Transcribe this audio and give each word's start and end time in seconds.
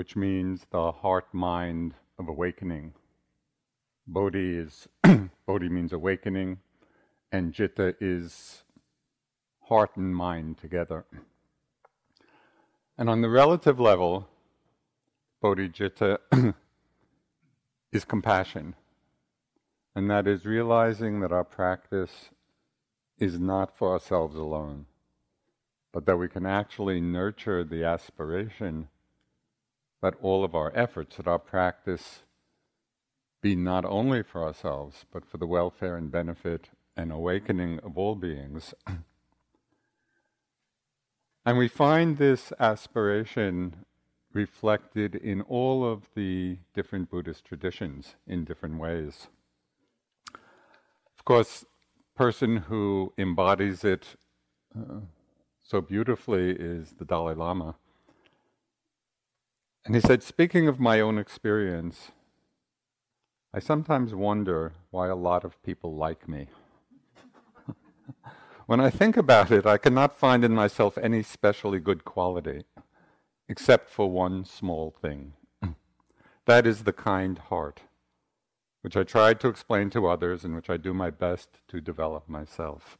which 0.00 0.16
means 0.16 0.64
the 0.70 0.90
heart 0.90 1.26
mind 1.30 1.92
of 2.18 2.26
awakening. 2.26 2.94
Bodhi 4.06 4.56
is 4.56 4.88
Bodhi 5.46 5.68
means 5.68 5.92
awakening, 5.92 6.58
and 7.30 7.52
Citta 7.52 7.94
is 8.00 8.62
heart 9.68 9.90
and 9.98 10.16
mind 10.16 10.56
together. 10.56 11.04
And 12.96 13.10
on 13.10 13.20
the 13.20 13.28
relative 13.28 13.78
level, 13.78 14.26
Bodhicitta 15.44 16.16
is 17.92 18.06
compassion. 18.06 18.74
And 19.94 20.10
that 20.10 20.26
is 20.26 20.46
realizing 20.46 21.20
that 21.20 21.30
our 21.30 21.44
practice 21.44 22.30
is 23.18 23.38
not 23.38 23.76
for 23.76 23.92
ourselves 23.92 24.36
alone, 24.36 24.86
but 25.92 26.06
that 26.06 26.16
we 26.16 26.26
can 26.26 26.46
actually 26.46 27.02
nurture 27.02 27.64
the 27.64 27.84
aspiration 27.84 28.88
that 30.02 30.14
all 30.22 30.44
of 30.44 30.54
our 30.54 30.72
efforts, 30.74 31.16
that 31.16 31.26
our 31.26 31.38
practice 31.38 32.22
be 33.42 33.54
not 33.54 33.84
only 33.84 34.22
for 34.22 34.42
ourselves, 34.42 35.04
but 35.12 35.24
for 35.24 35.38
the 35.38 35.46
welfare 35.46 35.96
and 35.96 36.10
benefit 36.10 36.68
and 36.96 37.10
awakening 37.12 37.80
of 37.80 37.96
all 37.96 38.14
beings. 38.14 38.74
and 41.46 41.56
we 41.56 41.68
find 41.68 42.18
this 42.18 42.52
aspiration 42.58 43.84
reflected 44.32 45.14
in 45.14 45.40
all 45.42 45.84
of 45.84 46.08
the 46.14 46.58
different 46.74 47.10
Buddhist 47.10 47.44
traditions 47.44 48.14
in 48.26 48.44
different 48.44 48.78
ways. 48.78 49.28
Of 50.34 51.24
course, 51.24 51.60
the 51.60 52.16
person 52.16 52.56
who 52.56 53.12
embodies 53.18 53.84
it 53.84 54.06
uh, 54.76 55.00
so 55.62 55.80
beautifully 55.80 56.50
is 56.50 56.94
the 56.98 57.04
Dalai 57.04 57.34
Lama. 57.34 57.74
And 59.84 59.94
he 59.94 60.00
said, 60.00 60.22
speaking 60.22 60.68
of 60.68 60.78
my 60.78 61.00
own 61.00 61.18
experience, 61.18 62.10
I 63.52 63.58
sometimes 63.58 64.14
wonder 64.14 64.74
why 64.90 65.08
a 65.08 65.16
lot 65.16 65.42
of 65.42 65.60
people 65.62 65.94
like 65.94 66.28
me. 66.28 66.48
when 68.66 68.80
I 68.80 68.90
think 68.90 69.16
about 69.16 69.50
it, 69.50 69.66
I 69.66 69.78
cannot 69.78 70.16
find 70.16 70.44
in 70.44 70.52
myself 70.52 70.98
any 70.98 71.22
specially 71.22 71.80
good 71.80 72.04
quality, 72.04 72.64
except 73.48 73.90
for 73.90 74.10
one 74.10 74.44
small 74.44 74.94
thing. 75.02 75.32
that 76.46 76.66
is 76.66 76.84
the 76.84 76.92
kind 76.92 77.38
heart, 77.38 77.80
which 78.82 78.96
I 78.96 79.02
tried 79.02 79.40
to 79.40 79.48
explain 79.48 79.90
to 79.90 80.06
others 80.06 80.44
and 80.44 80.54
which 80.54 80.70
I 80.70 80.76
do 80.76 80.92
my 80.92 81.10
best 81.10 81.48
to 81.68 81.80
develop 81.80 82.28
myself. 82.28 82.98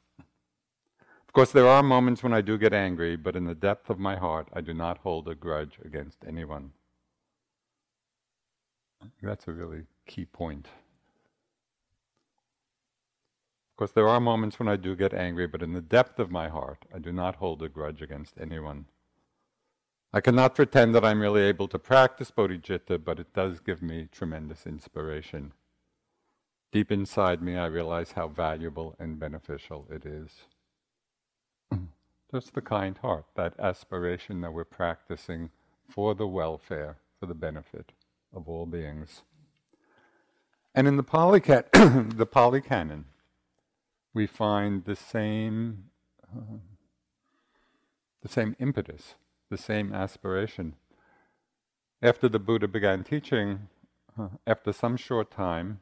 Of 1.30 1.34
course, 1.34 1.52
there 1.52 1.68
are 1.68 1.84
moments 1.84 2.24
when 2.24 2.32
I 2.32 2.40
do 2.40 2.58
get 2.58 2.74
angry, 2.74 3.14
but 3.14 3.36
in 3.36 3.44
the 3.44 3.54
depth 3.54 3.88
of 3.88 4.00
my 4.00 4.16
heart, 4.16 4.48
I 4.52 4.60
do 4.60 4.74
not 4.74 4.98
hold 4.98 5.28
a 5.28 5.36
grudge 5.36 5.78
against 5.84 6.24
anyone. 6.26 6.72
That's 9.22 9.46
a 9.46 9.52
really 9.52 9.84
key 10.08 10.24
point. 10.24 10.66
Of 10.66 10.72
course, 13.76 13.92
there 13.92 14.08
are 14.08 14.18
moments 14.18 14.58
when 14.58 14.66
I 14.66 14.74
do 14.74 14.96
get 14.96 15.14
angry, 15.14 15.46
but 15.46 15.62
in 15.62 15.72
the 15.72 15.80
depth 15.80 16.18
of 16.18 16.32
my 16.32 16.48
heart, 16.48 16.84
I 16.92 16.98
do 16.98 17.12
not 17.12 17.36
hold 17.36 17.62
a 17.62 17.68
grudge 17.68 18.02
against 18.02 18.34
anyone. 18.36 18.86
I 20.12 20.20
cannot 20.20 20.56
pretend 20.56 20.96
that 20.96 21.04
I'm 21.04 21.20
really 21.20 21.42
able 21.42 21.68
to 21.68 21.78
practice 21.78 22.32
bodhicitta, 22.32 23.04
but 23.04 23.20
it 23.20 23.32
does 23.32 23.60
give 23.60 23.82
me 23.82 24.08
tremendous 24.10 24.66
inspiration. 24.66 25.52
Deep 26.72 26.90
inside 26.90 27.40
me, 27.40 27.56
I 27.56 27.66
realize 27.66 28.14
how 28.16 28.26
valuable 28.26 28.96
and 28.98 29.20
beneficial 29.20 29.86
it 29.88 30.04
is. 30.04 30.46
Just 32.30 32.54
the 32.54 32.62
kind 32.62 32.96
heart, 32.98 33.24
that 33.34 33.54
aspiration 33.58 34.40
that 34.42 34.52
we're 34.52 34.64
practicing 34.64 35.50
for 35.88 36.14
the 36.14 36.26
welfare, 36.26 36.98
for 37.18 37.26
the 37.26 37.34
benefit 37.34 37.92
of 38.34 38.48
all 38.48 38.66
beings. 38.66 39.22
And 40.74 40.86
in 40.86 40.96
the 40.96 41.02
Pali, 41.02 41.40
the 41.72 42.28
Pali 42.30 42.60
Canon, 42.60 43.06
we 44.14 44.26
find 44.26 44.84
the 44.84 44.94
same, 44.94 45.86
uh, 46.24 46.58
the 48.22 48.28
same 48.28 48.54
impetus, 48.60 49.16
the 49.50 49.58
same 49.58 49.92
aspiration. 49.92 50.76
After 52.00 52.28
the 52.28 52.38
Buddha 52.38 52.68
began 52.68 53.02
teaching, 53.02 53.68
uh, 54.18 54.28
after 54.46 54.72
some 54.72 54.96
short 54.96 55.30
time, 55.32 55.80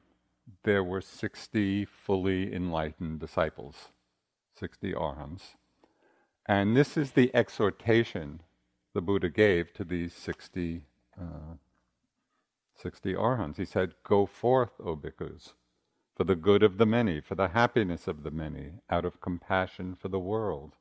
there 0.64 0.82
were 0.82 1.02
60 1.02 1.84
fully 1.84 2.52
enlightened 2.54 3.20
disciples, 3.20 3.90
60 4.58 4.94
arhats. 4.94 5.57
And 6.48 6.74
this 6.74 6.96
is 6.96 7.12
the 7.12 7.30
exhortation 7.34 8.40
the 8.94 9.02
Buddha 9.02 9.28
gave 9.28 9.72
to 9.74 9.84
these 9.84 10.14
60 10.14 10.82
uh, 11.20 11.56
60 12.78 13.14
arhats. 13.16 13.58
He 13.58 13.64
said, 13.64 13.94
Go 14.04 14.24
forth, 14.24 14.72
O 14.80 14.96
bhikkhus, 14.96 15.54
for 16.16 16.24
the 16.24 16.36
good 16.36 16.62
of 16.62 16.78
the 16.78 16.86
many, 16.86 17.20
for 17.20 17.34
the 17.34 17.48
happiness 17.48 18.06
of 18.06 18.22
the 18.22 18.30
many, 18.30 18.74
out 18.88 19.04
of 19.04 19.20
compassion 19.20 19.96
for 20.00 20.08
the 20.08 20.18
world, 20.18 20.74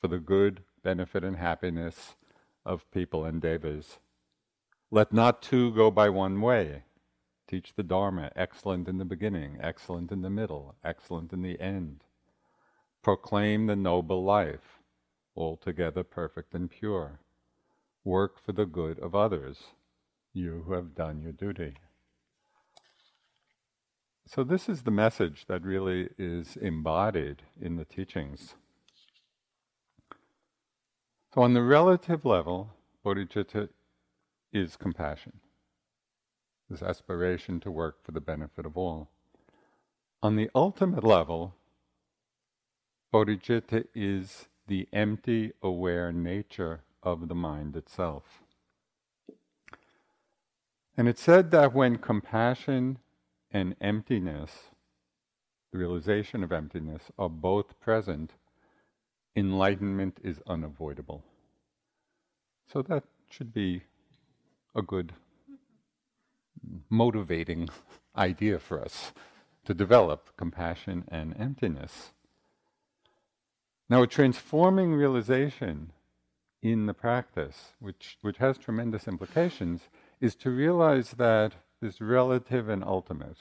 for 0.00 0.08
the 0.08 0.18
good, 0.18 0.62
benefit, 0.82 1.24
and 1.24 1.36
happiness 1.36 2.14
of 2.64 2.90
people 2.90 3.24
and 3.24 3.40
devas. 3.40 3.98
Let 4.90 5.12
not 5.12 5.42
two 5.42 5.72
go 5.72 5.90
by 5.90 6.10
one 6.10 6.40
way. 6.40 6.82
Teach 7.48 7.74
the 7.74 7.82
Dharma, 7.82 8.30
excellent 8.36 8.88
in 8.88 8.98
the 8.98 9.04
beginning, 9.04 9.58
excellent 9.60 10.12
in 10.12 10.22
the 10.22 10.30
middle, 10.30 10.74
excellent 10.84 11.32
in 11.32 11.42
the 11.42 11.60
end. 11.60 12.04
Proclaim 13.02 13.66
the 13.66 13.76
noble 13.76 14.24
life, 14.24 14.80
altogether 15.36 16.02
perfect 16.02 16.54
and 16.54 16.70
pure. 16.70 17.20
Work 18.04 18.44
for 18.44 18.52
the 18.52 18.66
good 18.66 18.98
of 18.98 19.14
others, 19.14 19.58
you 20.32 20.64
who 20.66 20.74
have 20.74 20.94
done 20.94 21.20
your 21.22 21.32
duty. 21.32 21.74
So, 24.26 24.42
this 24.42 24.68
is 24.68 24.82
the 24.82 24.90
message 24.90 25.44
that 25.48 25.62
really 25.62 26.08
is 26.18 26.56
embodied 26.56 27.42
in 27.60 27.76
the 27.76 27.84
teachings. 27.84 28.54
So, 31.34 31.42
on 31.42 31.52
the 31.52 31.62
relative 31.62 32.24
level, 32.24 32.74
bodhicitta 33.04 33.68
is 34.52 34.76
compassion, 34.76 35.40
this 36.70 36.82
aspiration 36.82 37.60
to 37.60 37.70
work 37.70 38.04
for 38.04 38.12
the 38.12 38.20
benefit 38.20 38.64
of 38.64 38.78
all. 38.78 39.10
On 40.22 40.36
the 40.36 40.48
ultimate 40.54 41.04
level, 41.04 41.54
bodhicitta 43.12 43.84
is 43.94 44.48
the 44.66 44.88
empty, 44.92 45.52
aware 45.62 46.12
nature 46.12 46.82
of 47.02 47.28
the 47.28 47.34
mind 47.34 47.76
itself. 47.76 48.42
And 50.96 51.08
it 51.08 51.18
said 51.18 51.50
that 51.50 51.74
when 51.74 51.96
compassion 51.96 52.98
and 53.50 53.74
emptiness, 53.80 54.50
the 55.72 55.78
realization 55.78 56.42
of 56.42 56.52
emptiness, 56.52 57.02
are 57.18 57.28
both 57.28 57.78
present, 57.80 58.32
enlightenment 59.36 60.18
is 60.22 60.40
unavoidable. 60.46 61.24
So 62.72 62.82
that 62.82 63.04
should 63.28 63.52
be 63.52 63.82
a 64.74 64.82
good 64.82 65.12
motivating 66.88 67.68
idea 68.16 68.58
for 68.58 68.80
us 68.80 69.12
to 69.64 69.74
develop 69.74 70.36
compassion 70.36 71.04
and 71.08 71.34
emptiness. 71.38 72.12
Now, 73.88 74.02
a 74.02 74.06
transforming 74.06 74.94
realization 74.94 75.92
in 76.62 76.86
the 76.86 76.94
practice, 76.94 77.74
which, 77.78 78.16
which 78.22 78.38
has 78.38 78.56
tremendous 78.56 79.06
implications, 79.06 79.82
is 80.20 80.34
to 80.36 80.50
realize 80.50 81.10
that 81.12 81.52
this 81.82 82.00
relative 82.00 82.70
and 82.70 82.82
ultimate, 82.82 83.38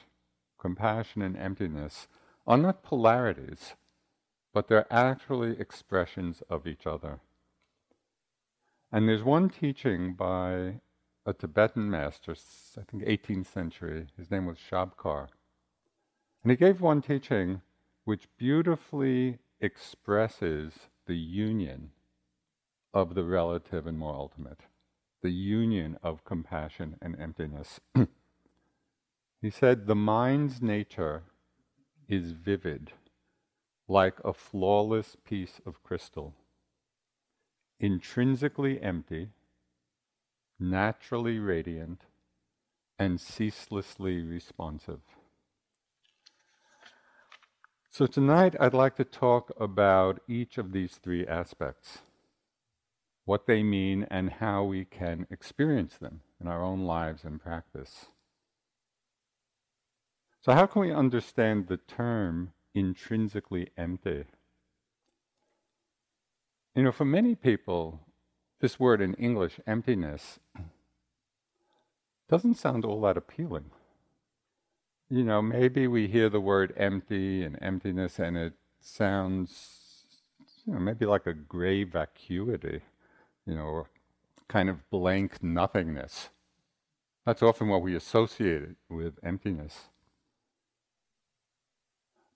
compassion 0.60 1.22
and 1.22 1.38
emptiness, 1.38 2.07
are 2.45 2.57
not 2.57 2.84
polarities, 2.84 3.75
but 4.54 4.68
they're 4.68 4.92
actually 4.92 5.57
expressions 5.60 6.44
of 6.50 6.68
each 6.68 6.86
other. 6.86 7.22
And 8.92 9.07
there's 9.07 9.24
one 9.24 9.50
teaching 9.50 10.13
by 10.13 10.81
a 11.25 11.34
Tibetan 11.34 11.90
master, 11.90 12.36
I 12.78 12.81
think 12.84 13.04
18th 13.04 13.48
century, 13.48 14.07
his 14.18 14.30
name 14.30 14.45
was 14.45 14.57
Shabkar. 14.57 15.30
And 16.44 16.51
he 16.51 16.57
gave 16.57 16.81
one 16.81 17.01
teaching 17.01 17.62
which 18.04 18.28
beautifully 18.38 19.40
expresses 19.59 20.73
the 21.05 21.15
union 21.15 21.91
of 22.94 23.15
the 23.15 23.23
relative 23.23 23.88
and 23.88 23.97
more 23.97 24.13
ultimate, 24.13 24.61
the 25.21 25.31
union 25.31 25.97
of 26.03 26.23
compassion 26.25 26.97
and 27.01 27.19
emptiness. 27.19 27.79
he 29.41 29.50
said, 29.50 29.88
The 29.88 29.95
mind's 29.95 30.61
nature 30.61 31.23
is 32.07 32.31
vivid, 32.31 32.91
like 33.88 34.19
a 34.23 34.33
flawless 34.33 35.15
piece 35.25 35.59
of 35.65 35.81
crystal, 35.83 36.35
intrinsically 37.79 38.81
empty, 38.81 39.29
naturally 40.59 41.39
radiant, 41.39 42.01
and 42.99 43.19
ceaselessly 43.19 44.21
responsive. 44.21 45.01
So, 47.94 48.07
tonight 48.07 48.56
I'd 48.60 48.74
like 48.74 48.95
to 48.95 49.04
talk 49.04 49.51
about 49.60 50.19
each 50.28 50.57
of 50.57 50.72
these 50.72 50.95
three 50.95 51.28
aspects 51.28 52.00
what 53.25 53.45
they 53.45 53.62
mean 53.62 54.07
and 54.10 54.31
how 54.31 54.63
we 54.63 54.84
can 54.84 55.28
experience 55.30 55.98
them 55.98 56.22
in 56.42 56.48
our 56.48 56.63
own 56.63 56.86
lives 56.86 57.24
and 57.24 57.40
practice. 57.40 58.07
So, 60.42 60.54
how 60.54 60.66
can 60.66 60.81
we 60.81 60.92
understand 60.92 61.68
the 61.68 61.78
term 61.78 62.54
intrinsically 62.74 63.69
empty? 63.78 64.24
You 66.74 66.81
know, 66.81 66.92
for 66.92 67.06
many 67.06 67.36
people, 67.36 68.00
this 68.60 68.80
word 68.80 69.01
in 69.01 69.13
English, 69.13 69.60
emptiness, 69.68 70.40
doesn't 72.28 72.56
sound 72.56 72.86
all 72.86 73.01
that 73.01 73.18
appealing 73.18 73.69
you 75.13 75.24
know, 75.24 75.44
maybe 75.44 75.86
we 75.86 76.07
hear 76.07 76.27
the 76.27 76.42
word 76.42 76.74
empty 76.75 77.44
and 77.44 77.60
emptiness 77.62 78.18
and 78.18 78.36
it 78.36 78.54
sounds, 78.81 80.06
you 80.65 80.74
know, 80.74 80.80
maybe 80.80 81.06
like 81.06 81.27
a 81.27 81.36
gray 81.36 81.83
vacuity, 81.83 82.81
you 83.45 83.54
know, 83.54 83.86
kind 84.48 84.69
of 84.69 84.89
blank 84.89 85.44
nothingness. 85.44 86.30
That's 87.27 87.44
often 87.44 87.68
what 87.68 87.83
we 87.83 87.95
associate 87.95 88.63
it 88.63 88.75
with 88.89 89.19
emptiness. 89.21 89.89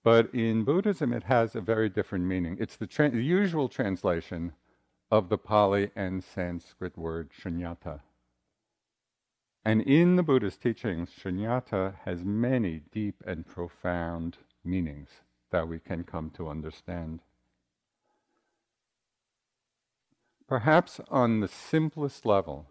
But 0.04 0.32
in 0.32 0.62
Buddhism, 0.62 1.12
it 1.12 1.24
has 1.24 1.56
a 1.56 1.60
very 1.60 1.88
different 1.88 2.26
meaning. 2.26 2.58
It's 2.60 2.76
the, 2.76 2.86
tra- 2.86 3.10
the 3.10 3.24
usual 3.24 3.68
translation 3.68 4.52
of 5.10 5.30
the 5.30 5.38
Pali 5.38 5.90
and 5.96 6.22
Sanskrit 6.22 6.96
word 6.96 7.30
shunyata. 7.42 8.02
And 9.64 9.82
in 9.82 10.16
the 10.16 10.22
Buddhist 10.22 10.62
teachings, 10.62 11.10
shunyata 11.10 11.96
has 12.04 12.24
many 12.24 12.80
deep 12.90 13.22
and 13.26 13.46
profound 13.46 14.38
meanings 14.64 15.08
that 15.50 15.68
we 15.68 15.78
can 15.78 16.04
come 16.04 16.30
to 16.30 16.48
understand. 16.48 17.20
Perhaps 20.46 21.00
on 21.08 21.40
the 21.40 21.48
simplest 21.48 22.24
level, 22.24 22.66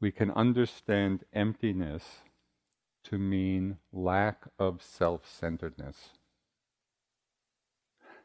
we 0.00 0.12
can 0.12 0.30
understand 0.32 1.24
emptiness 1.32 2.22
to 3.04 3.18
mean 3.18 3.78
lack 3.92 4.48
of 4.58 4.82
self 4.82 5.26
centeredness. 5.26 6.10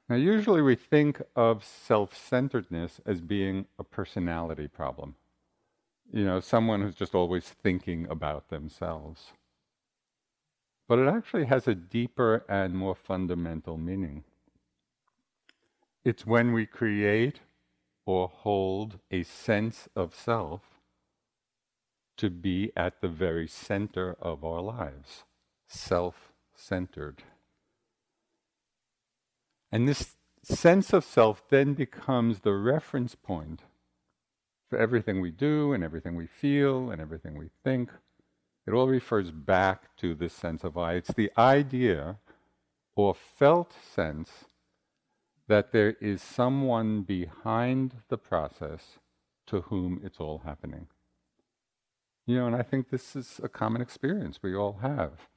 Now, 0.10 0.18
usually 0.18 0.62
we 0.62 0.76
think 0.76 1.22
of 1.36 1.64
self 1.64 2.14
centeredness 2.14 3.00
as 3.06 3.22
being 3.22 3.68
a 3.80 3.84
personality 3.84 4.68
problem 4.68 5.16
you 6.12 6.26
know, 6.26 6.40
someone 6.40 6.82
who's 6.82 6.96
just 6.96 7.16
always 7.16 7.46
thinking 7.46 8.08
about 8.10 8.50
themselves. 8.50 9.32
But 10.88 11.00
it 11.00 11.08
actually 11.08 11.46
has 11.46 11.68
a 11.68 11.76
deeper 11.76 12.46
and 12.50 12.76
more 12.76 12.96
fundamental 12.96 13.78
meaning. 13.78 14.24
It's 16.04 16.26
when 16.26 16.52
we 16.52 16.66
create 16.66 17.40
or 18.06 18.28
hold 18.28 19.00
a 19.10 19.24
sense 19.24 19.88
of 19.96 20.14
self 20.14 20.62
to 22.18 22.30
be 22.30 22.72
at 22.76 23.02
the 23.02 23.08
very 23.08 23.48
center 23.48 24.16
of 24.22 24.44
our 24.44 24.62
lives, 24.62 25.24
self 25.68 26.34
centered. 26.54 27.24
And 29.72 29.88
this 29.88 30.16
sense 30.44 30.94
of 30.94 31.06
self 31.06 31.44
then 31.50 31.74
becomes 31.74 32.40
the 32.40 32.54
reference 32.54 33.16
point 33.16 33.62
everything 34.74 35.22
we 35.22 35.32
do 35.32 35.74
and 35.74 35.84
everything 35.84 36.16
we 36.16 36.28
feel 36.28 36.92
and 36.92 37.02
everything 37.02 37.38
we 37.38 37.50
think. 37.64 37.90
It 38.66 38.72
all 38.72 38.88
refers 38.88 39.32
back 39.32 39.96
to 39.98 40.16
this 40.16 40.34
sense 40.34 40.64
of 40.64 40.78
I. 40.78 40.94
It's 40.94 41.14
the 41.14 41.32
idea 41.38 42.18
or 42.96 43.14
felt 43.14 43.74
sense 43.74 44.46
that 45.48 45.72
there 45.72 45.96
is 46.00 46.22
someone 46.22 47.02
behind 47.02 47.96
the 48.08 48.18
process 48.18 49.00
to 49.48 49.62
whom 49.62 50.00
it's 50.04 50.20
all 50.20 50.44
happening. 50.46 50.88
You 52.26 52.38
know, 52.38 52.48
and 52.48 52.56
I 52.56 52.62
think 52.62 52.90
this 52.90 53.16
is 53.16 53.42
a 53.44 53.50
common 53.50 53.82
experience 53.82 54.40
we 54.42 54.56
all 54.56 54.80
have. 54.82 55.28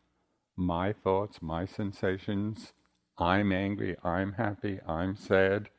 My 0.57 0.93
thoughts, 0.93 1.43
my 1.43 1.67
sensations, 1.67 2.73
I'm 3.19 3.51
angry, 3.51 3.97
I'm 4.05 4.35
happy, 4.35 4.79
I'm 4.87 5.17
sad. 5.17 5.71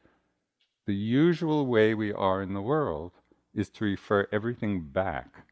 The 0.85 0.95
usual 0.95 1.65
way 1.65 1.93
we 1.93 2.11
are 2.11 2.41
in 2.41 2.53
the 2.53 2.61
world 2.61 3.13
is 3.57 3.69
to 3.69 3.85
refer 3.85 4.27
everything 4.31 4.81
back 4.81 5.47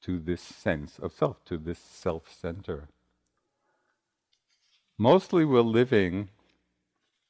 to 0.00 0.18
this 0.18 0.40
sense 0.40 0.98
of 0.98 1.12
self, 1.12 1.44
to 1.44 1.58
this 1.58 1.78
self 1.78 2.32
center. 2.32 2.88
Mostly 4.96 5.44
we're 5.44 5.60
living 5.60 6.28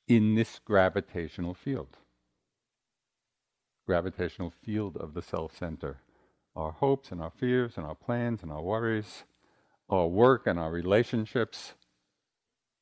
in 0.07 0.35
this 0.35 0.61
gravitational 0.65 1.55
field. 1.55 1.97
Gravitational 3.87 4.51
field 4.51 4.97
of 4.99 5.15
the 5.15 5.23
self 5.23 5.57
center. 5.57 5.97
Our 6.55 6.73
hopes 6.73 7.11
and 7.11 7.23
our 7.23 7.31
fears 7.31 7.73
and 7.77 7.87
our 7.87 7.95
plans 7.95 8.43
and 8.43 8.53
our 8.53 8.63
worries, 8.63 9.25
our 9.89 10.07
work 10.07 10.47
and 10.47 10.59
our 10.59 10.71
relationships, 10.71 11.73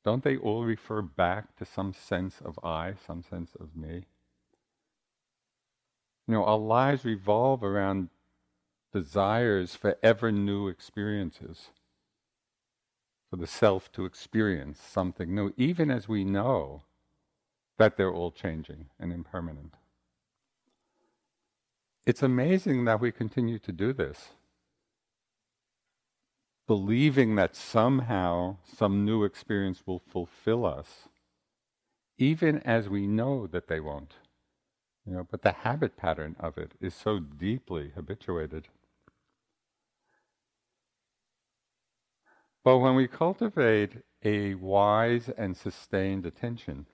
don't 0.03 0.23
they 0.23 0.35
all 0.35 0.65
refer 0.65 1.01
back 1.01 1.55
to 1.57 1.65
some 1.65 1.93
sense 1.93 2.41
of 2.43 2.59
I, 2.63 2.95
some 3.07 3.23
sense 3.23 3.51
of 3.59 3.75
me? 3.75 4.05
You 6.27 6.35
know, 6.35 6.45
our 6.45 6.57
lives 6.57 7.03
revolve 7.03 7.63
around 7.63 8.09
desires 8.93 9.75
for 9.75 9.97
ever 10.03 10.31
new 10.31 10.67
experiences, 10.67 11.69
for 13.29 13.37
the 13.37 13.47
self 13.47 13.91
to 13.93 14.05
experience 14.05 14.79
something 14.79 15.33
new, 15.33 15.53
even 15.57 15.89
as 15.89 16.07
we 16.07 16.23
know 16.23 16.83
that 17.77 17.97
they're 17.97 18.13
all 18.13 18.31
changing 18.31 18.85
and 18.99 19.11
impermanent. 19.11 19.73
It's 22.05 22.23
amazing 22.23 22.85
that 22.85 22.99
we 22.99 23.11
continue 23.11 23.59
to 23.59 23.71
do 23.71 23.93
this, 23.93 24.29
believing 26.67 27.35
that 27.35 27.55
somehow 27.55 28.57
some 28.77 29.05
new 29.05 29.23
experience 29.23 29.83
will 29.85 29.99
fulfill 29.99 30.65
us, 30.65 31.07
even 32.17 32.59
as 32.59 32.89
we 32.89 33.07
know 33.07 33.47
that 33.47 33.67
they 33.67 33.79
won't. 33.79 34.13
You 35.05 35.13
know, 35.13 35.27
but 35.29 35.41
the 35.41 35.51
habit 35.51 35.97
pattern 35.97 36.35
of 36.39 36.57
it 36.57 36.73
is 36.79 36.93
so 36.93 37.19
deeply 37.19 37.91
habituated. 37.95 38.67
But 42.63 42.77
when 42.79 42.95
we 42.95 43.07
cultivate 43.07 44.03
a 44.23 44.53
wise 44.55 45.29
and 45.29 45.57
sustained 45.57 46.25
attention 46.25 46.85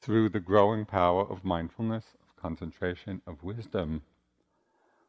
through 0.00 0.28
the 0.28 0.40
growing 0.40 0.84
power 0.84 1.22
of 1.28 1.44
mindfulness, 1.44 2.04
of 2.22 2.36
concentration, 2.36 3.22
of 3.26 3.42
wisdom, 3.42 4.02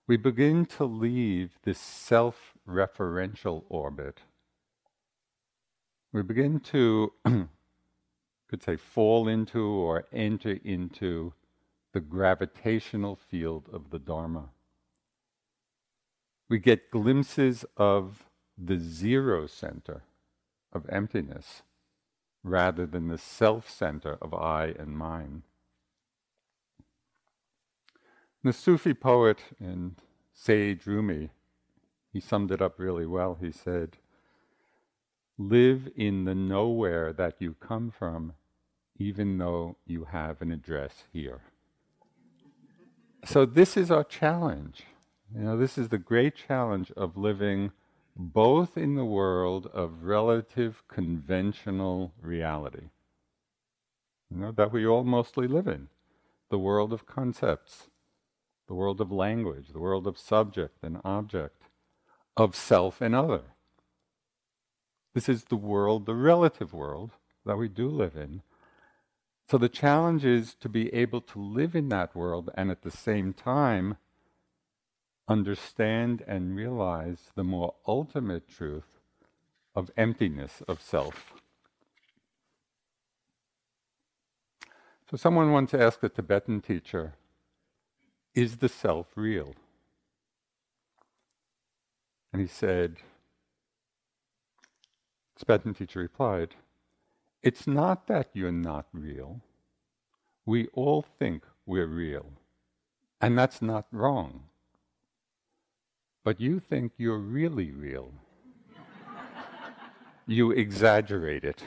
we 0.07 0.17
begin 0.17 0.65
to 0.65 0.85
leave 0.85 1.51
this 1.63 1.79
self 1.79 2.53
referential 2.67 3.63
orbit. 3.69 4.21
We 6.11 6.23
begin 6.23 6.59
to, 6.61 7.13
could 8.53 8.61
say, 8.61 8.75
fall 8.75 9.27
into 9.27 9.65
or 9.65 10.05
enter 10.13 10.59
into 10.63 11.33
the 11.91 11.99
gravitational 11.99 13.15
field 13.15 13.67
of 13.73 13.89
the 13.89 13.97
Dharma. 13.97 14.49
We 16.47 16.59
get 16.59 16.91
glimpses 16.91 17.65
of 17.77 18.29
the 18.55 18.77
zero 18.77 19.47
center 19.47 20.03
of 20.71 20.85
emptiness 20.87 21.63
rather 22.43 22.85
than 22.85 23.07
the 23.07 23.17
self 23.17 23.67
center 23.67 24.19
of 24.21 24.35
I 24.35 24.75
and 24.77 24.95
mine. 24.95 25.41
The 28.43 28.53
Sufi 28.53 28.93
poet 28.93 29.39
and 29.59 29.95
sage 30.31 30.85
Rumi, 30.85 31.31
he 32.11 32.19
summed 32.19 32.51
it 32.51 32.61
up 32.61 32.77
really 32.77 33.07
well. 33.07 33.35
He 33.41 33.51
said, 33.51 33.97
Live 35.39 35.89
in 35.95 36.25
the 36.25 36.35
nowhere 36.35 37.11
that 37.13 37.37
you 37.39 37.55
come 37.59 37.89
from, 37.89 38.33
even 38.97 39.37
though 39.37 39.77
you 39.85 40.05
have 40.05 40.41
an 40.41 40.51
address 40.51 41.03
here. 41.11 41.41
So, 43.25 43.45
this 43.45 43.77
is 43.77 43.89
our 43.89 44.03
challenge. 44.03 44.83
You 45.33 45.41
know, 45.41 45.57
this 45.57 45.77
is 45.77 45.89
the 45.89 45.97
great 45.97 46.35
challenge 46.35 46.91
of 46.91 47.17
living 47.17 47.71
both 48.15 48.77
in 48.77 48.95
the 48.95 49.05
world 49.05 49.67
of 49.73 50.03
relative 50.03 50.83
conventional 50.87 52.13
reality, 52.21 52.89
you 54.29 54.37
know, 54.37 54.51
that 54.51 54.71
we 54.71 54.85
all 54.85 55.03
mostly 55.03 55.47
live 55.47 55.67
in, 55.67 55.87
the 56.49 56.59
world 56.59 56.93
of 56.93 57.07
concepts, 57.07 57.87
the 58.67 58.73
world 58.73 59.01
of 59.01 59.11
language, 59.11 59.69
the 59.73 59.79
world 59.79 60.05
of 60.05 60.17
subject 60.17 60.77
and 60.83 60.99
object, 61.03 61.63
of 62.37 62.55
self 62.55 63.01
and 63.01 63.15
other. 63.15 63.41
This 65.13 65.27
is 65.27 65.45
the 65.45 65.55
world, 65.55 66.05
the 66.05 66.15
relative 66.15 66.73
world 66.73 67.11
that 67.45 67.57
we 67.57 67.67
do 67.67 67.87
live 67.89 68.15
in. 68.15 68.41
So 69.49 69.57
the 69.57 69.69
challenge 69.69 70.25
is 70.25 70.55
to 70.55 70.69
be 70.69 70.93
able 70.93 71.21
to 71.21 71.39
live 71.39 71.75
in 71.75 71.89
that 71.89 72.15
world 72.15 72.49
and 72.55 72.71
at 72.71 72.81
the 72.81 72.91
same 72.91 73.33
time 73.33 73.97
understand 75.27 76.23
and 76.27 76.55
realize 76.55 77.31
the 77.35 77.43
more 77.43 77.75
ultimate 77.87 78.47
truth 78.47 78.99
of 79.75 79.91
emptiness 79.97 80.61
of 80.67 80.81
self. 80.81 81.33
So 85.09 85.17
someone 85.17 85.51
once 85.51 85.73
asked 85.73 86.03
a 86.03 86.09
Tibetan 86.09 86.61
teacher, 86.61 87.13
is 88.33 88.57
the 88.57 88.69
self 88.69 89.07
real? 89.15 89.53
And 92.31 92.41
he 92.41 92.47
said, 92.47 92.97
Tibetan 95.37 95.75
teacher 95.75 95.99
replied, 95.99 96.55
It's 97.43 97.67
not 97.67 98.07
that 98.07 98.29
you're 98.33 98.51
not 98.51 98.87
real. 98.93 99.41
We 100.45 100.67
all 100.73 101.01
think 101.19 101.43
we're 101.65 101.87
real. 101.87 102.25
And 103.21 103.37
that's 103.37 103.61
not 103.61 103.85
wrong. 103.91 104.43
But 106.23 106.39
you 106.39 106.59
think 106.59 106.93
you're 106.97 107.19
really 107.19 107.71
real. 107.71 108.13
you 110.27 110.51
exaggerate 110.51 111.43
it. 111.43 111.63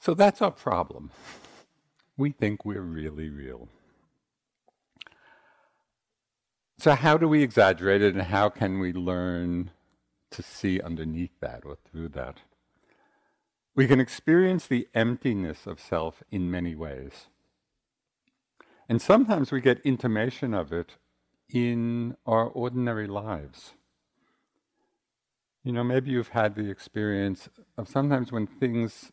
So 0.00 0.14
that's 0.14 0.40
our 0.40 0.50
problem 0.50 1.10
we 2.20 2.30
think 2.30 2.64
we're 2.66 2.82
really 2.82 3.30
real. 3.30 3.68
So, 6.78 6.94
how 6.94 7.16
do 7.16 7.26
we 7.26 7.42
exaggerate 7.42 8.02
it, 8.02 8.14
and 8.14 8.22
how 8.22 8.50
can 8.50 8.78
we 8.78 8.92
learn 8.92 9.70
to 10.30 10.42
see 10.42 10.80
underneath 10.80 11.38
that 11.40 11.62
or 11.64 11.76
through 11.76 12.08
that? 12.10 12.38
We 13.74 13.86
can 13.86 14.00
experience 14.00 14.66
the 14.66 14.88
emptiness 14.94 15.66
of 15.66 15.80
self 15.80 16.22
in 16.30 16.50
many 16.50 16.74
ways. 16.74 17.26
And 18.88 19.00
sometimes 19.00 19.52
we 19.52 19.60
get 19.60 19.80
intimation 19.80 20.52
of 20.54 20.72
it 20.72 20.96
in 21.48 22.16
our 22.26 22.46
ordinary 22.46 23.06
lives. 23.06 23.74
You 25.62 25.72
know, 25.72 25.84
maybe 25.84 26.10
you've 26.10 26.28
had 26.28 26.54
the 26.54 26.70
experience 26.70 27.48
of 27.76 27.88
sometimes 27.88 28.32
when 28.32 28.46
things 28.46 29.12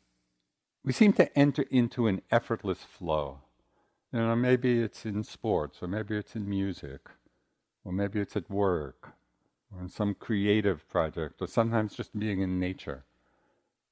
we 0.83 0.93
seem 0.93 1.12
to 1.13 1.38
enter 1.38 1.65
into 1.69 2.07
an 2.07 2.21
effortless 2.31 2.79
flow. 2.83 3.39
You 4.13 4.19
know, 4.19 4.36
maybe 4.38 4.79
it's 4.81 5.05
in 5.05 5.25
sports, 5.25 5.79
or 5.81 5.88
maybe 5.89 6.15
it's 6.15 6.33
in 6.33 6.47
music, 6.47 7.09
or 7.83 7.91
maybe 7.91 8.21
it's 8.21 8.38
at 8.38 8.50
work, 8.50 9.13
or 9.74 9.81
in 9.81 9.89
some 9.89 10.13
creative 10.13 10.88
project, 10.89 11.41
or 11.41 11.47
sometimes 11.47 11.95
just 11.95 12.17
being 12.17 12.41
in 12.41 12.59
nature. 12.59 13.03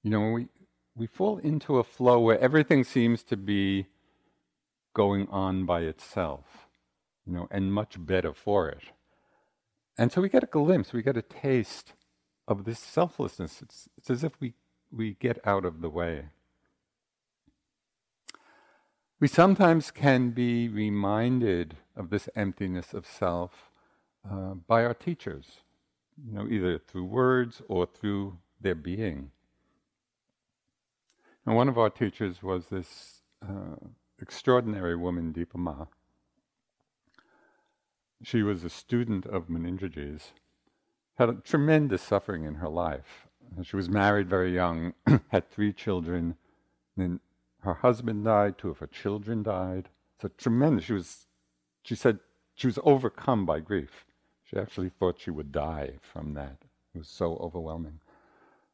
You 0.04 0.12
know, 0.12 0.32
we, 0.32 0.48
we 0.96 1.08
fall 1.08 1.38
into 1.40 1.78
a 1.78 1.84
flow 1.84 2.20
where 2.20 2.40
everything 2.40 2.84
seems 2.84 3.24
to 3.24 3.38
be 3.38 3.88
going 4.94 5.28
on 5.30 5.66
by 5.66 5.82
itself, 5.82 6.68
you 7.26 7.34
know, 7.34 7.48
and 7.52 7.74
much 7.74 7.96
better 7.98 8.34
for 8.34 8.70
it. 8.70 8.84
And 9.98 10.12
so 10.12 10.22
we 10.22 10.30
get 10.30 10.44
a 10.44 10.48
glimpse, 10.48 10.94
we 10.94 11.02
get 11.02 11.18
a 11.18 11.22
taste 11.22 11.94
of 12.48 12.66
this 12.66 12.80
selflessness. 12.80 13.62
It's, 13.62 13.90
it's 13.98 14.10
as 14.10 14.24
if 14.24 14.40
we, 14.40 14.54
we 14.92 15.16
get 15.20 15.40
out 15.46 15.66
of 15.66 15.82
the 15.82 15.90
way. 15.90 16.26
We 19.20 19.28
sometimes 19.28 19.92
can 19.92 20.32
be 20.32 20.68
reminded 20.68 21.78
of 21.96 22.10
this 22.10 22.28
emptiness 22.36 22.94
of 22.94 23.06
self 23.06 23.72
uh, 24.30 24.56
by 24.68 24.84
our 24.84 24.94
teachers, 24.94 25.62
you 26.24 26.34
know, 26.34 26.48
either 26.48 26.78
through 26.80 27.06
words 27.06 27.62
or 27.68 27.86
through 27.86 28.38
their 28.62 28.76
being. 28.76 29.32
And 31.46 31.56
one 31.56 31.70
of 31.70 31.78
our 31.78 31.90
teachers 31.90 32.42
was 32.42 32.68
this 32.68 33.22
uh, 33.44 33.76
extraordinary 34.22 34.96
woman, 34.96 35.34
Dipa 35.34 35.56
Ma. 35.56 35.86
She 38.24 38.42
was 38.42 38.64
a 38.64 38.70
student 38.70 39.26
of 39.26 39.48
Munindraji's, 39.48 40.32
had 41.18 41.44
tremendous 41.44 42.02
suffering 42.02 42.44
in 42.44 42.56
her 42.56 42.70
life. 42.70 43.28
She 43.64 43.76
was 43.76 43.90
married 43.90 44.30
very 44.30 44.54
young, 44.54 44.94
had 45.30 45.50
three 45.52 45.72
children, 45.72 46.36
then 46.98 47.20
her 47.60 47.76
husband 47.76 48.26
died, 48.26 48.58
two 48.58 48.70
of 48.70 48.80
her 48.80 48.88
children 48.88 49.44
died. 49.44 49.90
So 50.22 50.30
tremendous. 50.38 50.86
She 50.86 50.94
was, 50.94 51.28
she 51.84 51.96
said, 51.96 52.20
she 52.54 52.68
was 52.68 52.80
overcome 52.84 53.46
by 53.46 53.60
grief. 53.60 54.05
She 54.46 54.58
actually 54.58 54.90
thought 54.90 55.20
she 55.20 55.32
would 55.32 55.52
die 55.52 55.96
from 56.02 56.34
that. 56.36 56.58
It 56.94 57.00
was 57.00 57.08
so 57.08 57.36
overwhelming. 57.38 58.00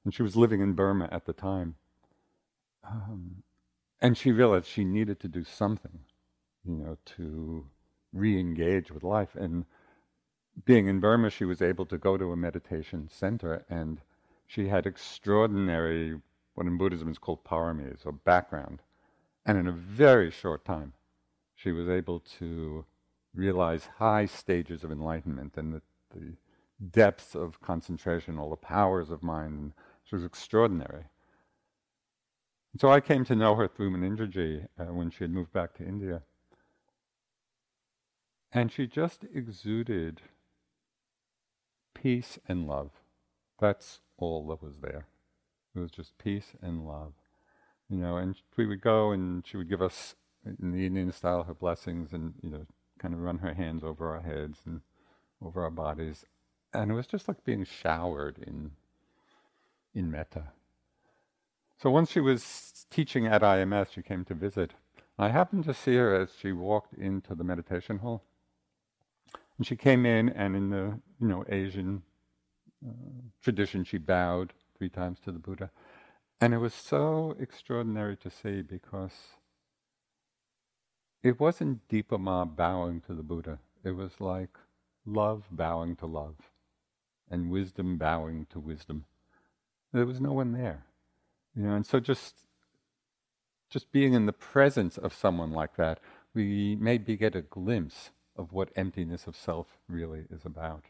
And 0.03 0.13
she 0.13 0.23
was 0.23 0.35
living 0.35 0.61
in 0.61 0.73
Burma 0.73 1.07
at 1.11 1.25
the 1.25 1.33
time. 1.33 1.75
Um, 2.83 3.43
and 4.01 4.17
she 4.17 4.31
realized 4.31 4.67
she 4.67 4.83
needed 4.83 5.19
to 5.21 5.27
do 5.27 5.43
something, 5.43 5.99
you 6.65 6.75
know, 6.75 6.97
to 7.17 7.65
re 8.11 8.39
engage 8.39 8.91
with 8.91 9.03
life. 9.03 9.35
And 9.35 9.65
being 10.65 10.87
in 10.87 10.99
Burma, 10.99 11.29
she 11.29 11.45
was 11.45 11.61
able 11.61 11.85
to 11.85 11.97
go 11.97 12.17
to 12.17 12.31
a 12.31 12.37
meditation 12.37 13.07
center, 13.09 13.63
and 13.69 14.01
she 14.47 14.67
had 14.67 14.85
extraordinary 14.85 16.19
what 16.55 16.67
in 16.67 16.77
Buddhism 16.77 17.09
is 17.09 17.17
called 17.17 17.43
paramis, 17.45 18.05
or 18.05 18.11
background. 18.11 18.81
And 19.45 19.57
in 19.57 19.67
a 19.67 19.71
very 19.71 20.29
short 20.29 20.65
time, 20.65 20.93
she 21.55 21.71
was 21.71 21.87
able 21.87 22.19
to 22.39 22.85
realize 23.33 23.89
high 23.97 24.25
stages 24.25 24.83
of 24.83 24.91
enlightenment 24.91 25.57
and 25.57 25.73
the, 25.73 25.81
the 26.13 26.33
depths 26.91 27.35
of 27.35 27.61
concentration, 27.61 28.37
all 28.37 28.49
the 28.49 28.55
powers 28.55 29.09
of 29.09 29.23
mind. 29.23 29.73
She 30.03 30.15
was 30.15 30.25
extraordinary. 30.25 31.05
And 32.73 32.81
so 32.81 32.89
I 32.89 32.99
came 32.99 33.25
to 33.25 33.35
know 33.35 33.55
her 33.55 33.67
through 33.67 33.91
Munindraji 33.91 34.67
uh, 34.79 34.85
when 34.85 35.11
she 35.11 35.23
had 35.23 35.31
moved 35.31 35.53
back 35.53 35.73
to 35.75 35.85
India. 35.85 36.21
And 38.51 38.71
she 38.71 38.87
just 38.87 39.25
exuded 39.33 40.21
peace 41.93 42.39
and 42.47 42.67
love. 42.67 42.91
That's 43.59 43.99
all 44.17 44.47
that 44.47 44.63
was 44.63 44.77
there. 44.81 45.05
It 45.75 45.79
was 45.79 45.91
just 45.91 46.17
peace 46.17 46.53
and 46.61 46.85
love. 46.85 47.13
You 47.89 47.97
know, 47.97 48.17
and 48.17 48.35
we 48.57 48.65
would 48.65 48.81
go 48.81 49.11
and 49.11 49.45
she 49.45 49.57
would 49.57 49.69
give 49.69 49.81
us, 49.81 50.15
in 50.45 50.71
the 50.71 50.85
Indian 50.85 51.11
style, 51.11 51.43
her 51.43 51.53
blessings 51.53 52.13
and, 52.13 52.33
you 52.41 52.49
know, 52.49 52.65
kind 53.01 53.13
of 53.13 53.21
run 53.21 53.39
her 53.39 53.53
hands 53.53 53.83
over 53.83 54.13
our 54.13 54.21
heads 54.21 54.59
and 54.65 54.81
over 55.43 55.63
our 55.63 55.71
bodies. 55.71 56.25
And 56.73 56.91
it 56.91 56.93
was 56.93 57.07
just 57.07 57.27
like 57.27 57.43
being 57.43 57.65
showered 57.65 58.37
in, 58.37 58.71
in 59.93 60.11
metta. 60.11 60.51
So 61.81 61.89
once 61.89 62.11
she 62.11 62.19
was 62.19 62.85
teaching 62.91 63.25
at 63.25 63.41
IMS, 63.41 63.91
she 63.91 64.03
came 64.03 64.23
to 64.25 64.35
visit. 64.35 64.73
I 65.17 65.29
happened 65.29 65.63
to 65.65 65.73
see 65.73 65.95
her 65.95 66.13
as 66.15 66.29
she 66.39 66.51
walked 66.51 66.93
into 66.93 67.33
the 67.33 67.43
meditation 67.43 67.97
hall. 67.99 68.23
And 69.57 69.65
she 69.65 69.75
came 69.75 70.05
in, 70.05 70.29
and 70.29 70.55
in 70.55 70.69
the 70.69 70.99
you 71.19 71.27
know 71.27 71.43
Asian 71.49 72.03
uh, 72.87 72.91
tradition, 73.43 73.83
she 73.83 73.97
bowed 73.97 74.53
three 74.77 74.89
times 74.89 75.19
to 75.25 75.31
the 75.31 75.39
Buddha. 75.39 75.69
And 76.39 76.53
it 76.53 76.57
was 76.57 76.73
so 76.73 77.35
extraordinary 77.39 78.17
to 78.17 78.29
see 78.31 78.63
because 78.63 79.11
it 81.23 81.39
wasn't 81.39 81.87
Dipa 81.87 82.19
Ma 82.19 82.45
bowing 82.45 83.01
to 83.01 83.13
the 83.13 83.23
Buddha. 83.23 83.59
It 83.83 83.91
was 83.91 84.19
like 84.19 84.57
love 85.05 85.43
bowing 85.51 85.95
to 85.97 86.05
love 86.05 86.35
and 87.29 87.49
wisdom 87.49 87.97
bowing 87.97 88.45
to 88.51 88.59
wisdom. 88.59 89.05
There 89.93 90.05
was 90.05 90.19
no 90.19 90.33
one 90.33 90.53
there. 90.53 90.85
You 91.55 91.63
know, 91.63 91.75
and 91.75 91.85
so 91.85 91.99
just 91.99 92.35
just 93.69 93.91
being 93.91 94.13
in 94.13 94.25
the 94.25 94.33
presence 94.33 94.97
of 94.97 95.13
someone 95.13 95.51
like 95.51 95.77
that, 95.77 95.99
we 96.33 96.75
maybe 96.75 97.15
get 97.15 97.35
a 97.35 97.41
glimpse 97.41 98.11
of 98.35 98.51
what 98.51 98.69
emptiness 98.75 99.27
of 99.27 99.35
self 99.35 99.67
really 99.87 100.25
is 100.29 100.45
about. 100.45 100.85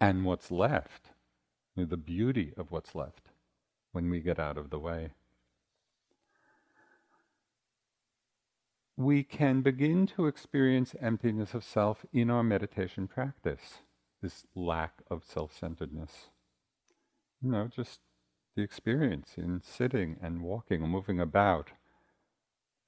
And 0.00 0.24
what's 0.24 0.50
left, 0.50 1.10
you 1.74 1.84
know, 1.84 1.88
the 1.88 1.96
beauty 1.96 2.52
of 2.56 2.70
what's 2.70 2.94
left 2.94 3.28
when 3.92 4.10
we 4.10 4.20
get 4.20 4.38
out 4.38 4.58
of 4.58 4.70
the 4.70 4.78
way. 4.78 5.10
We 8.96 9.24
can 9.24 9.60
begin 9.60 10.06
to 10.08 10.26
experience 10.26 10.94
emptiness 11.00 11.52
of 11.52 11.64
self 11.64 12.06
in 12.12 12.30
our 12.30 12.42
meditation 12.42 13.06
practice, 13.06 13.82
this 14.22 14.46
lack 14.54 15.02
of 15.10 15.22
self 15.22 15.52
centeredness. 15.56 16.30
You 17.42 17.50
know, 17.50 17.68
just 17.68 18.00
the 18.56 18.62
experience 18.62 19.34
in 19.36 19.60
sitting 19.60 20.16
and 20.22 20.40
walking 20.40 20.82
or 20.82 20.88
moving 20.88 21.20
about. 21.20 21.72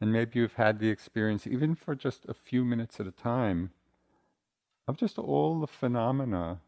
And 0.00 0.12
maybe 0.12 0.38
you've 0.38 0.54
had 0.54 0.78
the 0.78 0.88
experience, 0.88 1.46
even 1.46 1.74
for 1.74 1.94
just 1.94 2.24
a 2.26 2.34
few 2.34 2.64
minutes 2.64 3.00
at 3.00 3.06
a 3.06 3.12
time, 3.12 3.72
of 4.86 4.96
just 4.96 5.18
all 5.18 5.60
the 5.60 5.66
phenomena 5.66 6.60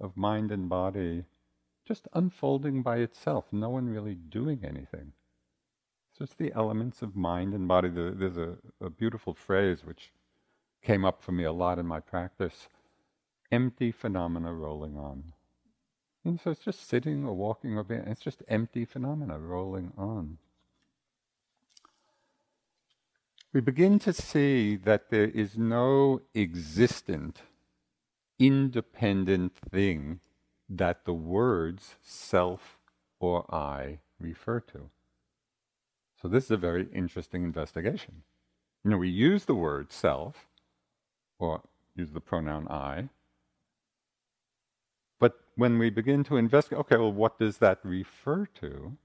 of 0.00 0.16
mind 0.16 0.52
and 0.52 0.68
body 0.68 1.24
just 1.84 2.06
unfolding 2.12 2.82
by 2.82 2.98
itself, 2.98 3.46
no 3.50 3.70
one 3.70 3.88
really 3.88 4.14
doing 4.14 4.60
anything. 4.62 5.14
It's 6.18 6.30
just 6.30 6.38
the 6.38 6.52
elements 6.52 7.00
of 7.00 7.14
mind 7.14 7.54
and 7.54 7.68
body. 7.68 7.88
There's 7.90 8.36
a, 8.36 8.56
a 8.80 8.90
beautiful 8.90 9.34
phrase 9.34 9.84
which 9.84 10.10
came 10.82 11.04
up 11.04 11.22
for 11.22 11.30
me 11.30 11.44
a 11.44 11.52
lot 11.52 11.78
in 11.78 11.86
my 11.86 12.00
practice 12.00 12.68
empty 13.52 13.92
phenomena 13.92 14.52
rolling 14.52 14.96
on. 14.96 15.32
And 16.24 16.40
so 16.40 16.50
it's 16.50 16.64
just 16.64 16.88
sitting 16.88 17.24
or 17.24 17.34
walking 17.34 17.78
or 17.78 17.84
being, 17.84 18.00
it's 18.00 18.20
just 18.20 18.42
empty 18.48 18.84
phenomena 18.84 19.38
rolling 19.38 19.92
on. 19.96 20.38
We 23.52 23.60
begin 23.60 24.00
to 24.00 24.12
see 24.12 24.74
that 24.74 25.10
there 25.10 25.28
is 25.28 25.56
no 25.56 26.22
existent, 26.34 27.42
independent 28.40 29.54
thing 29.56 30.18
that 30.68 31.04
the 31.04 31.14
words 31.14 31.94
self 32.02 32.78
or 33.20 33.46
I 33.54 34.00
refer 34.20 34.58
to. 34.60 34.90
So 36.20 36.28
this 36.28 36.44
is 36.44 36.50
a 36.50 36.56
very 36.56 36.88
interesting 36.92 37.44
investigation. 37.44 38.22
You 38.84 38.90
know, 38.90 38.98
we 38.98 39.08
use 39.08 39.44
the 39.44 39.54
word 39.54 39.92
self, 39.92 40.46
or 41.38 41.62
use 41.94 42.12
the 42.12 42.20
pronoun 42.20 42.66
I, 42.68 43.08
but 45.18 45.40
when 45.56 45.78
we 45.78 45.90
begin 45.90 46.24
to 46.24 46.36
investigate, 46.36 46.80
okay, 46.80 46.96
well, 46.96 47.12
what 47.12 47.38
does 47.38 47.58
that 47.58 47.80
refer 47.82 48.46
to? 48.60 48.96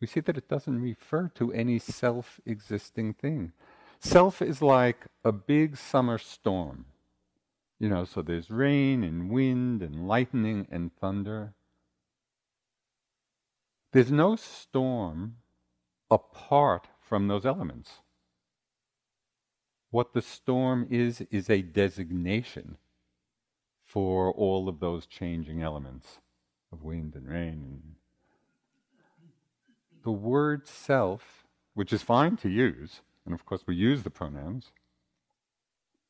We 0.00 0.06
see 0.06 0.20
that 0.20 0.36
it 0.36 0.48
doesn't 0.48 0.82
refer 0.82 1.30
to 1.36 1.52
any 1.52 1.78
self 1.78 2.40
existing 2.44 3.14
thing. 3.14 3.52
Self 4.00 4.42
is 4.42 4.60
like 4.60 5.06
a 5.24 5.32
big 5.32 5.76
summer 5.76 6.18
storm. 6.18 6.86
You 7.80 7.88
know, 7.88 8.04
so 8.04 8.22
there's 8.22 8.50
rain 8.50 9.02
and 9.02 9.30
wind 9.30 9.82
and 9.82 10.06
lightning 10.06 10.66
and 10.70 10.94
thunder. 10.96 11.54
There's 13.94 14.10
no 14.10 14.34
storm 14.34 15.36
apart 16.10 16.88
from 17.00 17.28
those 17.28 17.46
elements. 17.46 18.00
What 19.92 20.14
the 20.14 20.20
storm 20.20 20.88
is, 20.90 21.20
is 21.30 21.48
a 21.48 21.62
designation 21.62 22.76
for 23.84 24.32
all 24.32 24.68
of 24.68 24.80
those 24.80 25.06
changing 25.06 25.62
elements 25.62 26.18
of 26.72 26.82
wind 26.82 27.14
and 27.14 27.28
rain. 27.28 27.94
The 30.02 30.10
word 30.10 30.66
self, 30.66 31.46
which 31.74 31.92
is 31.92 32.02
fine 32.02 32.36
to 32.38 32.48
use, 32.48 33.00
and 33.24 33.32
of 33.32 33.46
course 33.46 33.62
we 33.64 33.76
use 33.76 34.02
the 34.02 34.10
pronouns, 34.10 34.72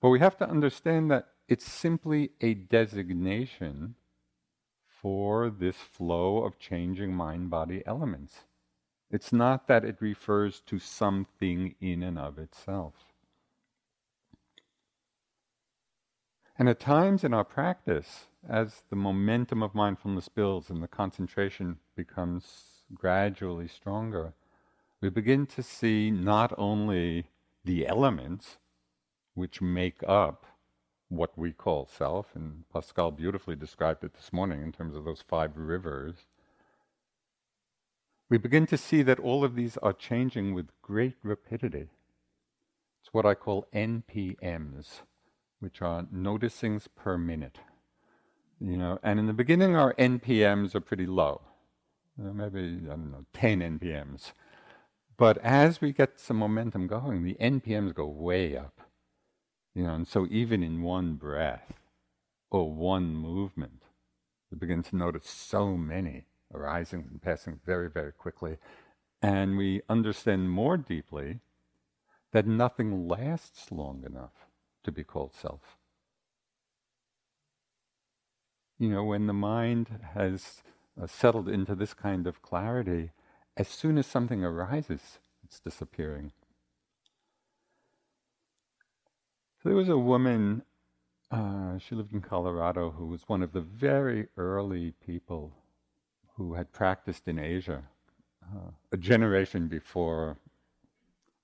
but 0.00 0.08
we 0.08 0.20
have 0.20 0.38
to 0.38 0.48
understand 0.48 1.10
that 1.10 1.26
it's 1.48 1.70
simply 1.70 2.30
a 2.40 2.54
designation 2.54 3.96
for 5.04 5.50
this 5.50 5.76
flow 5.76 6.38
of 6.38 6.58
changing 6.58 7.12
mind 7.12 7.50
body 7.50 7.82
elements. 7.84 8.44
It's 9.10 9.34
not 9.34 9.68
that 9.68 9.84
it 9.84 10.00
refers 10.00 10.60
to 10.60 10.78
something 10.78 11.74
in 11.78 12.02
and 12.02 12.18
of 12.18 12.38
itself. 12.38 12.94
And 16.58 16.70
at 16.70 16.80
times 16.80 17.22
in 17.22 17.34
our 17.34 17.44
practice, 17.44 18.28
as 18.48 18.82
the 18.88 18.96
momentum 18.96 19.62
of 19.62 19.74
mindfulness 19.74 20.30
builds 20.30 20.70
and 20.70 20.82
the 20.82 20.88
concentration 20.88 21.80
becomes 21.94 22.84
gradually 22.94 23.68
stronger, 23.68 24.32
we 25.02 25.10
begin 25.10 25.44
to 25.48 25.62
see 25.62 26.10
not 26.10 26.54
only 26.56 27.26
the 27.62 27.86
elements 27.86 28.56
which 29.34 29.60
make 29.60 30.02
up 30.08 30.46
what 31.16 31.36
we 31.36 31.52
call 31.52 31.86
self, 31.86 32.34
and 32.34 32.64
Pascal 32.72 33.10
beautifully 33.10 33.56
described 33.56 34.04
it 34.04 34.14
this 34.14 34.32
morning 34.32 34.62
in 34.62 34.72
terms 34.72 34.94
of 34.94 35.04
those 35.04 35.22
five 35.26 35.56
rivers, 35.56 36.26
we 38.28 38.38
begin 38.38 38.66
to 38.66 38.78
see 38.78 39.02
that 39.02 39.20
all 39.20 39.44
of 39.44 39.54
these 39.54 39.76
are 39.78 39.92
changing 39.92 40.54
with 40.54 40.68
great 40.82 41.14
rapidity. 41.22 41.88
It's 43.00 43.12
what 43.12 43.26
I 43.26 43.34
call 43.34 43.66
NPMs, 43.74 45.02
which 45.60 45.82
are 45.82 46.04
noticings 46.04 46.86
per 46.96 47.18
minute. 47.18 47.58
You 48.60 48.76
know, 48.76 48.98
and 49.02 49.18
in 49.18 49.26
the 49.26 49.34
beginning, 49.34 49.76
our 49.76 49.92
NPMs 49.94 50.74
are 50.74 50.80
pretty 50.80 51.06
low, 51.06 51.42
maybe 52.16 52.80
I 52.84 52.90
don't 52.90 53.12
know, 53.12 53.26
10 53.34 53.60
NPMs. 53.60 54.32
But 55.16 55.38
as 55.38 55.80
we 55.80 55.92
get 55.92 56.18
some 56.18 56.38
momentum 56.38 56.86
going, 56.86 57.22
the 57.22 57.36
NPMs 57.40 57.94
go 57.94 58.06
way 58.06 58.56
up. 58.56 58.80
You 59.74 59.84
know, 59.84 59.94
and 59.94 60.08
so 60.08 60.26
even 60.30 60.62
in 60.62 60.82
one 60.82 61.14
breath 61.14 61.72
or 62.50 62.72
one 62.72 63.14
movement, 63.14 63.82
we 64.50 64.58
begin 64.58 64.82
to 64.84 64.96
notice 64.96 65.28
so 65.28 65.76
many 65.76 66.26
arising 66.52 67.08
and 67.10 67.20
passing 67.20 67.60
very, 67.66 67.90
very 67.90 68.12
quickly. 68.12 68.58
And 69.20 69.56
we 69.56 69.82
understand 69.88 70.50
more 70.50 70.76
deeply 70.76 71.40
that 72.32 72.46
nothing 72.46 73.08
lasts 73.08 73.72
long 73.72 74.04
enough 74.06 74.46
to 74.84 74.92
be 74.92 75.02
called 75.02 75.34
self. 75.34 75.76
You 78.78 78.90
know, 78.90 79.04
when 79.04 79.26
the 79.26 79.32
mind 79.32 80.00
has 80.14 80.62
uh, 81.00 81.06
settled 81.06 81.48
into 81.48 81.74
this 81.74 81.94
kind 81.94 82.26
of 82.26 82.42
clarity, 82.42 83.10
as 83.56 83.68
soon 83.68 83.98
as 83.98 84.06
something 84.06 84.44
arises, 84.44 85.18
it's 85.44 85.60
disappearing. 85.60 86.32
So 87.02 87.10
there 89.64 89.74
was 89.74 89.88
a 89.88 89.98
woman, 89.98 90.62
uh, 91.30 91.78
she 91.78 91.94
lived 91.94 92.12
in 92.12 92.20
Colorado, 92.20 92.90
who 92.90 93.06
was 93.06 93.22
one 93.26 93.42
of 93.42 93.52
the 93.52 93.60
very 93.60 94.28
early 94.36 94.92
people 95.04 95.52
who 96.36 96.54
had 96.54 96.72
practiced 96.72 97.26
in 97.28 97.38
Asia, 97.38 97.84
uh, 98.44 98.70
a 98.92 98.96
generation 98.96 99.68
before 99.68 100.36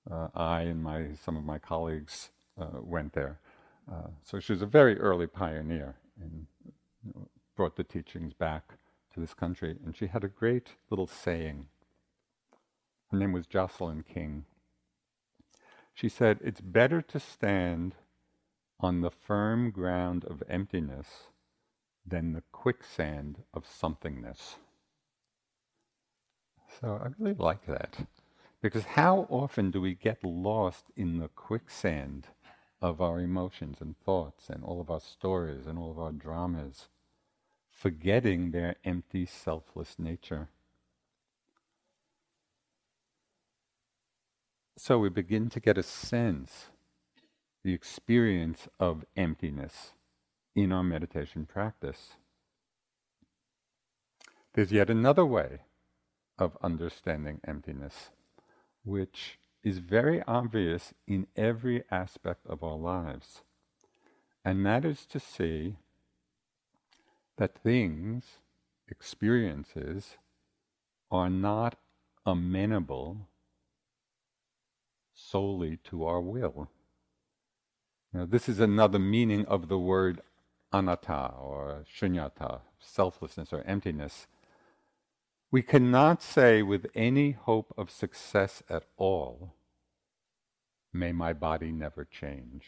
uh, 0.09 0.27
I 0.35 0.61
and 0.61 0.83
my 0.83 1.09
some 1.23 1.35
of 1.37 1.43
my 1.43 1.57
colleagues 1.57 2.29
uh, 2.59 2.79
went 2.81 3.13
there. 3.13 3.39
Uh, 3.91 4.09
so 4.23 4.39
she 4.39 4.53
was 4.53 4.61
a 4.61 4.67
very 4.67 4.99
early 4.99 5.27
pioneer 5.27 5.95
and 6.21 6.45
you 7.05 7.13
know, 7.15 7.27
brought 7.55 7.75
the 7.75 7.83
teachings 7.83 8.33
back 8.33 8.73
to 9.13 9.19
this 9.19 9.33
country. 9.33 9.77
And 9.83 9.95
she 9.95 10.07
had 10.07 10.23
a 10.23 10.27
great 10.27 10.69
little 10.89 11.07
saying. 11.07 11.67
Her 13.11 13.17
name 13.17 13.33
was 13.33 13.47
Jocelyn 13.47 14.03
King. 14.03 14.45
She 15.93 16.07
said, 16.07 16.39
It's 16.43 16.61
better 16.61 17.01
to 17.01 17.19
stand 17.19 17.95
on 18.81 19.01
the 19.01 19.11
firm 19.11 19.71
ground 19.71 20.25
of 20.25 20.43
emptiness 20.49 21.27
than 22.05 22.33
the 22.33 22.43
quicksand 22.51 23.43
of 23.53 23.65
somethingness. 23.65 24.55
So 26.79 26.99
I 27.03 27.09
really 27.19 27.35
like 27.37 27.65
that. 27.67 28.07
Because 28.61 28.83
how 28.83 29.27
often 29.29 29.71
do 29.71 29.81
we 29.81 29.95
get 29.95 30.23
lost 30.23 30.85
in 30.95 31.17
the 31.17 31.27
quicksand 31.29 32.27
of 32.81 33.01
our 33.01 33.19
emotions 33.19 33.77
and 33.81 33.97
thoughts 33.97 34.49
and 34.49 34.63
all 34.63 34.79
of 34.79 34.89
our 34.89 34.99
stories 34.99 35.65
and 35.65 35.77
all 35.77 35.91
of 35.91 35.99
our 35.99 36.11
dramas, 36.11 36.87
forgetting 37.69 38.51
their 38.51 38.75
empty, 38.83 39.25
selfless 39.25 39.95
nature? 39.97 40.49
So 44.77 44.97
we 44.97 45.09
begin 45.09 45.49
to 45.49 45.59
get 45.59 45.77
a 45.77 45.83
sense 45.83 46.67
the 47.63 47.73
experience 47.73 48.67
of 48.79 49.05
emptiness 49.15 49.91
in 50.55 50.71
our 50.71 50.83
meditation 50.83 51.45
practice. 51.45 52.15
There's 54.53 54.71
yet 54.71 54.89
another 54.89 55.25
way 55.25 55.61
of 56.37 56.57
understanding 56.61 57.39
emptiness, 57.47 58.09
which 58.83 59.37
is 59.63 59.77
very 59.77 60.23
obvious 60.23 60.93
in 61.07 61.27
every 61.35 61.83
aspect 61.91 62.45
of 62.47 62.63
our 62.63 62.77
lives. 62.77 63.41
And 64.43 64.65
that 64.65 64.83
is 64.83 65.05
to 65.05 65.19
see 65.19 65.75
that 67.37 67.57
things, 67.59 68.23
experiences, 68.89 70.17
are 71.11 71.29
not 71.29 71.77
amenable 72.25 73.27
solely 75.13 75.77
to 75.77 76.03
our 76.05 76.21
will. 76.21 76.69
Now, 78.13 78.25
this 78.25 78.49
is 78.49 78.59
another 78.59 78.99
meaning 78.99 79.45
of 79.45 79.69
the 79.69 79.79
word 79.79 80.21
anatta 80.73 81.33
or 81.39 81.85
shunyata, 81.87 82.61
selflessness 82.79 83.53
or 83.53 83.63
emptiness. 83.63 84.27
We 85.51 85.61
cannot 85.61 86.21
say 86.21 86.61
with 86.61 86.87
any 86.95 87.31
hope 87.31 87.73
of 87.77 87.89
success 87.91 88.63
at 88.69 88.83
all, 88.97 89.53
may 90.93 91.13
my 91.13 91.33
body 91.33 91.71
never 91.71 92.05
change, 92.05 92.65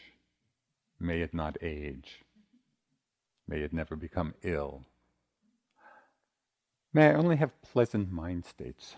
may 1.00 1.20
it 1.20 1.34
not 1.34 1.58
age, 1.62 2.22
may 3.46 3.60
it 3.60 3.72
never 3.72 3.96
become 3.96 4.34
ill, 4.42 4.84
may 6.92 7.08
I 7.08 7.14
only 7.14 7.36
have 7.36 7.60
pleasant 7.62 8.10
mind 8.12 8.46
states. 8.46 8.96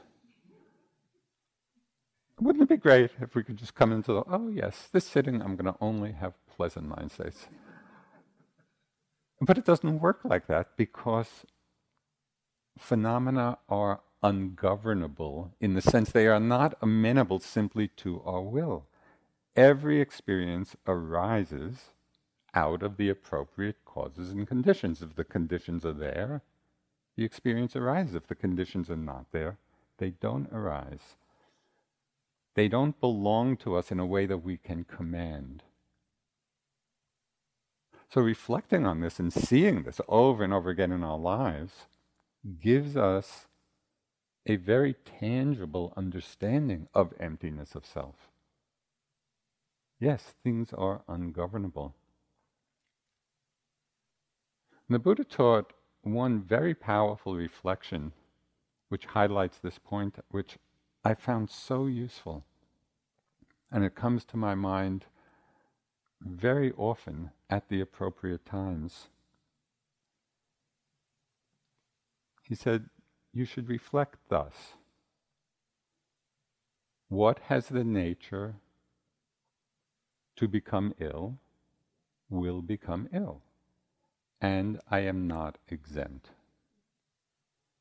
Wouldn't 2.40 2.64
it 2.64 2.68
be 2.68 2.77
great 2.77 3.12
if 3.20 3.35
we 3.35 3.42
could 3.42 3.57
just 3.57 3.75
come 3.75 3.92
into 3.92 4.12
the, 4.12 4.22
oh 4.29 4.49
yes, 4.49 4.88
this 4.92 5.07
sitting 5.07 5.40
I'm 5.40 5.57
going 5.57 5.72
to 5.72 5.79
only 5.81 6.12
have 6.12 6.35
pleasant 6.55 6.87
mind 6.87 7.12
states. 7.12 7.46
But 9.40 9.59
it 9.59 9.64
doesn't 9.64 10.01
work 10.01 10.20
like 10.25 10.46
that 10.46 10.77
because 10.77 11.44
phenomena 12.79 13.59
are 13.68 14.01
ungovernable 14.22 15.53
in 15.61 15.75
the 15.75 15.83
sense 15.83 16.11
they 16.11 16.27
are 16.27 16.40
not 16.40 16.75
amenable 16.83 17.38
simply 17.38 17.88
to 17.88 18.22
our 18.25 18.42
will. 18.42 18.87
Every 19.55 20.01
experience 20.01 20.77
arises 20.87 21.92
out 22.55 22.83
of 22.83 22.96
the 22.96 23.09
appropriate 23.09 23.77
causes 23.85 24.31
and 24.31 24.46
conditions. 24.46 25.01
If 25.01 25.14
the 25.16 25.25
conditions 25.25 25.85
are 25.87 25.92
there, 25.92 26.42
the 27.16 27.25
experience 27.25 27.77
arises. 27.77 28.14
If 28.14 28.27
the 28.27 28.35
conditions 28.35 28.90
are 28.90 28.96
not 28.96 29.27
there, 29.33 29.59
they 29.99 30.11
don't 30.11 30.49
arise. 30.53 31.16
They 32.56 32.68
don't 32.68 32.98
belong 32.98 33.58
to 33.58 33.76
us 33.76 33.92
in 33.92 34.00
a 34.00 34.06
way 34.06 34.24
that 34.24 34.38
we 34.38 34.56
can 34.56 34.84
command. 34.84 35.62
So, 38.08 38.22
reflecting 38.22 38.86
on 38.86 39.00
this 39.00 39.18
and 39.20 39.30
seeing 39.30 39.82
this 39.82 40.00
over 40.08 40.42
and 40.42 40.54
over 40.54 40.70
again 40.70 40.90
in 40.90 41.04
our 41.04 41.18
lives 41.18 41.86
gives 42.58 42.96
us 42.96 43.46
a 44.46 44.56
very 44.56 44.94
tangible 45.04 45.92
understanding 45.98 46.88
of 46.94 47.12
emptiness 47.20 47.74
of 47.74 47.84
self. 47.84 48.30
Yes, 50.00 50.34
things 50.42 50.72
are 50.72 51.02
ungovernable. 51.08 51.94
And 54.88 54.94
the 54.94 54.98
Buddha 54.98 55.24
taught 55.24 55.74
one 56.02 56.40
very 56.40 56.74
powerful 56.74 57.34
reflection 57.34 58.12
which 58.88 59.04
highlights 59.04 59.58
this 59.58 59.78
point, 59.78 60.16
which 60.30 60.56
I 61.06 61.14
found 61.14 61.50
so 61.50 61.86
useful. 61.86 62.44
And 63.70 63.84
it 63.84 63.94
comes 63.94 64.24
to 64.24 64.36
my 64.36 64.56
mind 64.56 65.04
very 66.20 66.72
often 66.72 67.30
at 67.48 67.68
the 67.68 67.80
appropriate 67.80 68.44
times. 68.44 69.06
He 72.42 72.56
said, 72.56 72.90
You 73.32 73.44
should 73.44 73.68
reflect 73.68 74.16
thus. 74.28 74.74
What 77.08 77.38
has 77.50 77.68
the 77.68 77.84
nature 77.84 78.56
to 80.34 80.48
become 80.48 80.92
ill 80.98 81.38
will 82.28 82.62
become 82.62 83.08
ill, 83.12 83.42
and 84.40 84.80
I 84.90 85.00
am 85.00 85.28
not 85.28 85.58
exempt. 85.68 86.30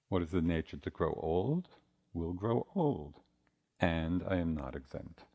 What 0.09 0.21
is 0.21 0.29
the 0.29 0.43
nature 0.43 0.77
to 0.77 0.89
grow 0.91 1.19
old 1.19 1.69
will 2.15 2.33
grow 2.33 2.65
old, 2.75 3.15
and 3.79 4.23
I 4.27 4.37
am 4.37 4.55
not 4.55 4.75
exempt. 4.75 5.25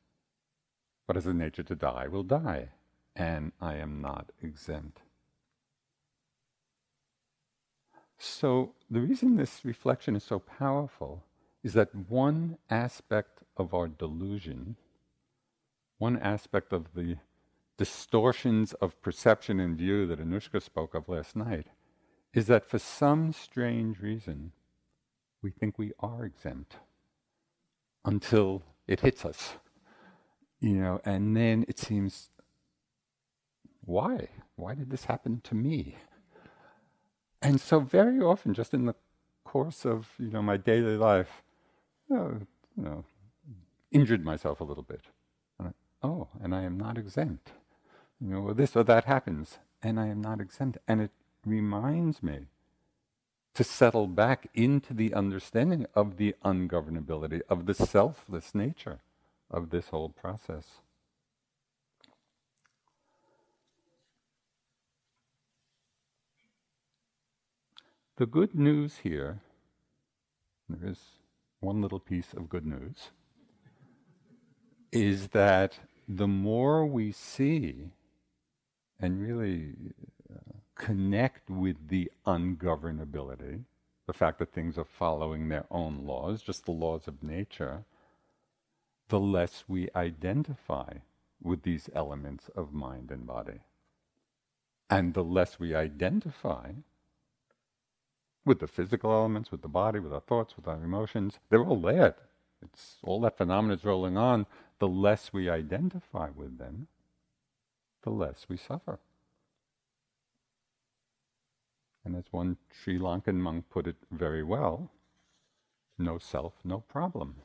What 1.07 1.17
is 1.17 1.25
the 1.25 1.35
nature 1.35 1.63
to 1.65 1.75
die 1.75 2.09
will 2.09 2.23
die, 2.23 2.71
and 3.15 3.53
I 3.61 3.77
am 3.77 4.01
not 4.01 4.33
exempt. 4.43 5.03
So, 8.19 8.75
the 8.91 9.01
reason 9.01 9.37
this 9.37 9.65
reflection 9.65 10.15
is 10.15 10.25
so 10.25 10.39
powerful 10.39 11.25
is 11.63 11.73
that 11.75 11.95
one 11.95 12.59
aspect 12.69 13.41
of 13.57 13.75
our 13.75 13.89
delusion, 13.89 14.77
one 15.99 16.19
aspect 16.19 16.73
of 16.73 16.95
the 16.95 17.17
distortions 17.77 18.75
of 18.75 19.01
perception 19.01 19.59
and 19.59 19.77
view 19.77 20.07
that 20.07 20.21
Anushka 20.21 20.63
spoke 20.63 20.95
of 20.95 21.09
last 21.09 21.35
night, 21.35 21.69
is 22.35 22.47
that 22.47 22.67
for 22.69 22.79
some 22.79 23.33
strange 23.33 24.01
reason, 24.01 24.53
we 25.43 25.51
think 25.51 25.79
we 25.79 25.93
are 26.01 26.25
exempt 26.25 26.77
until 28.05 28.63
it 28.87 29.01
hits 29.01 29.25
us. 29.25 29.55
You 30.61 30.75
know, 30.75 31.01
and 31.05 31.37
then 31.37 31.65
it 31.69 31.79
seems 31.79 32.29
why? 33.85 34.29
Why 34.57 34.75
did 34.75 34.91
this 34.91 35.05
happen 35.05 35.41
to 35.45 35.55
me? 35.55 35.97
And 37.41 37.61
so 37.61 37.81
very 37.81 38.21
often, 38.21 38.53
just 38.53 38.75
in 38.75 38.85
the 38.85 38.95
course 39.45 39.87
of 39.87 40.09
you 40.19 40.31
know 40.31 40.43
my 40.43 40.59
daily 40.59 40.97
life, 40.97 41.43
you 42.09 42.17
know, 42.17 42.41
you 42.77 42.83
know 42.83 43.05
injured 43.91 44.25
myself 44.25 44.61
a 44.61 44.65
little 44.65 44.83
bit. 44.83 45.03
And 45.59 45.69
I, 45.69 46.07
oh, 46.07 46.29
and 46.43 46.55
I 46.55 46.63
am 46.63 46.79
not 46.79 46.99
exempt. 46.99 47.53
You 48.21 48.29
know, 48.29 48.41
well, 48.43 48.55
this 48.55 48.77
or 48.77 48.85
that 48.85 49.05
happens, 49.05 49.59
and 49.83 49.99
I 49.99 50.09
am 50.09 50.21
not 50.21 50.41
exempt. 50.41 50.79
And 50.87 51.01
it 51.01 51.11
reminds 51.45 52.23
me 52.23 52.47
to 53.61 53.65
settle 53.65 54.07
back 54.07 54.49
into 54.55 54.95
the 54.95 55.13
understanding 55.13 55.85
of 55.95 56.17
the 56.17 56.35
ungovernability, 56.43 57.43
of 57.51 57.67
the 57.67 57.75
selfless 57.75 58.55
nature 58.55 59.01
of 59.51 59.69
this 59.69 59.89
whole 59.89 60.09
process. 60.09 60.65
The 68.17 68.25
good 68.25 68.55
news 68.55 69.01
here, 69.03 69.43
there 70.67 70.91
is 70.91 70.99
one 71.61 71.83
little 71.83 72.01
piece 72.01 72.33
of 72.33 72.49
good 72.49 72.65
news, 72.65 73.11
is 74.91 75.29
that 75.29 75.81
the 76.09 76.27
more 76.27 76.87
we 76.87 77.13
see 77.13 77.91
and 78.99 79.21
really 79.21 79.75
connect 80.81 81.51
with 81.51 81.89
the 81.89 82.11
ungovernability, 82.27 83.65
the 84.07 84.13
fact 84.15 84.39
that 84.39 84.53
things 84.53 84.79
are 84.79 84.85
following 84.85 85.49
their 85.49 85.67
own 85.71 86.07
laws, 86.07 86.43
just 86.43 86.65
the 86.65 86.73
laws 86.73 87.07
of 87.07 87.23
nature, 87.23 87.85
the 89.09 89.21
less 89.21 89.65
we 89.69 89.91
identify 89.95 90.95
with 91.43 91.63
these 91.63 91.91
elements 91.95 92.49
of 92.57 92.73
mind 92.73 93.11
and 93.11 93.27
body. 93.27 93.61
And 94.89 95.13
the 95.13 95.23
less 95.23 95.61
we 95.61 95.75
identify 95.75 96.73
with 98.47 98.61
the 98.61 98.67
physical 98.67 99.13
elements, 99.13 99.53
with 99.53 99.61
the 99.61 99.69
body, 99.69 100.01
with 100.01 100.15
our 100.15 100.21
thoughts, 100.21 100.57
with 100.57 100.67
our 100.67 100.83
emotions. 100.83 101.39
They're 101.51 101.63
all 101.65 101.81
there. 101.81 102.17
It's 102.63 102.97
all 103.03 103.21
that 103.21 103.37
phenomena 103.37 103.75
is 103.75 103.85
rolling 103.85 104.17
on. 104.17 104.47
The 104.79 104.89
less 104.89 105.31
we 105.33 105.51
identify 105.51 106.31
with 106.35 106.59
them, 106.59 106.89
the 108.03 108.11
less 108.11 108.47
we 108.49 108.57
suffer. 108.57 108.99
And 112.05 112.17
as 112.17 112.25
one 112.31 112.57
Sri 112.73 112.99
Lankan 112.99 113.37
monk 113.37 113.67
put 113.71 113.87
it 113.87 113.97
very 114.11 114.43
well, 114.43 114.91
no 115.99 116.19
self, 116.19 116.55
no 116.65 116.81
problem. 116.81 117.37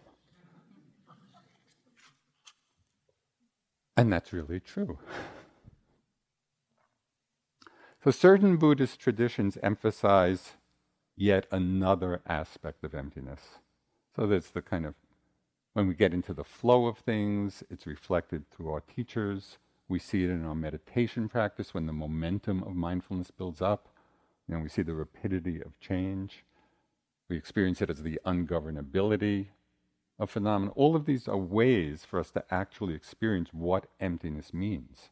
And 3.98 4.12
that's 4.12 4.34
really 4.34 4.60
true. 4.60 5.00
So, 8.04 8.12
certain 8.12 8.58
Buddhist 8.58 9.00
traditions 9.00 9.58
emphasize 9.64 10.52
yet 11.18 11.48
another 11.52 12.22
aspect 12.28 12.84
of 12.84 12.94
emptiness. 12.94 13.42
So 14.16 14.28
there's 14.28 14.52
the 14.52 14.62
kind 14.62 14.86
of, 14.86 14.96
when 15.74 15.88
we 15.88 15.96
get 15.96 16.14
into 16.14 16.34
the 16.34 16.44
flow 16.44 16.86
of 16.86 17.00
things, 17.00 17.64
it's 17.70 17.88
reflected 17.88 18.50
through 18.52 18.70
our 18.70 18.82
teachers. 18.82 19.58
We 19.88 20.00
see 20.00 20.24
it 20.24 20.30
in 20.30 20.46
our 20.46 20.56
meditation 20.56 21.28
practice 21.30 21.74
when 21.74 21.86
the 21.86 21.94
momentum 21.94 22.64
of 22.64 22.76
mindfulness 22.76 23.32
builds 23.32 23.62
up. 23.62 23.90
You 24.48 24.56
know, 24.56 24.62
we 24.62 24.70
see 24.70 24.82
the 24.82 24.94
rapidity 24.94 25.62
of 25.62 25.80
change. 25.80 26.46
We 27.30 27.38
experience 27.38 27.82
it 27.82 27.90
as 27.90 28.04
the 28.04 28.20
ungovernability 28.26 29.48
of 30.20 30.30
phenomena. 30.30 30.72
All 30.76 30.96
of 30.96 31.06
these 31.06 31.28
are 31.28 31.38
ways 31.38 32.06
for 32.06 32.20
us 32.20 32.32
to 32.32 32.44
actually 32.52 32.94
experience 32.94 33.50
what 33.52 33.88
emptiness 34.00 34.54
means. 34.54 35.10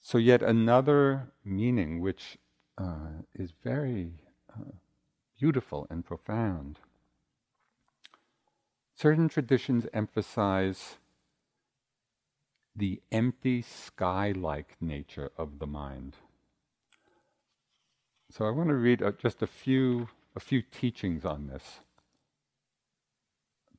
So, 0.00 0.18
yet 0.18 0.42
another 0.42 1.32
meaning 1.44 2.00
which 2.00 2.38
uh, 2.76 3.22
is 3.34 3.52
very 3.62 4.14
uh, 4.52 4.72
beautiful 5.38 5.86
and 5.88 6.04
profound. 6.04 6.80
Certain 8.94 9.28
traditions 9.28 9.86
emphasize 9.92 10.96
the 12.74 13.00
empty 13.12 13.62
sky 13.62 14.32
like 14.32 14.76
nature 14.80 15.30
of 15.36 15.58
the 15.58 15.66
mind. 15.66 16.16
So 18.32 18.46
I 18.46 18.50
want 18.50 18.70
to 18.70 18.74
read 18.76 19.02
uh, 19.02 19.12
just 19.12 19.42
a 19.42 19.46
few, 19.46 20.08
a 20.34 20.40
few 20.40 20.62
teachings 20.62 21.22
on 21.22 21.48
this 21.48 21.80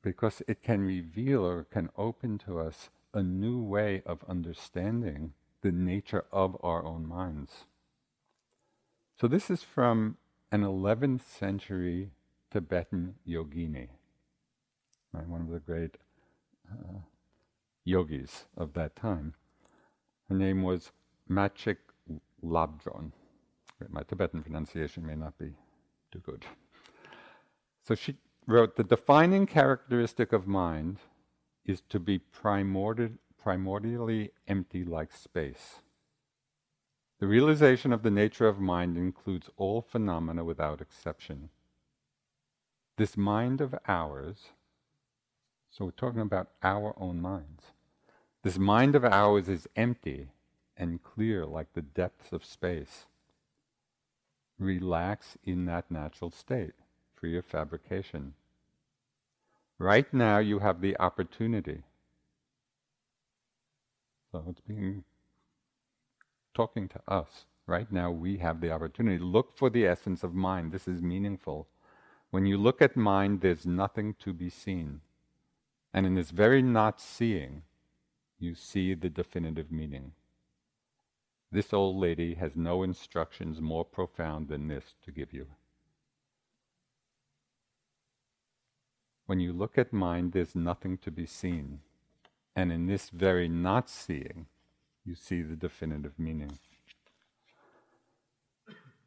because 0.00 0.42
it 0.46 0.62
can 0.62 0.82
reveal 0.82 1.44
or 1.44 1.64
can 1.64 1.90
open 1.98 2.38
to 2.46 2.60
us 2.60 2.88
a 3.12 3.20
new 3.20 3.60
way 3.60 4.04
of 4.06 4.22
understanding 4.28 5.32
the 5.62 5.72
nature 5.72 6.26
of 6.30 6.56
our 6.62 6.84
own 6.84 7.04
minds. 7.04 7.64
So, 9.20 9.26
this 9.26 9.50
is 9.50 9.64
from 9.64 10.18
an 10.52 10.62
11th 10.62 11.22
century 11.22 12.12
Tibetan 12.52 13.16
yogini, 13.26 13.88
right, 15.12 15.26
one 15.26 15.40
of 15.40 15.48
the 15.50 15.58
great 15.58 15.96
uh, 16.70 16.98
yogis 17.84 18.44
of 18.56 18.74
that 18.74 18.94
time. 18.94 19.34
Her 20.28 20.36
name 20.36 20.62
was 20.62 20.92
Machik 21.28 21.78
Labdron. 22.40 23.10
My 23.88 24.02
Tibetan 24.02 24.42
pronunciation 24.42 25.06
may 25.06 25.14
not 25.14 25.38
be 25.38 25.52
too 26.10 26.20
good. 26.20 26.44
So 27.82 27.94
she 27.94 28.16
wrote 28.46 28.76
The 28.76 28.84
defining 28.84 29.46
characteristic 29.46 30.32
of 30.32 30.46
mind 30.46 30.98
is 31.64 31.82
to 31.88 31.98
be 31.98 32.18
primordial, 32.18 33.10
primordially 33.44 34.30
empty 34.48 34.84
like 34.84 35.12
space. 35.12 35.80
The 37.20 37.26
realization 37.26 37.92
of 37.92 38.02
the 38.02 38.10
nature 38.10 38.48
of 38.48 38.58
mind 38.58 38.96
includes 38.96 39.48
all 39.56 39.80
phenomena 39.80 40.44
without 40.44 40.80
exception. 40.80 41.50
This 42.96 43.16
mind 43.16 43.60
of 43.60 43.74
ours, 43.88 44.50
so 45.70 45.86
we're 45.86 45.90
talking 45.92 46.20
about 46.20 46.50
our 46.62 46.94
own 46.98 47.20
minds, 47.20 47.64
this 48.42 48.58
mind 48.58 48.94
of 48.94 49.04
ours 49.04 49.48
is 49.48 49.66
empty 49.74 50.28
and 50.76 51.02
clear 51.02 51.46
like 51.46 51.72
the 51.72 51.82
depths 51.82 52.32
of 52.32 52.44
space. 52.44 53.06
Relax 54.58 55.36
in 55.44 55.64
that 55.66 55.90
natural 55.90 56.30
state, 56.30 56.74
free 57.14 57.36
of 57.36 57.44
fabrication. 57.44 58.34
Right 59.78 60.12
now, 60.14 60.38
you 60.38 60.60
have 60.60 60.80
the 60.80 60.96
opportunity. 60.98 61.82
So 64.30 64.44
it's 64.48 64.60
being 64.60 65.04
talking 66.54 66.88
to 66.88 67.00
us. 67.08 67.46
Right 67.66 67.90
now, 67.90 68.10
we 68.10 68.38
have 68.38 68.60
the 68.60 68.70
opportunity. 68.70 69.18
Look 69.18 69.56
for 69.56 69.70
the 69.70 69.86
essence 69.86 70.22
of 70.22 70.34
mind. 70.34 70.70
This 70.70 70.86
is 70.86 71.02
meaningful. 71.02 71.66
When 72.30 72.46
you 72.46 72.58
look 72.58 72.82
at 72.82 72.96
mind, 72.96 73.40
there's 73.40 73.66
nothing 73.66 74.14
to 74.20 74.32
be 74.32 74.50
seen. 74.50 75.00
And 75.92 76.04
in 76.06 76.14
this 76.14 76.30
very 76.30 76.62
not 76.62 77.00
seeing, 77.00 77.62
you 78.38 78.54
see 78.54 78.94
the 78.94 79.08
definitive 79.08 79.70
meaning. 79.72 80.12
This 81.54 81.72
old 81.72 81.94
lady 81.94 82.34
has 82.34 82.56
no 82.56 82.82
instructions 82.82 83.60
more 83.60 83.84
profound 83.84 84.48
than 84.48 84.66
this 84.66 84.96
to 85.04 85.12
give 85.12 85.32
you. 85.32 85.46
When 89.26 89.38
you 89.38 89.52
look 89.52 89.78
at 89.78 89.92
mind, 89.92 90.32
there's 90.32 90.56
nothing 90.56 90.98
to 90.98 91.12
be 91.12 91.26
seen. 91.26 91.78
And 92.56 92.72
in 92.72 92.88
this 92.88 93.08
very 93.08 93.46
not 93.46 93.88
seeing, 93.88 94.46
you 95.04 95.14
see 95.14 95.42
the 95.42 95.54
definitive 95.54 96.18
meaning. 96.18 96.58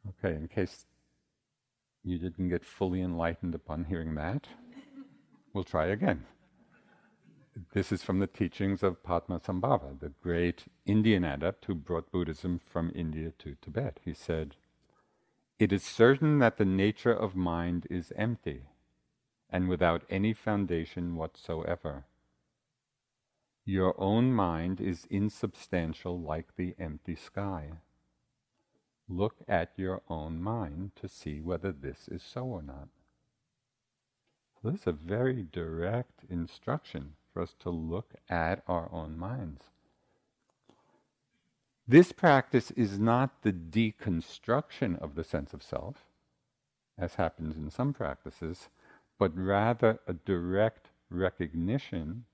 Okay, 0.08 0.34
in 0.34 0.48
case 0.48 0.86
you 2.02 2.18
didn't 2.18 2.48
get 2.48 2.64
fully 2.64 3.02
enlightened 3.02 3.54
upon 3.54 3.84
hearing 3.84 4.14
that, 4.14 4.48
we'll 5.52 5.64
try 5.64 5.88
again. 5.88 6.24
This 7.72 7.90
is 7.90 8.04
from 8.04 8.20
the 8.20 8.28
teachings 8.28 8.84
of 8.84 9.02
Padmasambhava, 9.02 9.98
the 9.98 10.10
great 10.22 10.66
Indian 10.86 11.24
adept 11.24 11.64
who 11.64 11.74
brought 11.74 12.12
Buddhism 12.12 12.60
from 12.60 12.92
India 12.94 13.32
to 13.38 13.56
Tibet. 13.60 13.98
He 14.04 14.14
said, 14.14 14.54
It 15.58 15.72
is 15.72 15.82
certain 15.82 16.38
that 16.38 16.58
the 16.58 16.64
nature 16.64 17.12
of 17.12 17.34
mind 17.34 17.88
is 17.90 18.12
empty 18.14 18.66
and 19.50 19.68
without 19.68 20.04
any 20.08 20.32
foundation 20.32 21.16
whatsoever. 21.16 22.04
Your 23.64 24.00
own 24.00 24.32
mind 24.32 24.80
is 24.80 25.08
insubstantial 25.10 26.20
like 26.20 26.54
the 26.54 26.76
empty 26.78 27.16
sky. 27.16 27.80
Look 29.08 29.36
at 29.48 29.72
your 29.76 30.02
own 30.08 30.40
mind 30.40 30.92
to 30.96 31.08
see 31.08 31.40
whether 31.40 31.72
this 31.72 32.06
is 32.06 32.22
so 32.22 32.44
or 32.44 32.62
not. 32.62 32.88
So 34.62 34.70
this 34.70 34.82
is 34.82 34.86
a 34.86 34.92
very 34.92 35.42
direct 35.42 36.24
instruction 36.30 37.14
for 37.38 37.42
us 37.42 37.54
to 37.60 37.70
look 37.70 38.14
at 38.28 38.64
our 38.66 38.90
own 38.92 39.16
minds. 39.16 39.62
This 41.86 42.10
practice 42.10 42.72
is 42.72 42.98
not 42.98 43.42
the 43.42 43.52
deconstruction 43.52 44.98
of 45.00 45.14
the 45.14 45.22
sense 45.22 45.54
of 45.54 45.62
self, 45.62 46.06
as 46.98 47.14
happens 47.14 47.56
in 47.56 47.70
some 47.70 47.92
practices, 47.92 48.70
but 49.20 49.38
rather 49.38 50.00
a 50.08 50.14
direct 50.14 50.88
recognition 51.10 52.24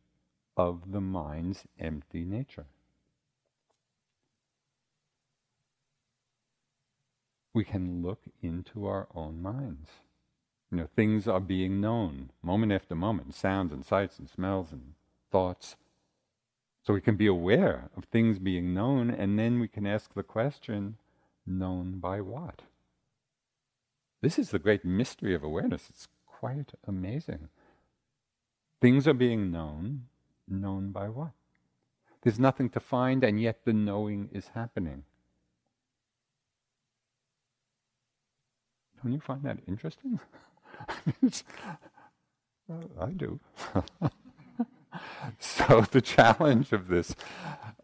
of 0.57 0.91
the 0.91 1.03
mind's 1.03 1.65
empty 1.79 2.25
nature. 2.25 2.65
We 7.53 7.65
can 7.65 8.01
look 8.01 8.23
into 8.41 8.87
our 8.87 9.07
own 9.15 9.43
minds. 9.43 9.91
You 10.71 10.79
know, 10.79 10.89
things 10.97 11.29
are 11.29 11.41
being 11.41 11.81
known 11.81 12.31
moment 12.43 12.73
after 12.73 12.95
moment, 12.95 13.35
sounds 13.35 13.73
and 13.73 13.85
sights 13.85 14.19
and 14.19 14.29
smells 14.29 14.73
and 14.73 14.95
thoughts. 15.31 15.77
So 16.83 16.93
we 16.93 17.01
can 17.01 17.17
be 17.17 17.27
aware 17.27 17.89
of 17.97 18.05
things 18.05 18.39
being 18.39 18.75
known, 18.75 19.11
and 19.11 19.39
then 19.39 19.59
we 19.59 19.69
can 19.69 19.87
ask 19.87 20.13
the 20.15 20.23
question 20.23 20.97
known 21.47 21.99
by 21.99 22.21
what? 22.21 22.63
This 24.21 24.39
is 24.39 24.51
the 24.51 24.59
great 24.59 24.85
mystery 24.85 25.35
of 25.35 25.43
awareness. 25.43 25.89
It's 25.89 26.09
quite 26.27 26.73
amazing. 26.87 27.49
Things 28.81 29.09
are 29.09 29.15
being 29.15 29.51
known, 29.51 30.09
known 30.49 30.91
by 30.91 31.09
what? 31.09 31.33
There's 32.23 32.39
nothing 32.39 32.71
to 32.71 32.81
find, 32.81 33.23
and 33.23 33.41
yet 33.41 33.65
the 33.65 33.73
knowing 33.73 34.29
is 34.33 34.49
happening. 34.49 35.05
Don't 39.03 39.13
you 39.13 39.21
find 39.21 39.43
that 39.43 39.59
interesting? 39.67 40.21
I 43.01 43.11
do. 43.11 43.41
so 45.39 45.87
the 45.91 46.01
challenge 46.01 46.73
of 46.73 46.89
this 46.89 47.15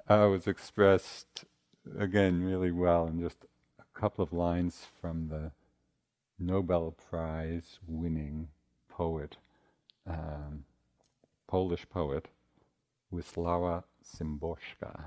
uh, 0.09 0.29
was 0.31 0.47
expressed 0.47 1.45
again 1.99 2.43
really 2.43 2.71
well 2.71 3.07
in 3.07 3.21
just 3.21 3.45
a 3.79 3.99
couple 3.99 4.23
of 4.23 4.33
lines 4.33 4.87
from 5.01 5.29
the 5.29 5.53
Nobel 6.39 6.93
Prize 6.93 7.79
winning 7.87 8.49
poet, 8.89 9.37
um, 10.07 10.65
Polish 11.47 11.87
poet, 11.91 12.29
Wisława 13.13 13.85
Szymborska. 14.03 15.05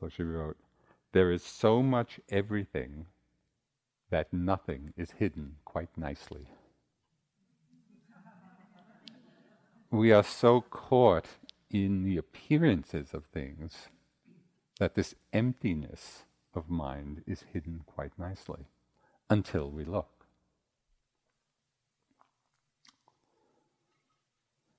So 0.00 0.08
she 0.08 0.22
wrote, 0.22 0.56
There 1.12 1.30
is 1.30 1.42
so 1.42 1.82
much 1.82 2.18
everything 2.30 3.06
that 4.12 4.32
nothing 4.32 4.94
is 4.96 5.10
hidden 5.18 5.56
quite 5.64 5.88
nicely. 5.96 6.46
we 9.92 10.10
are 10.10 10.24
so 10.24 10.62
caught 10.62 11.26
in 11.70 12.02
the 12.02 12.16
appearances 12.16 13.12
of 13.12 13.26
things 13.26 13.88
that 14.80 14.94
this 14.94 15.14
emptiness 15.34 16.24
of 16.54 16.70
mind 16.70 17.22
is 17.26 17.44
hidden 17.52 17.82
quite 17.86 18.18
nicely 18.18 18.66
until 19.28 19.70
we 19.70 19.84
look. 19.84 20.26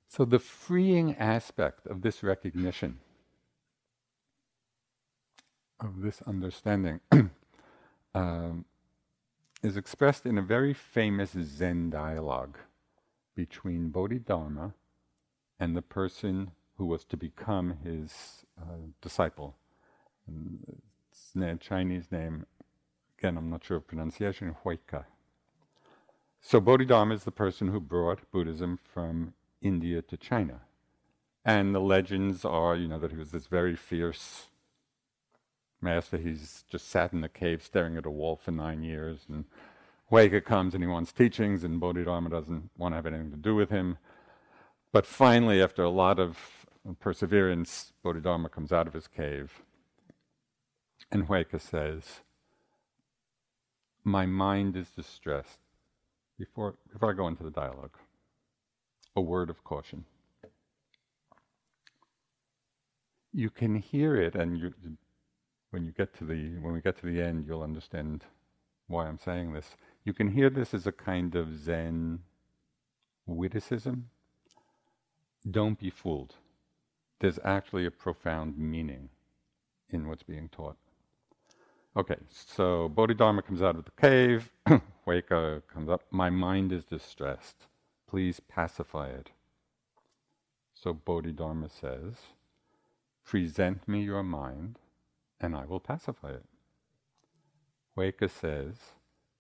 So, 0.08 0.26
the 0.26 0.40
freeing 0.40 1.16
aspect 1.16 1.88
of 1.88 2.02
this 2.02 2.22
recognition, 2.22 3.00
of 5.80 6.02
this 6.02 6.22
understanding, 6.24 7.00
um, 8.16 8.66
is 9.64 9.78
expressed 9.78 10.26
in 10.26 10.38
a 10.38 10.42
very 10.42 10.74
famous 10.74 11.32
Zen 11.32 11.90
dialogue 11.90 12.58
between 13.36 13.90
Bodhidharma 13.90 14.74
and 15.60 15.76
the 15.76 15.82
person 15.82 16.52
who 16.78 16.86
was 16.86 17.06
to 17.06 17.18
become 17.18 17.78
his 17.84 18.46
uh, 18.62 18.76
disciple. 19.02 19.56
It's 21.12 21.36
a 21.36 21.56
Chinese 21.56 22.12
name 22.12 22.46
again, 23.24 23.38
I'm 23.38 23.50
not 23.50 23.64
sure 23.64 23.78
of 23.78 23.88
pronunciation, 23.88 24.54
Huike. 24.66 25.06
So 26.42 26.60
Bodhidharma 26.60 27.16
is 27.16 27.24
the 27.24 27.32
person 27.32 27.70
who 27.70 27.80
brought 27.80 28.30
Buddhism 28.32 28.78
from 28.84 29.34
India 29.62 30.02
to 30.02 30.18
China. 30.18 30.60
And 31.46 31.74
the 31.74 31.80
legends 31.80 32.44
are, 32.44 32.76
you 32.76 32.90
know, 32.90 33.00
that 33.00 33.12
he 33.12 33.18
was 33.18 33.32
this 33.32 33.48
very 33.48 33.78
fierce 33.78 34.48
master. 35.84 36.18
He's 36.18 36.64
just 36.70 36.90
sat 36.90 37.14
in 37.14 37.22
the 37.22 37.30
cave 37.30 37.62
staring 37.64 37.98
at 37.98 38.06
a 38.06 38.12
wall 38.12 38.36
for 38.36 38.52
nine 38.52 38.82
years 38.84 39.26
and 39.30 39.46
Huike 40.14 40.44
comes 40.46 40.76
and 40.76 40.84
he 40.84 40.88
wants 40.88 41.12
teachings, 41.12 41.64
and 41.64 41.80
Bodhidharma 41.80 42.30
doesn't 42.30 42.70
want 42.78 42.94
to 42.94 42.98
have 42.98 43.08
anything 43.08 43.32
to 43.32 43.38
do 43.38 43.56
with 43.56 43.72
him. 43.72 43.98
But 44.92 45.08
finally, 45.08 45.60
after 45.60 45.84
a 45.84 45.90
lot 45.90 46.20
of 46.20 46.38
perseverance, 47.00 47.94
Bodhidharma 48.04 48.50
comes 48.50 48.72
out 48.72 48.86
of 48.86 48.94
his 48.94 49.08
cave. 49.08 49.64
And 51.12 51.28
Huike 51.28 51.60
says, 51.60 52.22
My 54.04 54.28
mind 54.28 54.78
is 54.78 54.90
distressed. 54.90 55.58
Before, 56.38 56.76
before 56.92 57.12
I 57.12 57.14
go 57.14 57.28
into 57.28 57.44
the 57.44 57.52
dialogue, 57.52 57.98
a 59.16 59.22
word 59.22 59.50
of 59.50 59.64
caution. 59.64 60.06
You 63.32 63.50
can 63.50 63.76
hear 63.76 64.16
it, 64.16 64.36
and 64.36 64.60
you, 64.60 64.74
when 65.74 65.84
you 65.84 65.92
get 65.92 66.14
to 66.20 66.24
the 66.24 66.60
when 66.60 66.72
we 66.72 66.82
get 66.82 67.00
to 67.00 67.08
the 67.08 67.20
end, 67.20 67.46
you'll 67.48 67.64
understand 67.64 68.26
why 68.88 69.08
I'm 69.08 69.18
saying 69.18 69.54
this. 69.54 69.72
You 70.06 70.14
can 70.14 70.30
hear 70.30 70.52
this 70.52 70.72
as 70.72 70.86
a 70.86 70.92
kind 70.92 71.34
of 71.34 71.58
Zen 71.58 72.20
witticism. 73.26 74.10
Don't 75.50 75.80
be 75.80 75.90
fooled. 75.90 76.36
There's 77.20 77.40
actually 77.44 77.88
a 77.88 77.92
profound 77.92 78.56
meaning 78.56 79.10
in 79.90 80.08
what's 80.08 80.22
being 80.22 80.48
taught. 80.50 80.78
Okay, 81.98 82.18
so 82.30 82.90
Bodhidharma 82.90 83.42
comes 83.42 83.64
out 83.64 83.76
of 83.76 83.86
the 83.86 83.92
cave. 84.00 84.52
Huike 85.08 85.64
comes 85.74 85.90
up. 85.90 86.04
My 86.12 86.30
mind 86.30 86.72
is 86.72 86.86
distressed. 86.86 87.66
Please 88.08 88.40
pacify 88.40 89.08
it. 89.10 89.32
So 90.76 90.94
Bodhidharma 90.94 91.70
says, 91.70 92.14
Present 93.26 93.88
me 93.88 94.04
your 94.04 94.24
mind, 94.24 94.78
and 95.44 95.58
I 95.58 95.66
will 95.66 95.82
pacify 95.82 96.30
it. 96.30 96.46
Huike 97.98 98.30
says, 98.30 98.76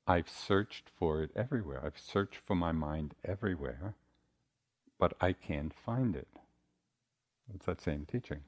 I've 0.05 0.29
searched 0.29 0.89
for 0.99 1.23
it 1.23 1.31
everywhere. 1.33 1.81
I've 1.83 1.97
searched 1.97 2.41
for 2.45 2.55
my 2.55 2.73
mind 2.73 3.15
everywhere, 3.23 3.95
but 4.99 5.13
I 5.21 5.31
can't 5.31 5.73
find 5.73 6.13
it. 6.15 6.27
It's 7.55 7.65
that 7.67 7.81
same 7.81 8.05
teaching. 8.05 8.41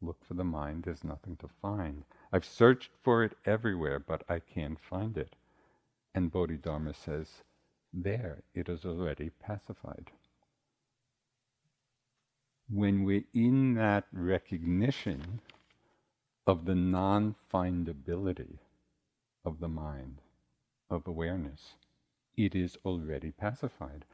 Look 0.00 0.24
for 0.24 0.34
the 0.34 0.44
mind, 0.44 0.82
there's 0.82 1.04
nothing 1.04 1.36
to 1.36 1.48
find. 1.62 2.02
I've 2.32 2.44
searched 2.44 2.90
for 3.04 3.22
it 3.22 3.36
everywhere, 3.46 4.00
but 4.00 4.24
I 4.28 4.40
can't 4.40 4.80
find 4.80 5.16
it. 5.16 5.36
And 6.16 6.32
Bodhidharma 6.32 6.94
says, 6.94 7.28
There, 7.92 8.42
it 8.54 8.68
is 8.68 8.84
already 8.84 9.30
pacified. 9.40 10.10
When 12.68 13.04
we're 13.04 13.24
in 13.32 13.74
that 13.74 14.06
recognition 14.12 15.40
of 16.46 16.64
the 16.64 16.74
non 16.74 17.34
findability 17.52 18.58
of 19.44 19.60
the 19.60 19.68
mind, 19.68 20.20
of 20.90 21.06
awareness, 21.06 21.74
it 22.36 22.54
is 22.54 22.76
already 22.84 23.30
pacified. 23.30 24.04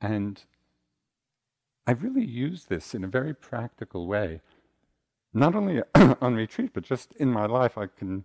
And 0.00 0.42
I've 1.86 2.02
really 2.02 2.24
used 2.24 2.68
this 2.68 2.94
in 2.94 3.04
a 3.04 3.08
very 3.08 3.34
practical 3.34 4.06
way, 4.06 4.40
not 5.32 5.54
only 5.54 5.82
on 6.20 6.34
retreat, 6.34 6.70
but 6.74 6.84
just 6.84 7.12
in 7.14 7.32
my 7.32 7.46
life. 7.46 7.78
I 7.78 7.86
can, 7.86 8.24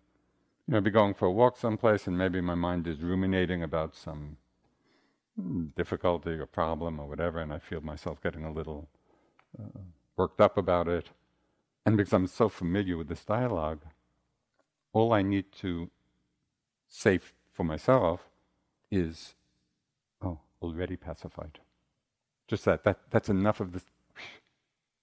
you 0.67 0.73
know, 0.73 0.81
be 0.81 0.91
going 0.91 1.13
for 1.13 1.25
a 1.27 1.31
walk 1.31 1.57
someplace, 1.57 2.07
and 2.07 2.17
maybe 2.17 2.41
my 2.41 2.55
mind 2.55 2.87
is 2.87 2.99
ruminating 2.99 3.63
about 3.63 3.95
some 3.95 4.37
difficulty 5.75 6.31
or 6.31 6.45
problem 6.45 6.99
or 6.99 7.07
whatever, 7.07 7.39
and 7.39 7.53
I 7.53 7.59
feel 7.59 7.81
myself 7.81 8.21
getting 8.21 8.45
a 8.45 8.51
little 8.51 8.87
uh, 9.59 9.79
worked 10.17 10.41
up 10.41 10.57
about 10.57 10.87
it. 10.87 11.09
And 11.85 11.97
because 11.97 12.13
I'm 12.13 12.27
so 12.27 12.49
familiar 12.49 12.97
with 12.97 13.09
this 13.09 13.25
dialogue, 13.25 13.81
all 14.93 15.13
I 15.13 15.21
need 15.21 15.51
to 15.61 15.89
say 16.89 17.15
f- 17.15 17.33
for 17.51 17.63
myself 17.63 18.29
is, 18.91 19.35
oh, 20.21 20.39
already 20.61 20.95
pacified. 20.95 21.59
Just 22.47 22.65
that, 22.65 22.83
that 22.83 22.99
that's 23.09 23.29
enough 23.29 23.59
of 23.59 23.73
this. 23.73 23.85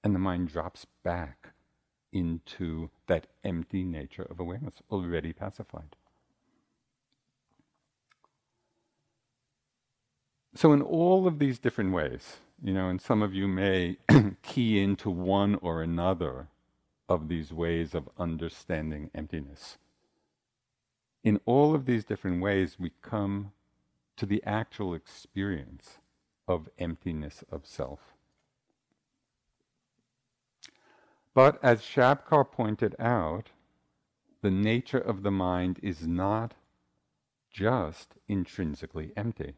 And 0.04 0.14
the 0.14 0.18
mind 0.20 0.48
drops 0.48 0.86
back 1.04 1.50
into 2.12 2.90
that 3.06 3.26
empty 3.44 3.84
nature 3.84 4.26
of 4.30 4.40
awareness, 4.40 4.76
already 4.90 5.32
pacified. 5.32 5.96
So, 10.54 10.72
in 10.72 10.82
all 10.82 11.26
of 11.26 11.38
these 11.38 11.58
different 11.58 11.92
ways, 11.92 12.38
you 12.62 12.74
know, 12.74 12.88
and 12.88 13.00
some 13.00 13.22
of 13.22 13.34
you 13.34 13.48
may 13.48 13.98
key 14.42 14.82
into 14.82 15.10
one 15.10 15.56
or 15.56 15.82
another 15.82 16.48
of 17.10 17.28
these 17.28 17.52
ways 17.52 17.94
of 17.94 18.08
understanding 18.16 19.10
emptiness. 19.14 19.76
In 21.24 21.40
all 21.44 21.74
of 21.74 21.84
these 21.84 22.04
different 22.04 22.40
ways, 22.40 22.76
we 22.78 22.92
come 23.02 23.52
to 24.16 24.24
the 24.24 24.42
actual 24.44 24.94
experience 24.94 25.98
of 26.46 26.68
emptiness 26.78 27.42
of 27.50 27.66
self. 27.66 28.14
But 31.34 31.58
as 31.62 31.82
Shabkar 31.82 32.50
pointed 32.50 32.94
out, 32.98 33.50
the 34.40 34.50
nature 34.50 34.98
of 34.98 35.22
the 35.22 35.30
mind 35.30 35.80
is 35.82 36.06
not 36.06 36.54
just 37.50 38.14
intrinsically 38.28 39.12
empty. 39.16 39.54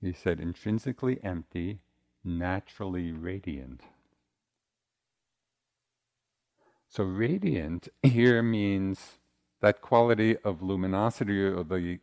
He 0.00 0.12
said, 0.12 0.38
intrinsically 0.38 1.18
empty, 1.24 1.80
naturally 2.24 3.10
radiant. 3.10 3.82
So, 6.88 7.04
radiant 7.04 7.88
here 8.02 8.42
means 8.42 9.18
that 9.60 9.82
quality 9.82 10.38
of 10.38 10.62
luminosity 10.62 11.42
or 11.42 11.62
the, 11.62 11.98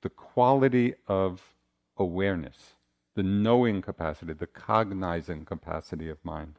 the 0.00 0.08
quality 0.08 0.94
of 1.06 1.54
awareness, 1.98 2.74
the 3.14 3.22
knowing 3.22 3.82
capacity, 3.82 4.32
the 4.32 4.46
cognizing 4.46 5.44
capacity 5.44 6.08
of 6.08 6.24
mind. 6.24 6.54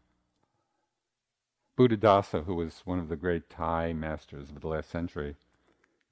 Buddhadasa, 1.76 2.46
who 2.46 2.56
was 2.56 2.82
one 2.86 3.00
of 3.00 3.10
the 3.10 3.15
great 3.15 3.50
Thai 3.50 3.94
masters 3.94 4.50
of 4.50 4.62
the 4.62 4.67
last 4.67 4.91
century, 4.91 5.36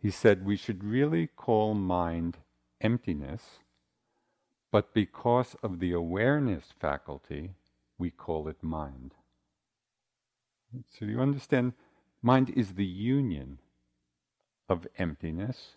he 0.02 0.10
said 0.10 0.46
we 0.46 0.56
should 0.56 0.84
really 0.84 1.28
call 1.28 1.76
mind 1.76 2.38
emptiness, 2.82 3.60
but 4.72 4.94
because 4.94 5.56
of 5.62 5.80
the 5.80 5.92
awareness 5.92 6.74
faculty, 6.80 7.52
we 8.00 8.10
call 8.10 8.48
it 8.48 8.64
mind. 8.64 9.14
So 10.88 11.06
you 11.06 11.20
understand, 11.20 11.74
mind 12.22 12.52
is 12.52 12.74
the 12.74 12.86
union 12.86 13.60
of 14.68 14.88
emptiness 14.98 15.76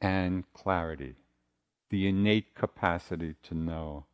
and 0.00 0.44
clarity 0.52 1.16
the 1.90 2.08
innate 2.08 2.54
capacity 2.54 3.34
to 3.44 3.54
know. 3.54 4.06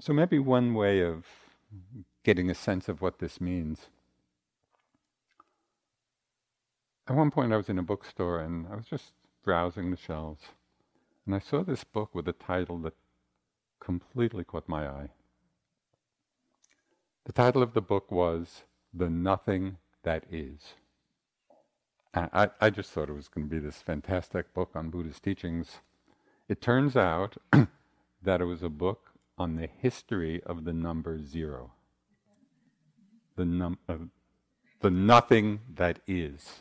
So, 0.00 0.12
maybe 0.12 0.38
one 0.38 0.74
way 0.74 1.00
of 1.00 1.24
getting 2.22 2.50
a 2.50 2.54
sense 2.54 2.88
of 2.88 3.00
what 3.00 3.18
this 3.18 3.40
means. 3.40 3.88
At 7.08 7.16
one 7.16 7.30
point, 7.30 7.52
I 7.52 7.56
was 7.56 7.68
in 7.68 7.78
a 7.78 7.82
bookstore 7.82 8.40
and 8.40 8.66
I 8.68 8.76
was 8.76 8.86
just 8.86 9.12
browsing 9.42 9.90
the 9.90 9.96
shelves, 9.96 10.42
and 11.24 11.34
I 11.34 11.38
saw 11.38 11.62
this 11.62 11.84
book 11.84 12.14
with 12.14 12.28
a 12.28 12.32
title 12.32 12.78
that 12.80 12.94
completely 13.80 14.44
caught 14.44 14.68
my 14.68 14.86
eye. 14.86 15.10
The 17.26 17.32
title 17.32 17.60
of 17.60 17.74
the 17.74 17.82
book 17.82 18.12
was 18.12 18.62
The 18.94 19.10
Nothing 19.10 19.78
That 20.04 20.22
Is. 20.30 20.74
I, 22.14 22.50
I 22.60 22.70
just 22.70 22.92
thought 22.92 23.10
it 23.10 23.16
was 23.16 23.26
going 23.26 23.48
to 23.48 23.50
be 23.50 23.58
this 23.58 23.82
fantastic 23.82 24.54
book 24.54 24.70
on 24.76 24.90
Buddhist 24.90 25.24
teachings. 25.24 25.80
It 26.48 26.60
turns 26.60 26.96
out 26.96 27.36
that 28.22 28.40
it 28.40 28.44
was 28.44 28.62
a 28.62 28.68
book 28.68 29.10
on 29.36 29.56
the 29.56 29.66
history 29.66 30.40
of 30.44 30.64
the 30.64 30.72
number 30.72 31.20
zero, 31.20 31.72
the, 33.34 33.44
num- 33.44 33.78
uh, 33.88 33.96
the 34.80 34.92
nothing 34.92 35.58
that 35.74 35.98
is. 36.06 36.60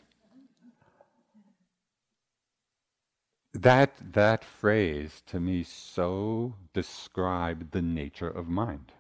That, 3.53 3.93
that 4.13 4.43
phrase 4.43 5.22
to 5.28 5.39
me 5.39 5.61
so 5.61 6.55
described 6.74 7.72
the 7.72 7.84
nature 7.84 8.28
of 8.28 8.47
mind. 8.47 8.93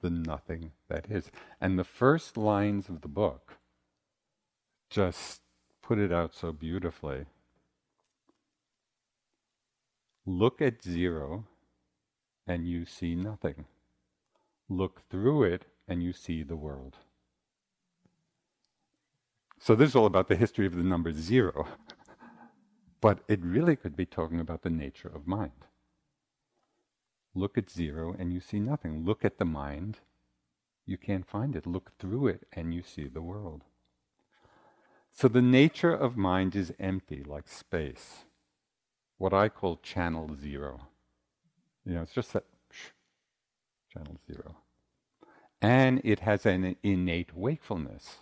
The 0.00 0.10
nothing 0.10 0.72
that 0.88 1.10
is. 1.10 1.30
And 1.60 1.78
the 1.78 1.84
first 1.84 2.36
lines 2.36 2.88
of 2.88 3.00
the 3.00 3.08
book 3.08 3.58
just 4.90 5.40
put 5.82 5.98
it 5.98 6.12
out 6.12 6.34
so 6.34 6.52
beautifully. 6.52 7.26
Look 10.26 10.62
at 10.62 10.82
zero 10.82 11.44
and 12.46 12.68
you 12.68 12.84
see 12.84 13.14
nothing. 13.14 13.64
Look 14.68 15.02
through 15.10 15.44
it 15.44 15.64
and 15.88 16.02
you 16.02 16.12
see 16.12 16.42
the 16.42 16.56
world. 16.56 16.96
So 19.58 19.74
this 19.74 19.90
is 19.90 19.96
all 19.96 20.06
about 20.06 20.28
the 20.28 20.36
history 20.36 20.66
of 20.66 20.76
the 20.76 20.82
number 20.82 21.12
zero. 21.12 21.66
but 23.00 23.20
it 23.28 23.40
really 23.42 23.76
could 23.76 23.96
be 23.96 24.06
talking 24.06 24.40
about 24.40 24.62
the 24.62 24.70
nature 24.70 25.10
of 25.12 25.26
mind. 25.26 25.66
Look 27.34 27.58
at 27.58 27.70
zero 27.70 28.14
and 28.18 28.32
you 28.32 28.40
see 28.40 28.58
nothing. 28.58 29.04
Look 29.04 29.24
at 29.24 29.38
the 29.38 29.44
mind, 29.44 29.98
you 30.86 30.96
can't 30.96 31.26
find 31.26 31.54
it. 31.54 31.66
Look 31.66 31.92
through 31.98 32.28
it 32.28 32.46
and 32.52 32.72
you 32.74 32.82
see 32.82 33.08
the 33.08 33.22
world. 33.22 33.62
So 35.12 35.28
the 35.28 35.42
nature 35.42 35.92
of 35.92 36.16
mind 36.16 36.56
is 36.56 36.72
empty, 36.78 37.22
like 37.24 37.48
space. 37.48 38.24
What 39.18 39.34
I 39.34 39.48
call 39.48 39.76
channel 39.82 40.36
zero. 40.40 40.88
You 41.84 41.94
know, 41.94 42.02
it's 42.02 42.14
just 42.14 42.32
that 42.32 42.44
channel 43.92 44.16
zero. 44.26 44.56
And 45.60 46.00
it 46.04 46.20
has 46.20 46.46
an 46.46 46.76
innate 46.82 47.36
wakefulness, 47.36 48.18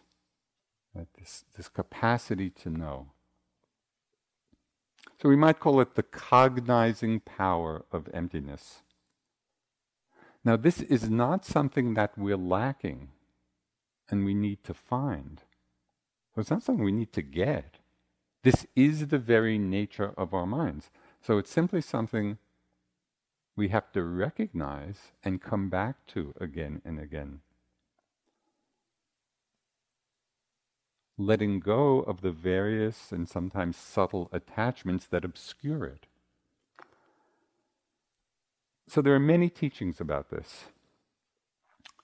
right? 0.94 1.06
this, 1.18 1.44
this 1.56 1.68
capacity 1.68 2.48
to 2.50 2.70
know. 2.70 3.08
So 5.20 5.28
we 5.28 5.36
might 5.36 5.60
call 5.60 5.80
it 5.80 5.94
the 5.94 6.02
cognizing 6.02 7.20
power 7.20 7.84
of 7.92 8.08
emptiness. 8.12 8.82
Now, 10.46 10.56
this 10.56 10.80
is 10.80 11.10
not 11.10 11.44
something 11.44 11.94
that 11.94 12.16
we're 12.16 12.36
lacking 12.36 13.08
and 14.08 14.24
we 14.24 14.32
need 14.32 14.62
to 14.62 14.74
find. 14.74 15.42
It's 16.36 16.50
not 16.50 16.62
something 16.62 16.84
we 16.84 16.92
need 16.92 17.12
to 17.14 17.22
get. 17.22 17.78
This 18.44 18.64
is 18.76 19.08
the 19.08 19.18
very 19.18 19.58
nature 19.58 20.14
of 20.16 20.32
our 20.32 20.46
minds. 20.46 20.92
So 21.20 21.38
it's 21.38 21.50
simply 21.50 21.80
something 21.80 22.38
we 23.56 23.70
have 23.70 23.90
to 23.90 24.04
recognize 24.04 25.10
and 25.24 25.42
come 25.42 25.68
back 25.68 26.06
to 26.14 26.32
again 26.40 26.80
and 26.84 27.00
again. 27.00 27.40
Letting 31.18 31.58
go 31.58 32.02
of 32.02 32.20
the 32.20 32.30
various 32.30 33.10
and 33.10 33.28
sometimes 33.28 33.76
subtle 33.76 34.28
attachments 34.32 35.06
that 35.06 35.24
obscure 35.24 35.86
it. 35.86 36.06
So 38.88 39.02
there 39.02 39.14
are 39.14 39.20
many 39.20 39.48
teachings 39.48 40.00
about 40.00 40.30
this. 40.30 40.66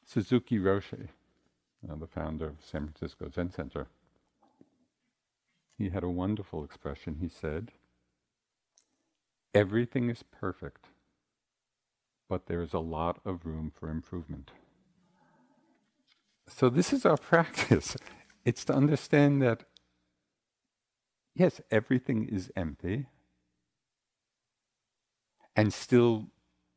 Suzuki 0.04 0.58
Roshi, 0.58 1.08
uh, 1.88 1.94
the 1.96 2.06
founder 2.06 2.48
of 2.48 2.56
San 2.60 2.88
Francisco 2.88 3.30
Zen 3.32 3.50
Center, 3.50 3.86
he 5.78 5.88
had 5.88 6.02
a 6.02 6.08
wonderful 6.10 6.64
expression. 6.64 7.18
He 7.20 7.28
said, 7.28 7.72
Everything 9.54 10.10
is 10.10 10.22
perfect 10.22 10.86
but 12.32 12.46
there's 12.46 12.72
a 12.72 12.78
lot 12.78 13.20
of 13.26 13.44
room 13.44 13.70
for 13.70 13.90
improvement. 13.90 14.52
So, 16.48 16.70
this 16.70 16.90
is 16.90 17.04
our 17.04 17.16
practice. 17.32 17.94
It's 18.42 18.64
to 18.64 18.72
understand 18.72 19.42
that, 19.42 19.64
yes, 21.34 21.60
everything 21.70 22.26
is 22.26 22.50
empty, 22.56 23.04
and 25.54 25.74
still 25.74 26.28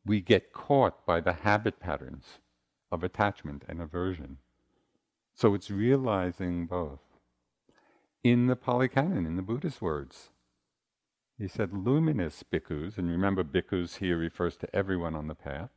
we 0.05 0.21
get 0.21 0.53
caught 0.53 1.05
by 1.05 1.19
the 1.19 1.33
habit 1.33 1.79
patterns 1.79 2.39
of 2.91 3.03
attachment 3.03 3.63
and 3.67 3.81
aversion. 3.81 4.37
So, 5.33 5.53
it's 5.53 5.69
realizing 5.69 6.65
both. 6.65 7.01
In 8.23 8.47
the 8.47 8.55
Pali 8.55 8.87
Canon, 8.87 9.25
in 9.25 9.35
the 9.35 9.41
Buddhist 9.41 9.81
words, 9.81 10.29
he 11.37 11.47
said, 11.47 11.73
luminous 11.73 12.43
bhikkhus, 12.43 12.97
and 12.97 13.09
remember, 13.09 13.43
bhikkhus 13.43 13.97
here 13.97 14.17
refers 14.17 14.55
to 14.57 14.73
everyone 14.73 15.15
on 15.15 15.27
the 15.27 15.35
path. 15.35 15.71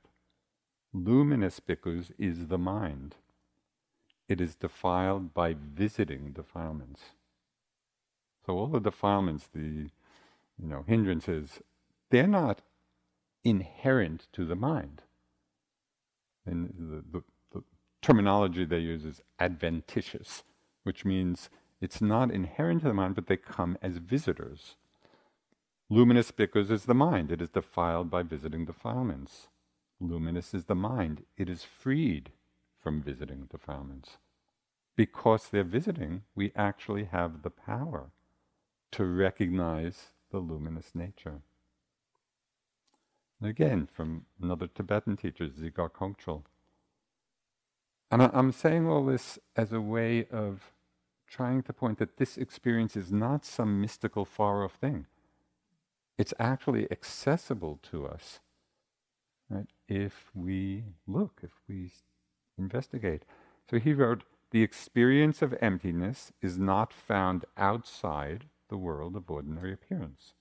Luminous 0.93 1.61
bhikkhus 1.61 2.13
is 2.19 2.47
the 2.47 2.59
mind. 2.59 3.17
It 4.29 4.41
is 4.41 4.55
defiled 4.55 5.35
by 5.35 5.55
visiting 5.55 6.33
defilements. 6.33 7.01
So 8.47 8.57
all 8.57 8.69
the 8.69 8.81
defilements, 8.81 9.49
the 9.53 9.91
you 10.59 10.69
know 10.69 10.85
hindrances, 10.87 11.61
they're 12.11 12.27
not 12.27 12.63
inherent 13.49 14.27
to 14.33 14.45
the 14.45 14.57
mind. 14.57 15.03
And 16.47 16.75
the, 16.79 17.19
the, 17.19 17.25
the 17.53 17.65
terminology 18.03 18.65
they 18.65 18.79
use 18.79 19.05
is 19.05 19.23
adventitious, 19.39 20.43
which 20.85 21.05
means 21.05 21.51
it's 21.81 22.01
not 22.01 22.31
inherent 22.31 22.83
to 22.83 22.89
the 22.89 22.95
mind, 22.95 23.15
but 23.15 23.27
they 23.27 23.37
come 23.37 23.79
as 23.83 23.99
visitors. 23.99 24.77
Luminous 25.91 26.31
bhikkhus 26.31 26.71
is 26.71 26.85
the 26.85 26.95
mind. 26.95 27.33
It 27.33 27.41
is 27.41 27.51
defiled 27.51 28.11
by 28.11 28.23
visiting 28.23 28.65
defilements. 28.65 29.49
Luminous 30.01 30.53
is 30.55 30.67
the 30.67 30.75
mind. 30.75 31.25
It 31.37 31.49
is 31.49 31.65
freed 31.65 32.31
from 32.83 33.03
visiting 33.03 33.49
defilements. 33.51 34.19
Because 34.97 35.49
they're 35.49 35.65
visiting, 35.65 36.23
we 36.35 36.53
actually 36.57 37.05
have 37.05 37.43
the 37.43 37.51
power 37.51 38.11
to 38.93 39.05
recognize 39.05 40.13
the 40.31 40.39
luminous 40.39 40.95
nature. 40.95 41.43
Again, 43.43 43.87
from 43.87 44.27
another 44.43 44.67
Tibetan 44.67 45.17
teacher, 45.17 45.47
Dzigar 45.47 45.91
Kongtrul. 45.91 46.43
And 48.11 48.23
I'm 48.23 48.53
saying 48.53 48.89
all 48.89 49.05
this 49.05 49.39
as 49.55 49.73
a 49.73 49.81
way 49.81 50.27
of 50.31 50.73
trying 51.29 51.63
to 51.63 51.73
point 51.73 51.99
that 51.99 52.17
this 52.17 52.37
experience 52.37 52.97
is 52.97 53.13
not 53.13 53.45
some 53.45 53.81
mystical, 53.81 54.25
far 54.25 54.65
off 54.65 54.75
thing 54.75 55.07
it's 56.19 56.35
actually 56.41 56.91
accessible 56.91 57.79
to 57.91 58.07
us 58.07 58.41
right, 59.49 59.69
if 59.89 60.31
we 60.35 60.83
look, 61.07 61.41
if 61.43 61.53
we 61.69 61.93
investigate. 62.59 63.23
So 63.71 63.79
he 63.79 63.93
wrote, 63.93 64.25
the 64.51 64.63
experience 64.63 65.43
of 65.43 65.55
emptiness 65.61 66.33
is 66.43 66.59
not 66.59 66.93
found 66.93 67.45
outside 67.57 68.47
the 68.69 68.77
world 68.77 69.15
of 69.15 69.31
ordinary 69.31 69.73
appearance. 69.73 70.35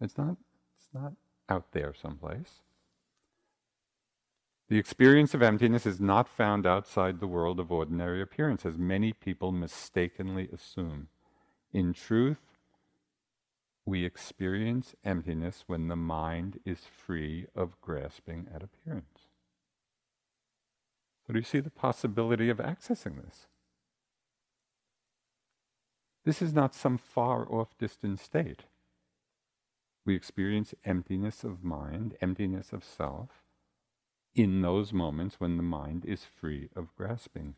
It's 0.00 0.16
not, 0.16 0.36
it's 0.76 0.88
not 0.94 1.14
out 1.48 1.72
there 1.72 1.94
someplace. 1.94 2.62
The 4.68 4.78
experience 4.78 5.32
of 5.32 5.42
emptiness 5.42 5.86
is 5.86 6.00
not 6.00 6.28
found 6.28 6.66
outside 6.66 7.20
the 7.20 7.28
world 7.28 7.60
of 7.60 7.70
ordinary 7.70 8.20
appearance, 8.20 8.66
as 8.66 8.76
many 8.76 9.12
people 9.12 9.52
mistakenly 9.52 10.48
assume. 10.52 11.08
In 11.72 11.92
truth, 11.92 12.58
we 13.84 14.04
experience 14.04 14.96
emptiness 15.04 15.62
when 15.68 15.86
the 15.86 15.96
mind 15.96 16.58
is 16.64 16.80
free 16.80 17.46
of 17.54 17.80
grasping 17.80 18.48
at 18.52 18.64
appearance. 18.64 19.28
So, 21.24 21.32
do 21.32 21.38
you 21.38 21.44
see 21.44 21.60
the 21.60 21.70
possibility 21.70 22.50
of 22.50 22.58
accessing 22.58 23.24
this? 23.24 23.46
This 26.24 26.42
is 26.42 26.52
not 26.52 26.74
some 26.74 26.98
far 26.98 27.46
off 27.48 27.78
distant 27.78 28.18
state. 28.18 28.64
We 30.06 30.14
experience 30.14 30.72
emptiness 30.84 31.42
of 31.42 31.64
mind, 31.64 32.16
emptiness 32.22 32.72
of 32.72 32.84
self, 32.84 33.42
in 34.36 34.62
those 34.62 34.92
moments 34.92 35.40
when 35.40 35.56
the 35.56 35.64
mind 35.64 36.04
is 36.04 36.24
free 36.24 36.68
of 36.76 36.94
grasping. 36.96 37.56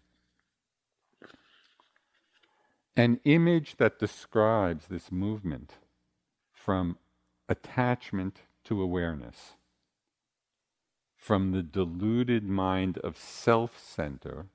An 2.97 3.21
image 3.25 3.77
that 3.77 3.99
describes 3.99 4.87
this 4.87 5.13
movement 5.13 5.75
from 6.51 6.97
attachment 7.51 8.41
to 8.65 8.81
awareness, 8.81 9.53
from 11.15 11.53
the 11.53 11.63
deluded 11.63 12.45
mind 12.45 12.97
of 12.99 13.19
self 13.19 13.79
center 13.79 14.47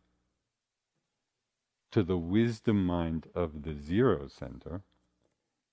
to 1.92 2.02
the 2.02 2.18
wisdom 2.18 2.84
mind 2.86 3.28
of 3.36 3.62
the 3.62 3.76
zero 3.76 4.28
center, 4.28 4.82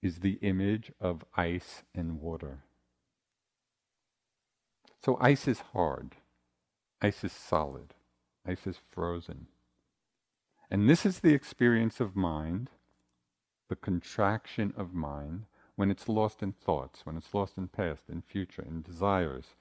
is 0.03 0.19
the 0.19 0.39
image 0.43 0.93
of 1.01 1.25
ice 1.37 1.83
and 1.95 2.21
water. 2.21 2.65
So 5.05 5.17
ice 5.21 5.49
is 5.49 5.61
hard, 5.73 6.17
ice 7.01 7.25
is 7.25 7.33
solid, 7.33 7.95
ice 8.47 8.67
is 8.67 8.77
frozen. 8.91 9.47
And 10.71 10.89
this 10.89 11.05
is 11.05 11.21
the 11.21 11.35
experience 11.35 12.01
of 12.01 12.15
mind, 12.15 12.71
the 13.69 13.77
contraction 13.77 14.73
of 14.77 14.95
mind, 14.95 15.47
when 15.77 15.91
it's 15.91 16.09
lost 16.09 16.43
in 16.43 16.53
thoughts, 16.53 17.01
when 17.05 17.17
it's 17.17 17.33
lost 17.33 17.57
in 17.57 17.69
past, 17.69 18.05
in 18.11 18.23
future, 18.23 18.63
in 18.63 18.83
desires. 18.83 19.55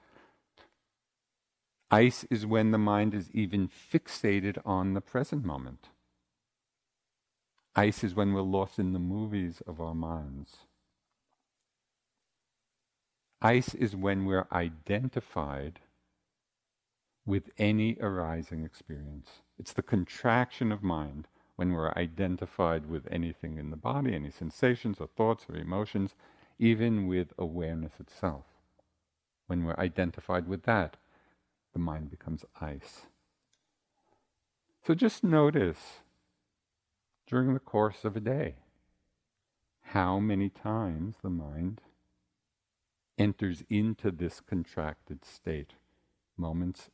Ice 1.90 2.24
is 2.30 2.46
when 2.46 2.70
the 2.70 2.78
mind 2.78 3.14
is 3.14 3.30
even 3.32 3.68
fixated 3.68 4.58
on 4.64 4.94
the 4.94 5.00
present 5.00 5.44
moment. 5.44 5.88
Ice 7.76 8.02
is 8.02 8.14
when 8.14 8.32
we're 8.32 8.40
lost 8.40 8.78
in 8.78 8.92
the 8.92 8.98
movies 8.98 9.62
of 9.66 9.80
our 9.80 9.94
minds. 9.94 10.56
Ice 13.40 13.74
is 13.74 13.96
when 13.96 14.26
we're 14.26 14.48
identified 14.52 15.80
with 17.24 17.50
any 17.58 17.96
arising 18.00 18.64
experience. 18.64 19.28
It's 19.58 19.72
the 19.72 19.82
contraction 19.82 20.72
of 20.72 20.82
mind 20.82 21.28
when 21.56 21.72
we're 21.72 21.92
identified 21.92 22.86
with 22.86 23.06
anything 23.10 23.56
in 23.56 23.70
the 23.70 23.76
body, 23.76 24.14
any 24.14 24.30
sensations 24.30 24.96
or 24.98 25.06
thoughts 25.06 25.46
or 25.48 25.56
emotions, 25.56 26.14
even 26.58 27.06
with 27.06 27.32
awareness 27.38 27.92
itself. 28.00 28.44
When 29.46 29.64
we're 29.64 29.76
identified 29.78 30.48
with 30.48 30.64
that, 30.64 30.96
the 31.72 31.78
mind 31.78 32.10
becomes 32.10 32.44
ice. 32.60 33.06
So 34.86 34.94
just 34.94 35.22
notice 35.22 36.00
during 37.30 37.54
the 37.54 37.60
course 37.60 38.04
of 38.04 38.16
a 38.16 38.20
day 38.20 38.56
how 39.82 40.18
many 40.18 40.48
times 40.48 41.14
the 41.22 41.30
mind 41.30 41.80
enters 43.16 43.62
into 43.70 44.10
this 44.10 44.40
contracted 44.40 45.24
state. 45.24 45.74
Moments 46.36 46.90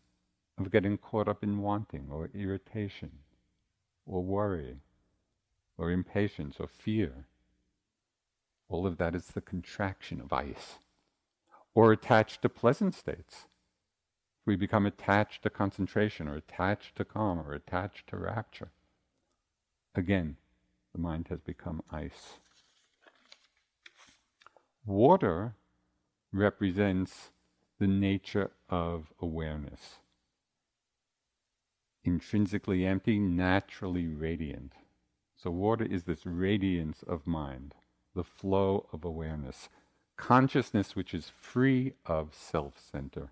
of 0.59 0.71
getting 0.71 0.99
caught 0.99 1.27
up 1.27 1.43
in 1.43 1.59
wanting 1.63 2.09
or 2.11 2.29
irritation 2.35 3.13
or 4.05 4.23
worry 4.23 4.77
or 5.79 5.91
impatience 5.91 6.57
or 6.61 6.67
fear. 6.67 7.27
All 8.69 8.87
of 8.87 8.99
that 8.99 9.15
is 9.15 9.29
the 9.29 9.41
contraction 9.41 10.21
of 10.21 10.33
ice. 10.33 10.79
Or 11.75 11.93
attached 11.93 12.43
to 12.43 12.49
pleasant 12.51 12.95
states. 12.95 13.47
We 14.45 14.57
become 14.57 14.85
attached 14.85 15.43
to 15.43 15.51
concentration, 15.51 16.29
or 16.29 16.37
attached 16.37 16.97
to 16.97 17.05
calm, 17.05 17.41
or 17.41 17.53
attached 17.53 18.09
to 18.09 18.17
rapture. 18.17 18.71
Again, 19.97 20.37
the 20.93 21.01
mind 21.01 21.29
has 21.31 21.41
become 21.41 21.83
ice. 21.91 22.35
Water 24.85 25.55
represents 26.33 27.31
the 27.81 27.87
nature 27.87 28.51
of 28.69 29.13
awareness. 29.21 29.97
Intrinsically 32.05 32.85
empty, 32.85 33.19
naturally 33.19 34.07
radiant. 34.07 34.75
So, 35.35 35.51
water 35.51 35.85
is 35.85 36.05
this 36.05 36.27
radiance 36.27 37.03
of 37.03 37.27
mind, 37.27 37.75
the 38.15 38.23
flow 38.25 38.87
of 38.93 39.05
awareness, 39.05 39.69
consciousness 40.17 40.95
which 40.95 41.15
is 41.15 41.33
free 41.41 41.95
of 42.05 42.35
self 42.35 42.75
center. 42.79 43.31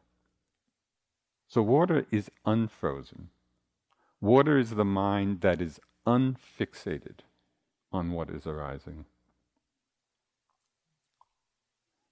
So, 1.47 1.62
water 1.62 2.07
is 2.11 2.31
unfrozen. 2.47 3.29
Water 4.21 4.59
is 4.59 4.71
the 4.71 4.85
mind 4.85 5.43
that 5.43 5.61
is 5.61 5.79
unfixated 6.07 7.20
on 7.92 8.12
what 8.12 8.30
is 8.30 8.46
arising. 8.46 9.07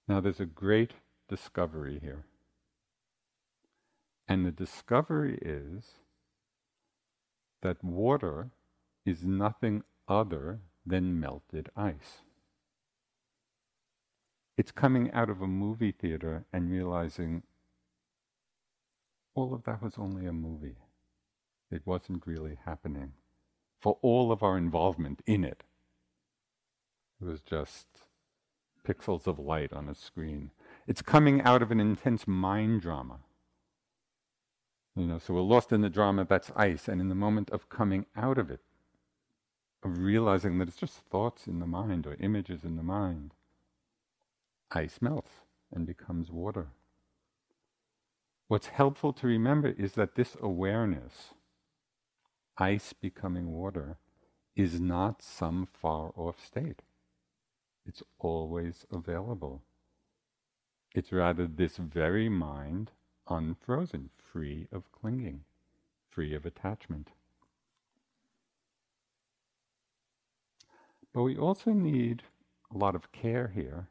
Now, 0.07 0.19
there's 0.19 0.39
a 0.39 0.45
great 0.45 0.93
discovery 1.29 1.99
here. 1.99 2.25
And 4.27 4.45
the 4.45 4.51
discovery 4.51 5.37
is 5.41 5.95
that 7.61 7.83
water 7.83 8.49
is 9.05 9.23
nothing 9.23 9.83
other 10.07 10.59
than 10.85 11.19
melted 11.19 11.69
ice. 11.75 12.21
It's 14.57 14.71
coming 14.71 15.11
out 15.11 15.29
of 15.29 15.41
a 15.41 15.47
movie 15.47 15.91
theater 15.91 16.45
and 16.53 16.69
realizing 16.69 17.43
all 19.35 19.53
of 19.53 19.63
that 19.63 19.81
was 19.81 19.95
only 19.97 20.27
a 20.27 20.33
movie. 20.33 20.77
It 21.71 21.81
wasn't 21.85 22.27
really 22.27 22.59
happening. 22.65 23.13
For 23.83 23.97
all 24.01 24.31
of 24.31 24.41
our 24.41 24.57
involvement 24.57 25.21
in 25.25 25.43
it, 25.43 25.65
it 27.19 27.25
was 27.25 27.41
just 27.41 27.85
pixels 28.87 29.27
of 29.27 29.37
light 29.37 29.73
on 29.73 29.89
a 29.89 29.93
screen. 29.93 30.51
It's 30.87 31.01
coming 31.01 31.41
out 31.41 31.61
of 31.61 31.69
an 31.69 31.81
intense 31.81 32.25
mind 32.25 32.79
drama. 32.79 33.19
You 34.95 35.05
know, 35.05 35.19
so 35.19 35.33
we're 35.33 35.41
lost 35.41 35.73
in 35.73 35.81
the 35.81 35.89
drama 35.89 36.23
that's 36.23 36.49
ice, 36.55 36.87
and 36.87 37.01
in 37.01 37.09
the 37.09 37.13
moment 37.13 37.49
of 37.49 37.67
coming 37.67 38.05
out 38.15 38.37
of 38.37 38.49
it, 38.49 38.61
of 39.83 39.97
realizing 39.97 40.59
that 40.59 40.69
it's 40.69 40.77
just 40.77 40.99
thoughts 41.11 41.45
in 41.45 41.59
the 41.59 41.67
mind 41.67 42.07
or 42.07 42.15
images 42.21 42.63
in 42.63 42.77
the 42.77 42.83
mind, 42.83 43.33
ice 44.71 44.99
melts 45.01 45.31
and 45.73 45.85
becomes 45.85 46.31
water. 46.31 46.67
What's 48.47 48.67
helpful 48.67 49.11
to 49.11 49.27
remember 49.27 49.75
is 49.77 49.91
that 49.95 50.15
this 50.15 50.37
awareness, 50.41 51.33
ice 52.57 52.93
becoming 52.93 53.51
water, 53.51 53.97
is 54.55 54.79
not 54.79 55.21
some 55.21 55.65
far 55.65 56.11
off 56.15 56.43
state. 56.43 56.81
It's 57.85 58.03
always 58.19 58.85
available. 58.91 59.61
It's 60.93 61.11
rather 61.11 61.47
this 61.47 61.77
very 61.77 62.29
mind, 62.29 62.91
unfrozen, 63.27 64.09
free 64.15 64.67
of 64.71 64.91
clinging, 64.91 65.43
free 66.09 66.35
of 66.35 66.45
attachment. 66.45 67.09
But 71.13 71.23
we 71.23 71.37
also 71.37 71.71
need 71.71 72.23
a 72.73 72.77
lot 72.77 72.95
of 72.95 73.11
care 73.11 73.51
here 73.53 73.87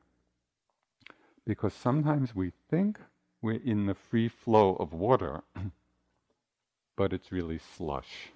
because 1.44 1.74
sometimes 1.74 2.34
we 2.34 2.52
think 2.70 2.98
we're 3.40 3.60
in 3.62 3.86
the 3.86 3.94
free 3.94 4.28
flow 4.28 4.76
of 4.76 4.92
water, 4.92 5.42
but 6.96 7.12
it's 7.12 7.32
really 7.32 7.58
slush. 7.58 8.32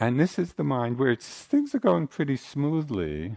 And 0.00 0.18
this 0.18 0.38
is 0.38 0.54
the 0.54 0.64
mind 0.64 0.98
where 0.98 1.14
things 1.14 1.74
are 1.74 1.78
going 1.78 2.06
pretty 2.06 2.38
smoothly, 2.38 3.36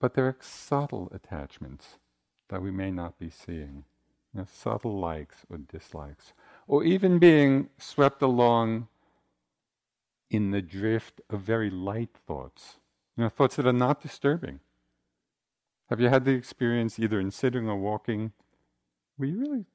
but 0.00 0.14
there 0.14 0.26
are 0.26 0.36
subtle 0.40 1.08
attachments 1.12 1.98
that 2.48 2.60
we 2.60 2.72
may 2.72 2.90
not 2.90 3.20
be 3.20 3.30
seeing. 3.30 3.84
You 4.34 4.40
know, 4.40 4.46
subtle 4.52 4.98
likes 4.98 5.46
or 5.48 5.58
dislikes. 5.58 6.32
Or 6.66 6.82
even 6.82 7.20
being 7.20 7.68
swept 7.78 8.20
along 8.20 8.88
in 10.28 10.50
the 10.50 10.60
drift 10.60 11.20
of 11.30 11.40
very 11.42 11.70
light 11.70 12.16
thoughts. 12.26 12.78
You 13.16 13.24
know, 13.24 13.28
thoughts 13.28 13.54
that 13.54 13.66
are 13.66 13.72
not 13.72 14.00
disturbing. 14.00 14.58
Have 15.88 16.00
you 16.00 16.08
had 16.08 16.24
the 16.24 16.32
experience 16.32 16.98
either 16.98 17.20
in 17.20 17.30
sitting 17.30 17.68
or 17.68 17.76
walking 17.76 18.32
where 19.16 19.28
you 19.28 19.38
really 19.38 19.66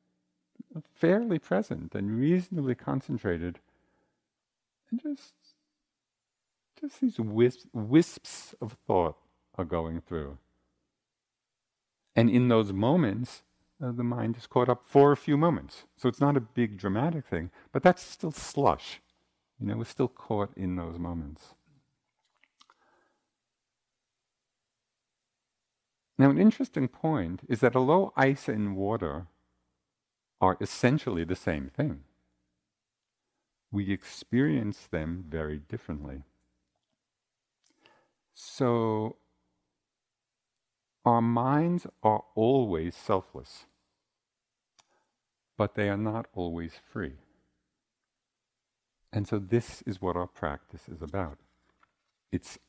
fairly 0.93 1.39
present 1.39 1.96
and 1.96 2.20
reasonably 2.20 2.76
concentrated 2.76 3.60
and 4.89 5.02
just 5.02 5.34
just 6.88 7.02
these 7.02 7.20
wisps, 7.20 7.66
wisps 7.74 8.56
of 8.62 8.78
thought 8.86 9.18
are 9.58 9.66
going 9.66 10.02
through. 10.02 10.38
And 12.16 12.30
in 12.30 12.48
those 12.48 12.72
moments, 12.72 13.44
uh, 13.84 13.92
the 13.92 14.04
mind 14.04 14.38
is 14.38 14.48
caught 14.48 14.70
up 14.70 14.84
for 14.86 15.12
a 15.12 15.18
few 15.18 15.36
moments. 15.36 15.84
So 15.98 16.08
it's 16.08 16.22
not 16.22 16.38
a 16.38 16.42
big 16.42 16.78
dramatic 16.78 17.26
thing, 17.26 17.52
but 17.72 17.84
that's 17.84 18.04
still 18.04 18.32
slush. 18.32 19.02
You 19.60 19.68
know, 19.68 19.78
we're 19.78 19.86
still 19.86 20.08
caught 20.08 20.52
in 20.56 20.76
those 20.76 20.98
moments. 20.98 21.56
Now, 26.18 26.30
an 26.30 26.38
interesting 26.38 26.88
point 26.88 27.42
is 27.50 27.60
that 27.60 27.76
although 27.76 28.14
ice 28.16 28.48
and 28.48 28.78
water 28.78 29.28
are 30.40 30.56
essentially 30.62 31.26
the 31.26 31.36
same 31.36 31.70
thing, 31.76 32.04
we 33.72 33.92
experience 33.92 34.88
them 34.88 35.26
very 35.28 35.60
differently. 35.60 36.24
So, 38.38 39.16
our 41.06 41.22
minds 41.22 41.88
are 42.04 42.26
always 42.36 42.94
selfless, 42.94 43.66
but 45.58 45.76
they 45.76 45.88
are 45.88 45.98
not 45.98 46.28
always 46.34 46.74
free. 46.92 47.14
And 49.14 49.26
so, 49.26 49.40
this 49.40 49.82
is 49.84 50.02
what 50.02 50.18
our 50.18 50.28
practice 50.28 50.90
is 50.90 51.02
about. 51.02 51.40
It's 52.30 52.60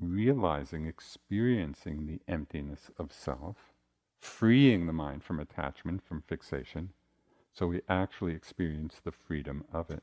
realizing, 0.00 0.86
experiencing 0.86 2.06
the 2.06 2.20
emptiness 2.26 2.90
of 2.98 3.12
self, 3.12 3.74
freeing 4.18 4.86
the 4.86 4.94
mind 4.94 5.24
from 5.24 5.38
attachment, 5.38 6.02
from 6.02 6.22
fixation, 6.22 6.94
so 7.52 7.66
we 7.66 7.82
actually 7.86 8.34
experience 8.34 8.94
the 9.04 9.12
freedom 9.12 9.64
of 9.70 9.90
it. 9.90 10.02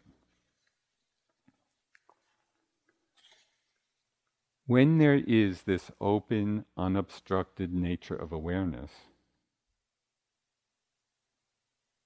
When 4.70 5.00
there 5.00 5.16
is 5.16 5.64
this 5.64 5.90
open, 6.00 6.64
unobstructed 6.78 7.74
nature 7.74 8.14
of 8.14 8.32
awareness, 8.32 8.92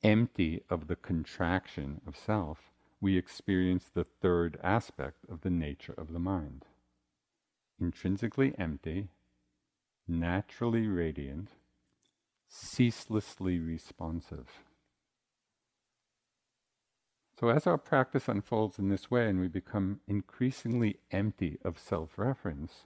empty 0.01 0.64
of 0.70 0.88
the 0.88 0.95
contraction 0.95 1.99
of 2.07 2.16
self, 2.16 2.72
we 3.01 3.18
experience 3.18 3.89
the 3.93 4.05
third 4.05 4.57
aspect 4.64 5.26
of 5.30 5.41
the 5.41 5.49
nature 5.49 5.93
of 5.97 6.14
the 6.14 6.20
mind. 6.20 6.64
Intrinsically 7.82 8.57
empty, 8.57 9.09
naturally 10.07 10.88
radiant, 10.88 11.49
ceaselessly 12.47 13.59
responsive. 13.59 14.47
So, 17.39 17.49
as 17.49 17.65
our 17.65 17.77
practice 17.77 18.27
unfolds 18.27 18.77
in 18.77 18.89
this 18.89 19.09
way 19.09 19.27
and 19.27 19.39
we 19.39 19.47
become 19.47 19.99
increasingly 20.07 20.99
empty 21.11 21.57
of 21.65 21.79
self 21.79 22.17
reference, 22.17 22.86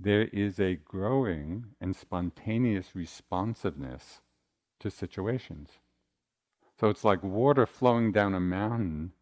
there 0.00 0.24
is 0.32 0.58
a 0.58 0.76
growing 0.76 1.66
and 1.80 1.94
spontaneous 1.94 2.94
responsiveness 2.94 4.20
to 4.80 4.90
situations. 4.90 5.78
So, 6.80 6.88
it's 6.88 7.04
like 7.04 7.22
water 7.22 7.66
flowing 7.66 8.10
down 8.10 8.34
a 8.34 8.40
mountain, 8.40 9.12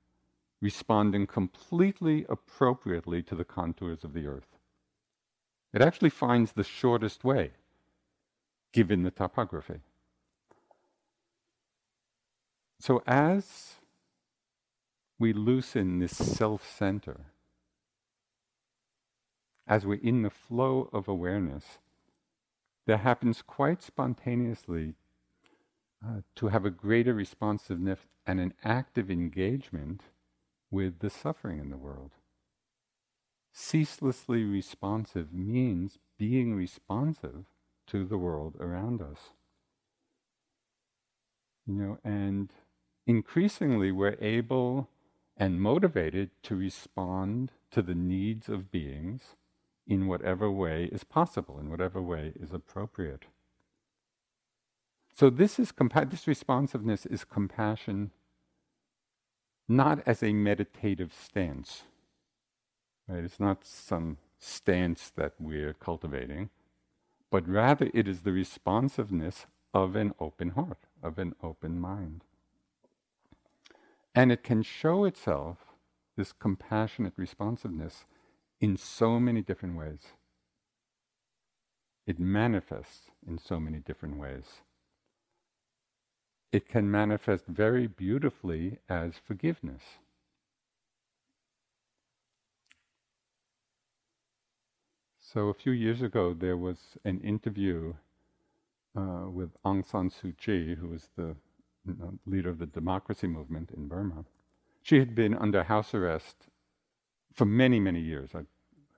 responding 0.60 1.26
completely 1.26 2.24
appropriately 2.28 3.22
to 3.24 3.34
the 3.34 3.44
contours 3.44 4.04
of 4.04 4.12
the 4.12 4.26
earth. 4.26 4.56
It 5.74 5.82
actually 5.82 6.10
finds 6.10 6.52
the 6.52 6.64
shortest 6.64 7.24
way, 7.24 7.52
given 8.72 9.02
the 9.02 9.10
topography. 9.10 9.80
So, 12.78 13.02
as 13.06 13.76
we 15.18 15.32
loosen 15.32 16.00
this 16.00 16.16
self 16.16 16.68
center, 16.68 17.26
as 19.66 19.86
we're 19.86 20.00
in 20.02 20.22
the 20.22 20.30
flow 20.30 20.90
of 20.92 21.08
awareness, 21.08 21.78
there 22.86 22.98
happens 22.98 23.42
quite 23.42 23.82
spontaneously 23.82 24.94
uh, 26.06 26.22
to 26.36 26.48
have 26.48 26.64
a 26.64 26.70
greater 26.70 27.14
responsiveness 27.14 28.00
and 28.26 28.40
an 28.40 28.54
active 28.64 29.10
engagement 29.10 30.02
with 30.70 31.00
the 31.00 31.10
suffering 31.10 31.58
in 31.60 31.70
the 31.70 31.78
world. 31.78 32.12
ceaselessly 33.52 34.44
responsive 34.44 35.32
means 35.32 35.98
being 36.18 36.54
responsive 36.54 37.46
to 37.86 38.04
the 38.04 38.18
world 38.18 38.56
around 38.60 39.00
us. 39.02 39.30
You 41.66 41.74
know, 41.74 41.98
and 42.04 42.50
increasingly 43.06 43.92
we're 43.92 44.16
able 44.20 44.88
and 45.43 45.61
motivated 45.61 46.30
to 46.40 46.55
respond 46.55 47.51
to 47.72 47.82
the 47.82 47.97
needs 47.97 48.49
of 48.49 48.70
beings 48.70 49.34
in 49.88 50.07
whatever 50.07 50.49
way 50.49 50.84
is 50.93 51.03
possible, 51.03 51.59
in 51.59 51.68
whatever 51.68 52.01
way 52.01 52.32
is 52.40 52.53
appropriate. 52.53 53.24
So 55.12 55.30
this 55.30 55.59
is 55.59 55.72
compa- 55.72 56.09
this 56.09 56.28
responsiveness 56.28 57.07
is 57.07 57.24
compassion 57.24 58.12
not 59.68 60.01
as 60.07 60.22
a 60.22 60.32
meditative 60.32 61.12
stance. 61.12 61.82
Right? 63.09 63.24
It's 63.24 63.40
not 63.40 63.64
some 63.64 64.18
stance 64.38 65.11
that 65.16 65.32
we're 65.40 65.72
cultivating, 65.72 66.51
but 67.32 67.49
rather 67.49 67.90
it 67.93 68.07
is 68.07 68.20
the 68.20 68.30
responsiveness 68.30 69.47
of 69.74 69.97
an 69.97 70.14
open 70.20 70.51
heart, 70.51 70.84
of 71.03 71.18
an 71.18 71.34
open 71.43 71.80
mind. 71.80 72.22
And 74.14 74.30
it 74.30 74.42
can 74.42 74.62
show 74.62 75.04
itself, 75.04 75.58
this 76.16 76.32
compassionate 76.32 77.14
responsiveness, 77.16 78.04
in 78.60 78.76
so 78.76 79.18
many 79.18 79.42
different 79.42 79.76
ways. 79.76 80.12
It 82.06 82.18
manifests 82.18 83.10
in 83.26 83.38
so 83.38 83.58
many 83.58 83.78
different 83.78 84.18
ways. 84.18 84.60
It 86.52 86.68
can 86.68 86.90
manifest 86.90 87.46
very 87.46 87.86
beautifully 87.86 88.78
as 88.88 89.14
forgiveness. 89.16 89.82
So, 95.20 95.48
a 95.48 95.54
few 95.54 95.72
years 95.72 96.02
ago, 96.02 96.34
there 96.34 96.58
was 96.58 96.98
an 97.04 97.20
interview 97.22 97.94
uh, 98.94 99.30
with 99.30 99.50
Aung 99.64 99.82
San 99.82 100.10
Suu 100.10 100.36
Kyi, 100.36 100.74
who 100.74 100.88
was 100.88 101.08
the 101.16 101.36
leader 102.26 102.51
of 102.51 102.59
the 102.59 102.66
democracy 102.66 103.26
movement 103.26 103.70
in 103.70 103.89
Burma. 103.89 104.24
She 104.83 104.99
had 104.99 105.14
been 105.14 105.35
under 105.35 105.64
house 105.64 105.95
arrest 105.95 106.49
for 107.33 107.45
many, 107.45 107.80
many 107.80 108.01
years. 108.01 108.30
I, 108.35 108.41
I 108.41 108.45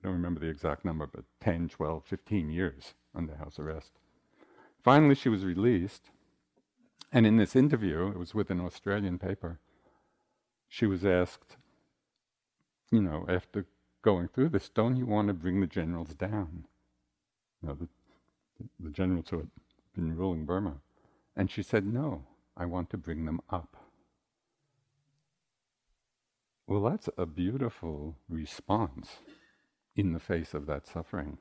don't 0.03 0.12
remember 0.12 0.41
the 0.41 0.49
exact 0.49 0.85
number, 0.85 1.07
but 1.07 1.24
10, 1.41 1.68
12, 1.68 2.05
15 2.05 2.51
years 2.51 2.95
under 3.14 3.37
house 3.37 3.59
arrest. 3.59 3.93
Finally, 4.82 5.14
she 5.14 5.28
was 5.28 5.45
released. 5.45 6.11
And 7.12 7.26
in 7.26 7.37
this 7.37 7.55
interview, 7.55 8.09
it 8.09 8.18
was 8.18 8.35
with 8.35 8.51
an 8.51 8.61
Australian 8.61 9.18
paper, 9.18 9.61
she 10.68 10.87
was 10.87 11.05
asked, 11.05 11.57
you 12.91 13.01
know, 13.01 13.24
after 13.28 13.66
going 14.03 14.28
through 14.28 14.49
this, 14.49 14.68
don't 14.68 14.97
you 14.97 15.07
want 15.07 15.28
to 15.28 15.35
bring 15.35 15.61
the 15.61 15.66
generals 15.66 16.14
down? 16.14 16.64
You 17.62 17.68
know, 17.68 17.74
the, 17.74 17.89
the 18.80 18.91
generals 18.91 19.26
who 19.30 19.39
had 19.39 19.51
been 19.95 20.16
ruling 20.16 20.45
Burma. 20.45 20.74
And 21.37 21.51
she 21.51 21.62
said, 21.62 21.87
no, 21.87 22.24
I 22.57 22.66
want 22.66 22.90
to 22.90 22.96
bring 22.96 23.24
them 23.24 23.40
up. 23.50 23.76
Well, 26.66 26.82
that's 26.82 27.09
a 27.18 27.26
beautiful 27.26 28.16
response 28.28 29.18
in 29.96 30.12
the 30.12 30.20
face 30.20 30.55
of 30.55 30.66
that 30.66 30.86
suffering. 30.86 31.38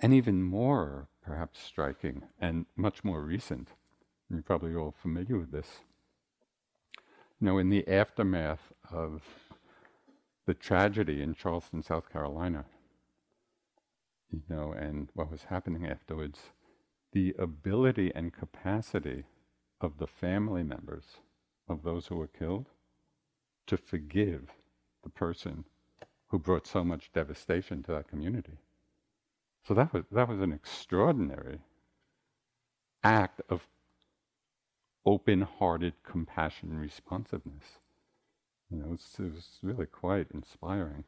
And 0.00 0.12
even 0.12 0.42
more, 0.42 1.08
perhaps, 1.24 1.60
striking 1.60 2.22
and 2.40 2.66
much 2.76 3.04
more 3.04 3.22
recent, 3.22 3.68
you're 4.28 4.42
probably 4.42 4.74
all 4.74 4.94
familiar 5.00 5.38
with 5.38 5.52
this. 5.52 5.68
You 7.40 7.46
know, 7.46 7.58
in 7.58 7.70
the 7.70 7.86
aftermath 7.88 8.72
of 8.90 9.22
the 10.46 10.54
tragedy 10.54 11.22
in 11.22 11.34
Charleston, 11.34 11.82
South 11.82 12.12
Carolina, 12.12 12.64
you 14.30 14.42
know, 14.48 14.72
and 14.72 15.08
what 15.14 15.30
was 15.30 15.44
happening 15.44 15.86
afterwards, 15.86 16.40
the 17.12 17.34
ability 17.38 18.10
and 18.14 18.32
capacity 18.32 19.24
of 19.80 19.98
the 19.98 20.06
family 20.06 20.62
members 20.62 21.04
of 21.68 21.82
those 21.82 22.06
who 22.06 22.16
were 22.16 22.26
killed 22.26 22.68
to 23.66 23.76
forgive 23.76 24.50
the 25.02 25.10
person 25.10 25.64
who 26.28 26.38
brought 26.38 26.66
so 26.66 26.82
much 26.82 27.12
devastation 27.12 27.82
to 27.82 27.92
that 27.92 28.08
community. 28.08 28.58
So 29.66 29.74
that 29.74 29.92
was, 29.92 30.04
that 30.10 30.28
was 30.28 30.40
an 30.40 30.52
extraordinary 30.52 31.60
act 33.04 33.40
of 33.48 33.66
open 35.04 35.42
hearted 35.42 35.94
compassion 36.02 36.78
responsiveness. 36.78 37.78
You 38.70 38.78
know, 38.78 38.86
it 38.86 38.90
was, 38.90 39.16
it 39.18 39.34
was 39.34 39.58
really 39.62 39.86
quite 39.86 40.28
inspiring. 40.32 41.04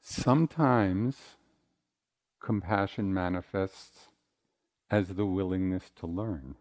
Sometimes 0.00 1.16
compassion 2.46 3.12
manifests 3.12 4.06
as 4.88 5.08
the 5.08 5.26
willingness 5.26 5.90
to 5.96 6.06
learn. 6.06 6.54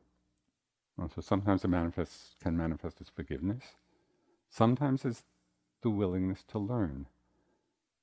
So 1.13 1.21
sometimes 1.21 1.63
it 1.63 1.67
manifests, 1.67 2.35
can 2.41 2.57
manifest 2.57 3.01
as 3.01 3.09
forgiveness, 3.09 3.75
sometimes 4.49 5.05
as 5.05 5.25
the 5.83 5.91
willingness 5.91 6.43
to 6.47 6.57
learn. 6.57 7.05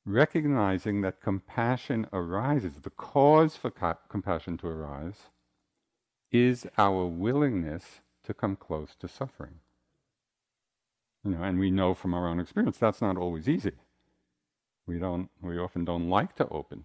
Recognizing 0.06 1.00
that 1.00 1.20
compassion 1.20 2.06
arises, 2.12 2.74
the 2.82 2.90
cause 2.90 3.56
for 3.56 3.70
compassion 4.08 4.56
to 4.58 4.68
arise 4.68 5.30
is 6.30 6.68
our 6.78 7.04
willingness 7.06 8.00
to 8.22 8.32
come 8.32 8.54
close 8.54 8.94
to 9.00 9.08
suffering. 9.08 9.58
You 11.24 11.32
know, 11.32 11.42
and 11.42 11.58
we 11.58 11.72
know 11.72 11.94
from 11.94 12.14
our 12.14 12.28
own 12.28 12.38
experience 12.38 12.78
that's 12.78 13.02
not 13.02 13.16
always 13.16 13.48
easy. 13.48 13.72
We 14.86 15.00
don't 15.00 15.30
we 15.40 15.58
often 15.58 15.84
don't 15.84 16.08
like 16.08 16.36
to 16.36 16.48
open 16.48 16.84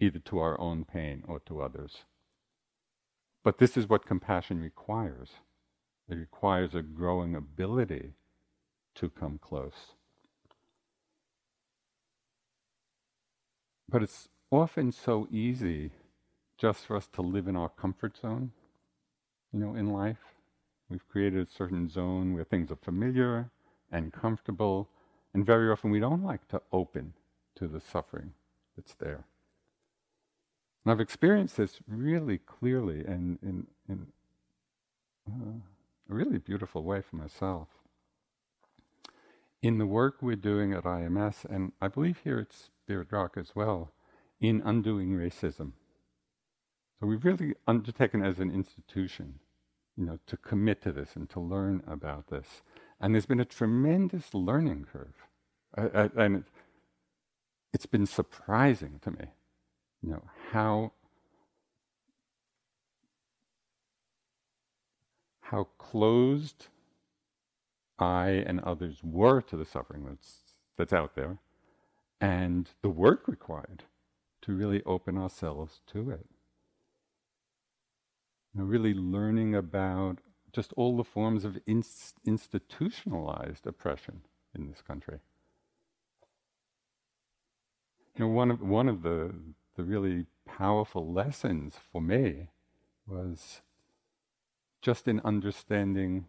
either 0.00 0.18
to 0.20 0.38
our 0.38 0.60
own 0.60 0.84
pain 0.84 1.24
or 1.26 1.40
to 1.40 1.60
others. 1.60 2.04
But 3.42 3.58
this 3.58 3.76
is 3.76 3.88
what 3.88 4.06
compassion 4.06 4.60
requires. 4.60 5.30
It 6.08 6.16
requires 6.16 6.74
a 6.74 6.82
growing 6.82 7.34
ability 7.34 8.12
to 8.96 9.08
come 9.08 9.38
close. 9.38 9.94
But 13.88 14.02
it's 14.02 14.28
often 14.50 14.92
so 14.92 15.28
easy 15.30 15.90
just 16.58 16.84
for 16.84 16.96
us 16.96 17.06
to 17.14 17.22
live 17.22 17.46
in 17.46 17.56
our 17.56 17.68
comfort 17.68 18.16
zone, 18.16 18.52
you 19.52 19.60
know, 19.60 19.74
in 19.74 19.92
life. 19.92 20.34
We've 20.90 21.08
created 21.08 21.46
a 21.46 21.50
certain 21.50 21.88
zone 21.88 22.34
where 22.34 22.44
things 22.44 22.70
are 22.70 22.76
familiar 22.76 23.50
and 23.90 24.12
comfortable, 24.12 24.88
and 25.32 25.46
very 25.46 25.70
often 25.70 25.90
we 25.90 26.00
don't 26.00 26.24
like 26.24 26.48
to 26.48 26.60
open 26.72 27.14
to 27.56 27.68
the 27.68 27.80
suffering 27.80 28.32
that's 28.76 28.94
there. 28.94 29.24
And 30.88 30.94
I've 30.94 31.00
experienced 31.00 31.58
this 31.58 31.80
really 31.86 32.38
clearly 32.38 33.04
and 33.04 33.38
in, 33.42 33.66
in 33.90 34.06
uh, 35.28 35.58
a 36.10 36.14
really 36.14 36.38
beautiful 36.38 36.82
way 36.82 37.02
for 37.02 37.16
myself. 37.16 37.68
In 39.60 39.76
the 39.76 39.84
work 39.84 40.22
we're 40.22 40.34
doing 40.34 40.72
at 40.72 40.84
IMS, 40.84 41.44
and 41.44 41.72
I 41.82 41.88
believe 41.88 42.22
here 42.24 42.38
at 42.38 42.54
Spirit 42.54 43.08
Rock 43.10 43.36
as 43.36 43.54
well, 43.54 43.92
in 44.40 44.62
undoing 44.64 45.10
racism. 45.10 45.72
So 46.98 47.06
we've 47.06 47.22
really 47.22 47.52
undertaken 47.66 48.24
as 48.24 48.38
an 48.38 48.50
institution, 48.50 49.40
you 49.94 50.06
know, 50.06 50.18
to 50.26 50.38
commit 50.38 50.80
to 50.84 50.92
this 50.92 51.16
and 51.16 51.28
to 51.28 51.38
learn 51.38 51.82
about 51.86 52.28
this. 52.28 52.62
And 52.98 53.14
there's 53.14 53.26
been 53.26 53.40
a 53.40 53.44
tremendous 53.44 54.32
learning 54.32 54.86
curve. 54.90 55.26
I, 55.76 55.82
I, 55.82 56.24
and 56.24 56.36
it, 56.36 56.44
it's 57.74 57.84
been 57.84 58.06
surprising 58.06 59.00
to 59.02 59.10
me 59.10 59.26
you 60.02 60.10
know, 60.10 60.22
how 60.52 60.92
how 65.40 65.64
closed 65.78 66.66
I 67.98 68.28
and 68.28 68.60
others 68.60 68.98
were 69.02 69.40
to 69.42 69.56
the 69.56 69.64
suffering 69.64 70.04
that's 70.04 70.54
that's 70.76 70.92
out 70.92 71.14
there, 71.14 71.38
and 72.20 72.70
the 72.82 72.90
work 72.90 73.26
required 73.26 73.84
to 74.42 74.52
really 74.52 74.82
open 74.84 75.18
ourselves 75.18 75.80
to 75.88 76.10
it. 76.10 76.26
You 78.54 78.60
know, 78.60 78.66
really 78.66 78.94
learning 78.94 79.54
about 79.54 80.18
just 80.52 80.72
all 80.74 80.96
the 80.96 81.04
forms 81.04 81.44
of 81.44 81.58
institutionalized 81.66 83.66
oppression 83.66 84.22
in 84.54 84.68
this 84.68 84.80
country. 84.80 85.18
You 88.16 88.24
know, 88.24 88.30
one 88.30 88.50
of 88.50 88.62
one 88.62 88.88
of 88.88 89.02
the 89.02 89.34
the 89.78 89.84
really 89.84 90.26
powerful 90.44 91.10
lessons 91.10 91.76
for 91.92 92.02
me 92.02 92.48
was 93.06 93.62
just 94.82 95.06
in 95.06 95.20
understanding 95.24 96.26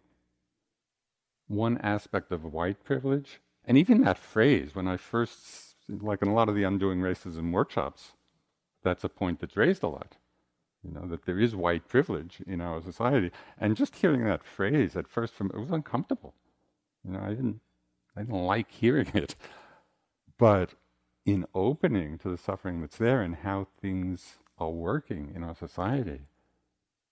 one 1.48 1.80
aspect 1.80 2.32
of 2.32 2.46
white 2.46 2.84
privilege. 2.84 3.42
And 3.66 3.76
even 3.76 4.04
that 4.04 4.20
phrase, 4.20 4.76
when 4.76 4.88
I 4.88 4.98
first, 4.98 5.76
like 5.90 6.22
in 6.22 6.28
a 6.28 6.34
lot 6.34 6.48
of 6.48 6.54
the 6.54 6.64
undoing 6.64 7.00
racism 7.00 7.52
workshops, 7.52 8.12
that's 8.84 9.04
a 9.04 9.10
point 9.10 9.40
that's 9.40 9.58
raised 9.58 9.82
a 9.82 9.88
lot. 9.88 10.18
You 10.84 10.92
know, 10.92 11.08
that 11.08 11.26
there 11.26 11.40
is 11.40 11.56
white 11.56 11.88
privilege 11.88 12.44
in 12.46 12.62
our 12.62 12.84
society. 12.84 13.32
And 13.60 13.76
just 13.76 13.96
hearing 13.96 14.26
that 14.26 14.44
phrase 14.44 14.96
at 14.96 15.08
first 15.08 15.34
from 15.34 15.48
it 15.48 15.60
was 15.60 15.72
uncomfortable. 15.72 16.36
You 17.04 17.14
know, 17.14 17.20
I 17.20 17.30
didn't 17.30 17.62
I 18.16 18.22
don't 18.22 18.46
like 18.46 18.70
hearing 18.70 19.10
it. 19.16 19.36
But 20.38 20.76
in 21.26 21.46
opening 21.54 22.18
to 22.20 22.30
the 22.30 22.38
suffering 22.38 22.82
that's 22.82 22.98
there 22.98 23.22
and 23.22 23.38
how 23.38 23.68
things 23.82 24.38
are 24.58 24.70
working 24.70 25.32
in 25.36 25.44
our 25.44 25.56
society, 25.56 26.22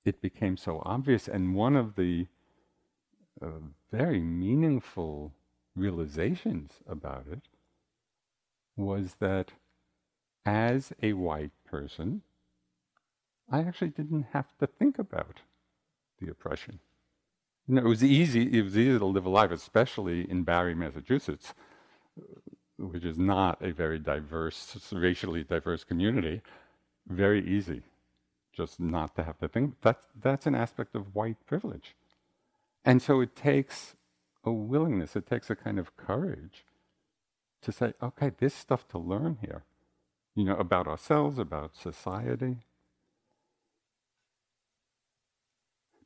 it 0.06 0.22
became 0.22 0.58
so 0.58 0.82
obvious. 0.86 1.28
And 1.28 1.56
one 1.56 1.76
of 1.76 1.96
the 1.96 2.28
uh, 3.42 3.48
very 3.92 4.22
meaningful 4.22 5.34
realizations 5.76 6.72
about 6.88 7.26
it 7.32 7.42
was 8.76 9.16
that 9.20 9.52
as 10.46 10.94
a 11.02 11.14
white 11.14 11.52
person, 11.66 12.22
I 13.52 13.60
actually 13.60 13.90
didn't 13.90 14.28
have 14.34 14.58
to 14.60 14.68
think 14.68 14.98
about 15.00 15.42
the 16.20 16.30
oppression. 16.30 16.80
You 17.68 17.76
know, 17.76 17.82
it 17.82 17.88
was 17.88 18.04
easy. 18.04 18.58
It 18.58 18.64
was 18.64 18.78
easy 18.78 18.98
to 18.98 19.06
live 19.06 19.26
a 19.26 19.30
life, 19.30 19.52
especially 19.52 20.30
in 20.30 20.44
Barre, 20.44 20.74
Massachusetts, 20.74 21.54
which 22.78 23.04
is 23.04 23.18
not 23.18 23.62
a 23.62 23.72
very 23.72 24.00
diverse, 24.00 24.78
racially 24.92 25.44
diverse 25.44 25.84
community. 25.84 26.42
Very 27.08 27.48
easy, 27.48 27.84
just 28.54 28.80
not 28.80 29.16
to 29.16 29.24
have 29.24 29.38
to 29.40 29.48
think. 29.48 29.76
That's 29.82 30.04
that's 30.22 30.46
an 30.46 30.56
aspect 30.56 30.96
of 30.96 31.16
white 31.16 31.38
privilege, 31.46 31.96
and 32.86 33.02
so 33.02 33.22
it 33.22 33.36
takes 33.36 33.96
a 34.44 34.52
willingness. 34.52 35.16
It 35.16 35.28
takes 35.28 35.50
a 35.50 35.56
kind 35.56 35.80
of 35.80 35.96
courage 35.98 36.66
to 37.62 37.72
say, 37.72 37.94
okay, 38.02 38.32
this 38.38 38.54
stuff 38.54 38.88
to 38.90 38.98
learn 38.98 39.38
here, 39.42 39.64
you 40.36 40.44
know, 40.44 40.56
about 40.56 40.88
ourselves, 40.88 41.40
about 41.40 41.76
society. 41.76 42.58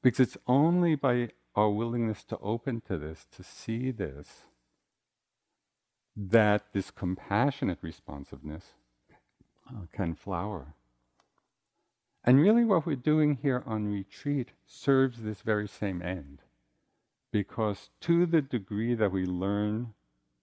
Because 0.01 0.19
it's 0.19 0.37
only 0.47 0.95
by 0.95 1.29
our 1.55 1.69
willingness 1.69 2.23
to 2.25 2.37
open 2.39 2.81
to 2.87 2.97
this, 2.97 3.27
to 3.35 3.43
see 3.43 3.91
this, 3.91 4.43
that 6.15 6.65
this 6.73 6.91
compassionate 6.91 7.79
responsiveness 7.81 8.73
uh, 9.69 9.85
can 9.93 10.13
flower. 10.13 10.73
And 12.23 12.39
really, 12.39 12.65
what 12.65 12.85
we're 12.85 12.95
doing 12.95 13.39
here 13.41 13.63
on 13.65 13.91
retreat 13.91 14.49
serves 14.65 15.23
this 15.23 15.41
very 15.41 15.67
same 15.67 16.01
end. 16.01 16.39
Because 17.31 17.89
to 18.01 18.25
the 18.25 18.41
degree 18.41 18.93
that 18.93 19.11
we 19.11 19.25
learn 19.25 19.93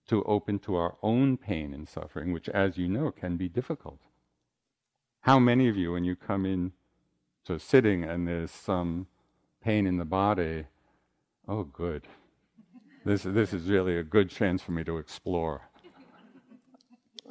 to 0.09 0.25
open 0.25 0.59
to 0.61 0.75
our 0.75 0.97
own 1.03 1.37
pain 1.37 1.75
and 1.75 1.87
suffering, 1.87 2.33
which, 2.33 2.49
as 2.49 2.79
you 2.79 2.89
know, 2.89 3.11
can 3.11 3.37
be 3.37 3.49
difficult. 3.49 4.01
How 5.21 5.39
many 5.39 5.69
of 5.69 5.77
you, 5.77 5.93
when 5.93 6.05
you 6.05 6.17
come 6.17 6.47
in 6.47 6.73
to 7.45 7.59
sitting 7.59 8.05
and 8.05 8.27
there's 8.27 8.51
some 8.51 9.07
pain 9.63 9.87
in 9.87 9.99
the 9.99 10.05
body, 10.05 10.65
oh, 11.47 11.65
good. 11.65 12.09
This, 13.09 13.23
this 13.23 13.55
is 13.55 13.71
really 13.71 13.97
a 13.97 14.03
good 14.03 14.29
chance 14.29 14.61
for 14.61 14.73
me 14.73 14.85
to 14.85 14.99
explore. 14.99 15.63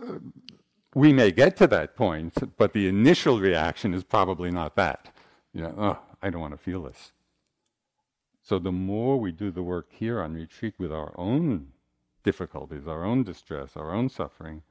Uh, 0.01 0.15
we 0.95 1.13
may 1.13 1.29
get 1.29 1.55
to 1.57 1.67
that 1.67 1.95
point, 1.95 2.33
but 2.57 2.73
the 2.73 2.87
initial 2.87 3.39
reaction 3.39 3.93
is 3.93 4.03
probably 4.03 4.49
not 4.49 4.75
that. 4.75 5.13
You 5.53 5.61
know, 5.61 5.75
oh, 5.77 5.99
I 6.19 6.31
don't 6.31 6.41
want 6.41 6.55
to 6.55 6.57
feel 6.57 6.81
this. 6.81 7.11
So 8.41 8.57
the 8.57 8.71
more 8.71 9.19
we 9.19 9.31
do 9.31 9.51
the 9.51 9.61
work 9.61 9.89
here 9.91 10.19
on 10.19 10.33
retreat 10.33 10.73
with 10.79 10.91
our 10.91 11.13
own 11.15 11.67
difficulties, 12.23 12.87
our 12.87 13.05
own 13.05 13.21
distress, 13.21 13.77
our 13.77 13.93
own 13.93 14.09
suffering, 14.09 14.63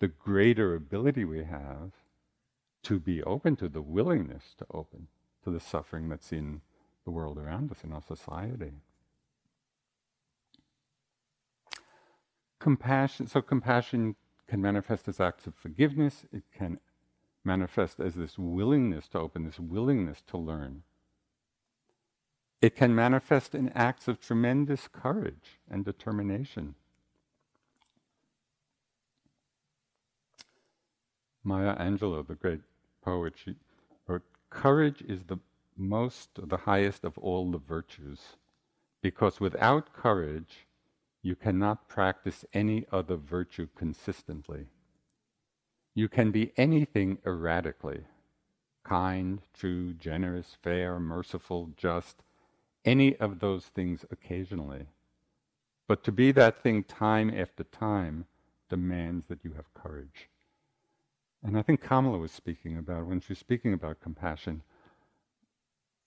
the 0.00 0.08
greater 0.08 0.74
ability 0.74 1.24
we 1.24 1.44
have 1.44 1.92
to 2.82 2.98
be 2.98 3.22
open 3.22 3.54
to 3.54 3.68
the 3.68 3.80
willingness 3.80 4.56
to 4.58 4.66
open 4.74 5.06
to 5.44 5.50
the 5.50 5.60
suffering 5.60 6.08
that's 6.08 6.32
in 6.32 6.62
the 7.04 7.12
world 7.12 7.38
around 7.38 7.70
us, 7.70 7.84
in 7.84 7.92
our 7.92 8.02
society. 8.02 8.72
Compassion, 12.62 13.26
so 13.26 13.42
compassion 13.42 14.14
can 14.46 14.62
manifest 14.62 15.08
as 15.08 15.18
acts 15.18 15.48
of 15.48 15.54
forgiveness, 15.56 16.26
it 16.32 16.44
can 16.56 16.78
manifest 17.42 17.98
as 17.98 18.14
this 18.14 18.38
willingness 18.38 19.08
to 19.08 19.18
open, 19.18 19.44
this 19.44 19.58
willingness 19.58 20.22
to 20.28 20.38
learn. 20.38 20.84
It 22.60 22.76
can 22.76 22.94
manifest 22.94 23.56
in 23.56 23.70
acts 23.70 24.06
of 24.06 24.20
tremendous 24.20 24.86
courage 24.86 25.58
and 25.68 25.84
determination. 25.84 26.76
Maya 31.42 31.76
Angelou, 31.80 32.24
the 32.24 32.36
great 32.36 32.60
poet, 33.04 33.34
she 33.44 33.56
wrote, 34.06 34.22
Courage 34.50 35.02
is 35.08 35.24
the 35.24 35.38
most, 35.76 36.28
the 36.36 36.58
highest 36.58 37.02
of 37.02 37.18
all 37.18 37.50
the 37.50 37.58
virtues, 37.58 38.20
because 39.00 39.40
without 39.40 39.92
courage, 39.92 40.68
you 41.22 41.36
cannot 41.36 41.88
practice 41.88 42.44
any 42.52 42.84
other 42.90 43.16
virtue 43.16 43.68
consistently. 43.76 44.66
You 45.94 46.08
can 46.08 46.30
be 46.30 46.52
anything 46.56 47.18
erratically 47.24 48.04
kind, 48.84 49.40
true, 49.54 49.92
generous, 49.94 50.56
fair, 50.60 50.98
merciful, 50.98 51.70
just, 51.76 52.22
any 52.84 53.16
of 53.16 53.38
those 53.38 53.66
things 53.66 54.04
occasionally. 54.10 54.86
But 55.86 56.02
to 56.04 56.12
be 56.12 56.32
that 56.32 56.62
thing 56.62 56.82
time 56.84 57.30
after 57.30 57.64
time 57.64 58.26
demands 58.68 59.26
that 59.28 59.44
you 59.44 59.52
have 59.54 59.72
courage. 59.74 60.28
And 61.44 61.58
I 61.58 61.62
think 61.62 61.80
Kamala 61.80 62.18
was 62.18 62.32
speaking 62.32 62.78
about, 62.78 63.06
when 63.06 63.20
she's 63.20 63.38
speaking 63.38 63.72
about 63.72 64.00
compassion, 64.00 64.62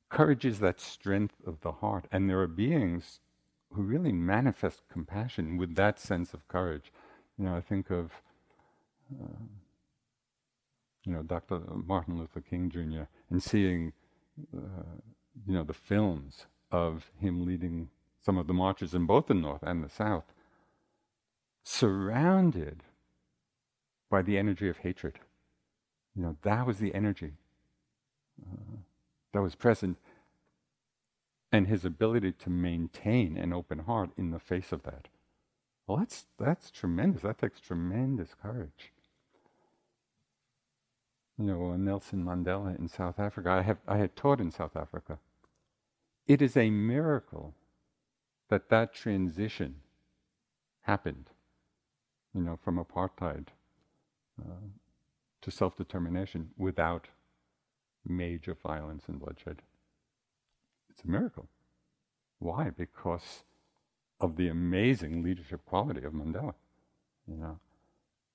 courage 0.10 0.46
is 0.46 0.60
that 0.60 0.80
strength 0.80 1.36
of 1.46 1.62
the 1.62 1.72
heart. 1.72 2.06
And 2.12 2.30
there 2.30 2.42
are 2.42 2.48
beings 2.48 3.20
who 3.76 3.84
really 3.84 4.12
manifest 4.12 4.82
compassion 4.92 5.58
with 5.58 5.76
that 5.76 6.00
sense 6.00 6.34
of 6.34 6.48
courage. 6.48 6.92
You 7.38 7.46
know, 7.46 7.56
I 7.56 7.62
think 7.62 7.90
of, 7.90 8.12
uh, 9.22 9.44
you 11.04 11.14
know, 11.14 11.24
Dr. 11.24 11.60
Martin 11.86 12.18
Luther 12.18 12.42
King 12.42 12.70
Jr. 12.70 13.04
and 13.30 13.44
seeing, 13.44 13.94
uh, 14.56 15.00
you 15.46 15.54
know, 15.54 15.64
the 15.64 15.74
films 15.74 16.46
of 16.72 17.12
him 17.20 17.46
leading 17.46 17.90
some 18.22 18.38
of 18.38 18.48
the 18.48 18.54
marches 18.54 18.94
in 18.94 19.06
both 19.06 19.28
the 19.28 19.34
North 19.34 19.62
and 19.62 19.84
the 19.84 19.90
South, 19.90 20.34
surrounded 21.64 22.84
by 24.10 24.22
the 24.22 24.38
energy 24.38 24.70
of 24.70 24.78
hatred. 24.78 25.20
You 26.16 26.24
know, 26.24 26.38
that 26.44 26.66
was 26.66 26.80
the 26.80 26.96
energy 26.96 27.34
uh, 28.42 28.78
that 29.34 29.42
was 29.42 29.56
present, 29.56 29.98
and 31.56 31.68
his 31.68 31.86
ability 31.86 32.34
to 32.34 32.50
maintain 32.50 33.38
an 33.38 33.54
open 33.54 33.80
heart 33.80 34.10
in 34.18 34.32
the 34.32 34.40
face 34.40 34.72
of 34.72 34.84
that. 34.84 35.08
Well, 35.88 35.98
that's 35.98 36.26
that's 36.38 36.72
tremendous. 36.72 37.22
That 37.22 37.38
takes 37.38 37.60
tremendous 37.60 38.34
courage. 38.34 38.92
You 41.38 41.46
know, 41.46 41.76
Nelson 41.76 42.24
Mandela 42.24 42.78
in 42.78 42.88
South 42.88 43.20
Africa. 43.20 43.50
I 43.50 43.62
have 43.62 43.78
I 43.88 43.98
had 43.98 44.16
taught 44.16 44.42
in 44.42 44.52
South 44.52 44.76
Africa. 44.76 45.20
It 46.28 46.42
is 46.42 46.58
a 46.58 46.70
miracle 46.70 47.54
that 48.50 48.70
that 48.70 48.94
transition 48.94 49.76
happened. 50.82 51.30
You 52.34 52.42
know, 52.42 52.60
from 52.64 52.84
apartheid. 52.84 53.48
Uh, 54.42 54.68
to 55.46 55.52
self 55.52 55.78
determination 55.78 56.50
without 56.58 57.08
major 58.04 58.56
violence 58.56 59.04
and 59.08 59.20
bloodshed. 59.20 59.62
It's 60.96 61.04
a 61.04 61.12
miracle. 61.12 61.50
Why? 62.40 62.70
Because 62.70 63.44
of 64.22 64.38
the 64.38 64.48
amazing 64.48 65.24
leadership 65.24 65.66
quality 65.66 66.04
of 66.04 66.14
Mandela. 66.14 66.54
You 67.28 67.36
know. 67.36 67.60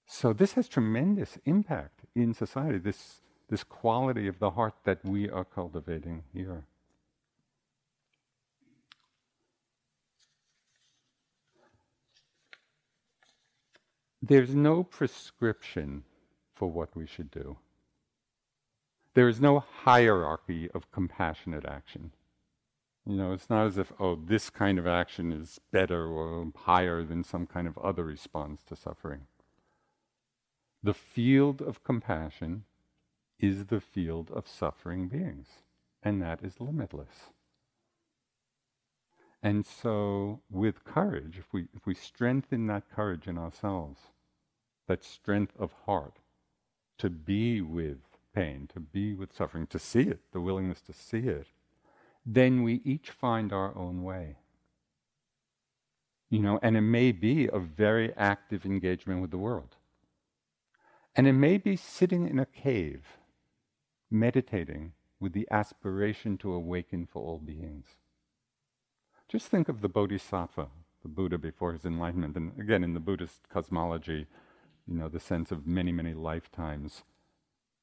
So 0.06 0.32
this 0.32 0.54
has 0.54 0.68
tremendous 0.68 1.38
impact 1.44 2.00
in 2.14 2.34
society, 2.34 2.78
this, 2.78 3.20
this 3.48 3.62
quality 3.62 4.26
of 4.26 4.40
the 4.40 4.50
heart 4.50 4.74
that 4.84 5.04
we 5.04 5.30
are 5.30 5.44
cultivating 5.44 6.24
here. 6.34 6.64
There's 14.20 14.54
no 14.54 14.82
prescription 14.82 16.04
for 16.54 16.70
what 16.70 16.94
we 16.94 17.06
should 17.06 17.30
do. 17.30 17.56
There 19.14 19.28
is 19.28 19.40
no 19.40 19.60
hierarchy 19.60 20.68
of 20.72 20.90
compassionate 20.92 21.64
action. 21.64 22.12
You 23.06 23.16
know, 23.16 23.32
it's 23.32 23.48
not 23.48 23.66
as 23.66 23.78
if, 23.78 23.92
oh, 23.98 24.14
this 24.14 24.50
kind 24.50 24.78
of 24.78 24.86
action 24.86 25.32
is 25.32 25.58
better 25.72 26.06
or 26.06 26.52
higher 26.54 27.02
than 27.02 27.24
some 27.24 27.46
kind 27.46 27.66
of 27.66 27.78
other 27.78 28.04
response 28.04 28.62
to 28.64 28.76
suffering. 28.76 29.22
The 30.82 30.94
field 30.94 31.60
of 31.60 31.82
compassion 31.82 32.64
is 33.38 33.66
the 33.66 33.80
field 33.80 34.30
of 34.30 34.46
suffering 34.46 35.08
beings, 35.08 35.48
and 36.02 36.20
that 36.22 36.42
is 36.42 36.60
limitless. 36.60 37.32
And 39.42 39.64
so, 39.64 40.42
with 40.50 40.84
courage, 40.84 41.38
if 41.38 41.52
we, 41.52 41.66
if 41.74 41.86
we 41.86 41.94
strengthen 41.94 42.66
that 42.66 42.90
courage 42.90 43.26
in 43.26 43.38
ourselves, 43.38 44.00
that 44.86 45.02
strength 45.02 45.54
of 45.58 45.72
heart, 45.86 46.18
to 46.98 47.08
be 47.08 47.62
with 47.62 47.98
pain, 48.34 48.68
to 48.74 48.80
be 48.80 49.14
with 49.14 49.34
suffering, 49.34 49.66
to 49.68 49.78
see 49.78 50.02
it, 50.02 50.20
the 50.32 50.40
willingness 50.40 50.82
to 50.82 50.92
see 50.92 51.20
it, 51.20 51.46
then 52.34 52.62
we 52.62 52.80
each 52.84 53.10
find 53.10 53.52
our 53.52 53.76
own 53.76 54.04
way. 54.04 54.36
You 56.28 56.38
know, 56.38 56.60
and 56.62 56.76
it 56.76 56.82
may 56.82 57.10
be 57.10 57.48
a 57.48 57.58
very 57.58 58.14
active 58.16 58.64
engagement 58.64 59.20
with 59.20 59.32
the 59.32 59.38
world. 59.38 59.74
And 61.16 61.26
it 61.26 61.32
may 61.32 61.58
be 61.58 61.74
sitting 61.74 62.28
in 62.28 62.38
a 62.38 62.46
cave, 62.46 63.18
meditating 64.12 64.92
with 65.18 65.32
the 65.32 65.48
aspiration 65.50 66.38
to 66.38 66.52
awaken 66.52 67.04
for 67.04 67.20
all 67.20 67.38
beings. 67.38 67.86
Just 69.28 69.48
think 69.48 69.68
of 69.68 69.80
the 69.80 69.88
Bodhisattva, 69.88 70.68
the 71.02 71.08
Buddha 71.08 71.36
before 71.36 71.72
his 71.72 71.84
enlightenment, 71.84 72.36
and 72.36 72.52
again 72.60 72.84
in 72.84 72.94
the 72.94 73.00
Buddhist 73.00 73.48
cosmology, 73.48 74.26
you 74.86 74.94
know, 74.94 75.08
the 75.08 75.18
sense 75.18 75.50
of 75.50 75.66
many, 75.66 75.90
many 75.90 76.14
lifetimes. 76.14 77.02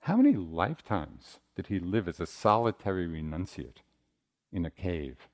How 0.02 0.16
many 0.16 0.38
lifetimes 0.38 1.40
did 1.54 1.68
he 1.68 1.82
live 1.82 2.08
as 2.08 2.22
a 2.22 2.26
solitary 2.26 3.08
renunciate 3.08 3.82
in 4.52 4.66
a 4.66 4.72
cave, 4.72 5.28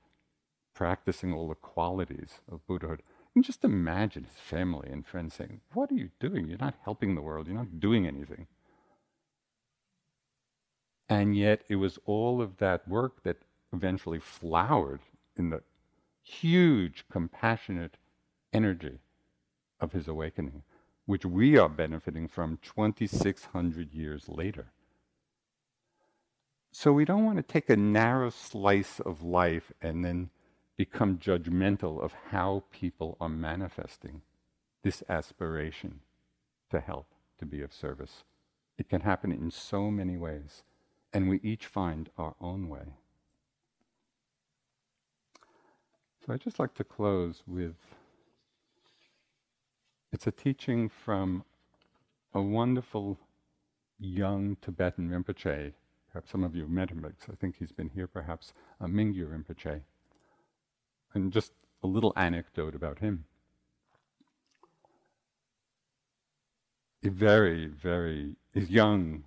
practicing 0.74 1.32
all 1.32 1.48
the 1.48 1.54
qualities 1.54 2.40
of 2.50 2.66
Buddhahood? 2.66 3.02
And 3.34 3.44
just 3.44 3.64
imagine 3.64 4.24
his 4.24 4.38
family 4.38 4.88
and 4.90 5.06
friends 5.06 5.34
saying, 5.34 5.60
What 5.72 5.90
are 5.90 5.96
you 5.96 6.10
doing? 6.20 6.48
You're 6.48 6.58
not 6.58 6.76
helping 6.84 7.14
the 7.14 7.22
world, 7.22 7.46
you're 7.46 7.56
not 7.56 7.80
doing 7.80 8.06
anything. 8.06 8.46
And 11.08 11.36
yet, 11.36 11.62
it 11.68 11.76
was 11.76 11.98
all 12.06 12.40
of 12.40 12.58
that 12.58 12.88
work 12.88 13.22
that 13.24 13.42
eventually 13.72 14.20
flowered 14.20 15.00
in 15.36 15.50
the 15.50 15.62
huge, 16.22 17.04
compassionate 17.10 17.98
energy 18.52 19.00
of 19.80 19.92
his 19.92 20.08
awakening, 20.08 20.62
which 21.04 21.26
we 21.26 21.58
are 21.58 21.68
benefiting 21.68 22.28
from 22.28 22.58
2,600 22.62 23.92
years 23.92 24.28
later. 24.28 24.68
So, 26.76 26.92
we 26.92 27.04
don't 27.04 27.24
want 27.24 27.36
to 27.36 27.44
take 27.44 27.70
a 27.70 27.76
narrow 27.76 28.30
slice 28.30 28.98
of 28.98 29.22
life 29.22 29.70
and 29.80 30.04
then 30.04 30.30
become 30.76 31.18
judgmental 31.18 32.02
of 32.02 32.12
how 32.32 32.64
people 32.72 33.16
are 33.20 33.28
manifesting 33.28 34.22
this 34.82 35.04
aspiration 35.08 36.00
to 36.72 36.80
help, 36.80 37.06
to 37.38 37.46
be 37.46 37.62
of 37.62 37.72
service. 37.72 38.24
It 38.76 38.88
can 38.88 39.02
happen 39.02 39.30
in 39.30 39.52
so 39.52 39.88
many 39.88 40.16
ways, 40.16 40.64
and 41.12 41.28
we 41.28 41.38
each 41.44 41.66
find 41.66 42.10
our 42.18 42.34
own 42.40 42.68
way. 42.68 42.96
So 46.26 46.32
I'd 46.32 46.40
just 46.40 46.58
like 46.58 46.74
to 46.74 46.84
close 46.84 47.44
with 47.46 47.76
it's 50.12 50.26
a 50.26 50.32
teaching 50.32 50.88
from 50.88 51.44
a 52.34 52.42
wonderful 52.42 53.20
young 54.00 54.56
Tibetan 54.60 55.08
Rinpoche. 55.08 55.74
Perhaps 56.14 56.30
some 56.30 56.44
of 56.44 56.54
you 56.54 56.62
have 56.62 56.70
met 56.70 56.90
him, 56.90 57.00
because 57.00 57.28
I 57.28 57.34
think 57.34 57.56
he's 57.56 57.72
been 57.72 57.88
here 57.88 58.06
perhaps, 58.06 58.52
a 58.80 58.86
Mingyur 58.86 59.30
Rinpoche. 59.32 59.80
And 61.12 61.32
just 61.32 61.50
a 61.82 61.88
little 61.88 62.12
anecdote 62.14 62.76
about 62.76 63.00
him. 63.00 63.24
A 67.02 67.08
very, 67.08 67.66
very, 67.66 68.36
he's 68.52 68.70
young, 68.70 69.24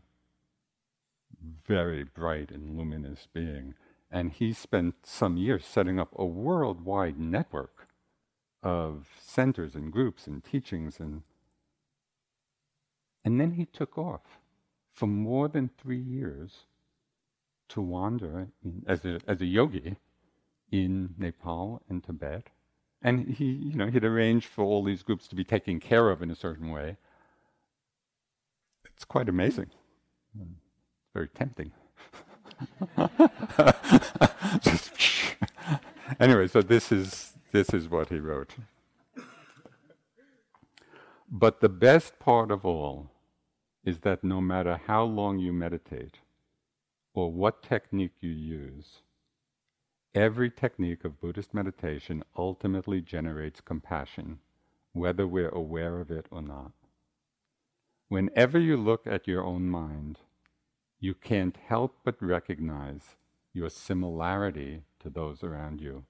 very 1.67 2.05
bright 2.05 2.51
and 2.51 2.77
luminous 2.77 3.27
being. 3.33 3.73
And 4.09 4.31
he 4.31 4.53
spent 4.53 4.95
some 5.03 5.35
years 5.35 5.65
setting 5.65 5.99
up 5.99 6.13
a 6.15 6.25
worldwide 6.25 7.19
network 7.19 7.89
of 8.63 9.09
centers 9.19 9.75
and 9.75 9.91
groups 9.91 10.25
and 10.25 10.41
teachings 10.41 11.01
and 11.01 11.23
and 13.25 13.41
then 13.41 13.51
he 13.51 13.65
took 13.65 13.97
off 13.97 14.39
for 14.89 15.05
more 15.05 15.47
than 15.49 15.69
three 15.77 15.99
years 15.99 16.65
to 17.69 17.81
wander 17.81 18.47
in, 18.63 18.83
as, 18.87 19.05
a, 19.05 19.19
as 19.27 19.41
a 19.41 19.45
yogi 19.45 19.97
in 20.71 21.15
Nepal 21.17 21.81
and 21.89 22.03
Tibet. 22.03 22.47
And 23.01 23.35
he, 23.35 23.45
you 23.45 23.75
know, 23.75 23.87
he'd 23.87 24.03
arranged 24.03 24.47
for 24.47 24.63
all 24.63 24.83
these 24.83 25.03
groups 25.03 25.27
to 25.27 25.35
be 25.35 25.43
taken 25.43 25.79
care 25.79 26.09
of 26.09 26.21
in 26.21 26.31
a 26.31 26.35
certain 26.35 26.71
way. 26.71 26.97
It's 28.85 29.05
quite 29.05 29.29
amazing. 29.29 29.69
Very 31.13 31.29
tempting. 31.29 31.71
anyway, 36.19 36.47
so 36.47 36.61
this 36.61 36.91
is 36.91 37.33
this 37.51 37.69
is 37.69 37.87
what 37.87 38.09
he 38.09 38.19
wrote. 38.19 38.55
But 41.29 41.61
the 41.61 41.69
best 41.69 42.19
part 42.19 42.51
of 42.51 42.65
all 42.65 43.11
is 43.83 43.99
that 43.99 44.23
no 44.23 44.41
matter 44.41 44.79
how 44.87 45.03
long 45.03 45.39
you 45.39 45.53
meditate 45.53 46.19
or 47.17 47.31
what 47.31 47.63
technique 47.63 48.13
you 48.21 48.29
use, 48.29 49.01
Every 50.17 50.49
technique 50.49 51.05
of 51.05 51.21
Buddhist 51.21 51.53
meditation 51.53 52.23
ultimately 52.35 53.01
generates 53.01 53.61
compassion, 53.61 54.39
whether 54.93 55.27
we're 55.27 55.49
aware 55.49 55.99
of 55.99 56.09
it 56.09 56.25
or 56.31 56.41
not. 56.41 56.71
Whenever 58.07 58.57
you 58.57 58.77
look 58.77 59.05
at 59.05 59.27
your 59.27 59.43
own 59.43 59.69
mind, 59.69 60.17
you 60.99 61.13
can't 61.13 61.57
help 61.67 61.97
but 62.03 62.19
recognize 62.19 63.15
your 63.53 63.69
similarity 63.69 64.81
to 65.01 65.11
those 65.11 65.43
around 65.43 65.81
you. 65.81 66.05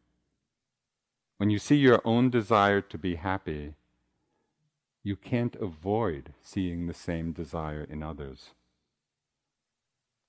When 1.37 1.49
you 1.49 1.59
see 1.59 1.75
your 1.75 2.01
own 2.05 2.29
desire 2.29 2.79
to 2.79 2.97
be 2.97 3.15
happy, 3.15 3.75
you 5.03 5.17
can't 5.17 5.57
avoid 5.57 6.33
seeing 6.41 6.87
the 6.87 6.93
same 6.93 7.33
desire 7.33 7.83
in 7.83 8.03
others. 8.03 8.51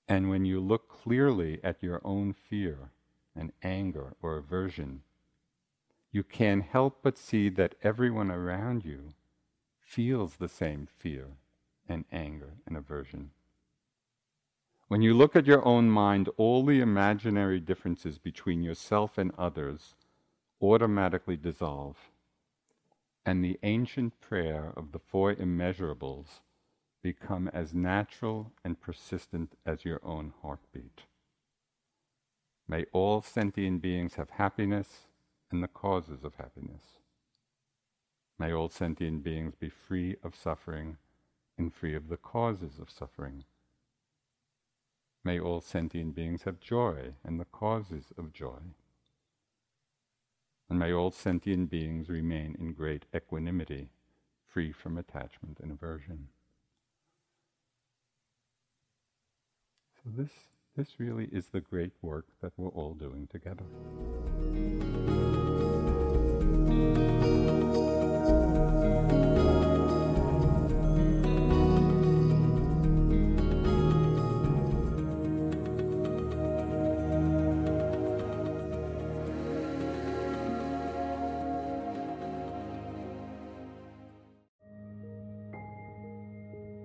And 0.09 0.29
when 0.29 0.43
you 0.43 0.59
look 0.59 0.89
clearly 0.89 1.59
at 1.63 1.81
your 1.83 2.01
own 2.03 2.33
fear, 2.33 2.89
and 3.35 3.53
anger 3.63 4.15
or 4.21 4.37
aversion, 4.37 5.01
you 6.11 6.23
can't 6.23 6.63
help 6.63 6.99
but 7.01 7.17
see 7.17 7.47
that 7.49 7.75
everyone 7.83 8.29
around 8.29 8.83
you 8.83 9.13
feels 9.79 10.35
the 10.35 10.49
same 10.49 10.87
fear 10.87 11.27
and 11.87 12.05
anger 12.11 12.55
and 12.67 12.75
aversion. 12.75 13.31
When 14.87 15.01
you 15.01 15.13
look 15.13 15.35
at 15.35 15.45
your 15.45 15.63
own 15.65 15.89
mind, 15.89 16.29
all 16.37 16.65
the 16.65 16.81
imaginary 16.81 17.59
differences 17.59 18.17
between 18.17 18.63
yourself 18.63 19.17
and 19.17 19.31
others 19.37 19.93
automatically 20.61 21.37
dissolve, 21.37 22.09
and 23.25 23.43
the 23.43 23.59
ancient 23.63 24.19
prayer 24.19 24.73
of 24.75 24.91
the 24.91 24.99
four 24.99 25.33
immeasurables 25.33 26.41
become 27.01 27.47
as 27.49 27.73
natural 27.73 28.51
and 28.63 28.79
persistent 28.79 29.53
as 29.65 29.85
your 29.85 29.99
own 30.03 30.33
heartbeat. 30.41 31.03
May 32.67 32.85
all 32.91 33.21
sentient 33.21 33.81
beings 33.81 34.15
have 34.15 34.31
happiness 34.31 35.07
and 35.51 35.63
the 35.63 35.67
causes 35.67 36.23
of 36.23 36.35
happiness. 36.35 36.83
May 38.37 38.53
all 38.53 38.69
sentient 38.69 39.23
beings 39.23 39.55
be 39.55 39.69
free 39.69 40.17
of 40.23 40.35
suffering 40.35 40.97
and 41.57 41.73
free 41.73 41.95
of 41.95 42.09
the 42.09 42.17
causes 42.17 42.79
of 42.79 42.89
suffering. 42.89 43.43
May 45.23 45.39
all 45.39 45.61
sentient 45.61 46.15
beings 46.15 46.43
have 46.43 46.59
joy 46.59 47.15
and 47.23 47.39
the 47.39 47.45
causes 47.45 48.13
of 48.17 48.31
joy. 48.31 48.59
And 50.69 50.79
may 50.79 50.93
all 50.93 51.11
sentient 51.11 51.69
beings 51.69 52.07
remain 52.07 52.55
in 52.59 52.73
great 52.73 53.05
equanimity, 53.13 53.89
free 54.45 54.71
from 54.71 54.97
attachment 54.97 55.59
and 55.59 55.71
aversion. 55.71 56.29
This 60.15 60.29
this 60.75 60.99
really 60.99 61.25
is 61.25 61.47
the 61.49 61.59
great 61.59 61.91
work 62.01 62.25
that 62.41 62.53
we're 62.57 62.69
all 62.69 62.93
doing 62.93 63.27
together. 63.27 63.65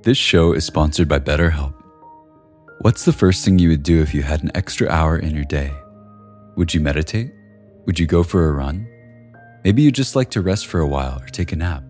This 0.02 0.18
show 0.18 0.52
is 0.52 0.66
sponsored 0.66 1.08
by 1.08 1.18
BetterHelp. 1.18 1.83
What's 2.84 3.06
the 3.06 3.14
first 3.14 3.46
thing 3.46 3.58
you 3.58 3.70
would 3.70 3.82
do 3.82 4.02
if 4.02 4.12
you 4.12 4.20
had 4.20 4.42
an 4.42 4.50
extra 4.54 4.86
hour 4.90 5.16
in 5.16 5.34
your 5.34 5.46
day? 5.46 5.72
Would 6.56 6.74
you 6.74 6.82
meditate? 6.82 7.32
Would 7.86 7.98
you 7.98 8.06
go 8.06 8.22
for 8.22 8.46
a 8.46 8.52
run? 8.52 8.86
Maybe 9.64 9.80
you 9.80 9.90
just 9.90 10.14
like 10.14 10.28
to 10.32 10.42
rest 10.42 10.66
for 10.66 10.80
a 10.80 10.86
while 10.86 11.18
or 11.18 11.26
take 11.28 11.52
a 11.52 11.56
nap. 11.56 11.82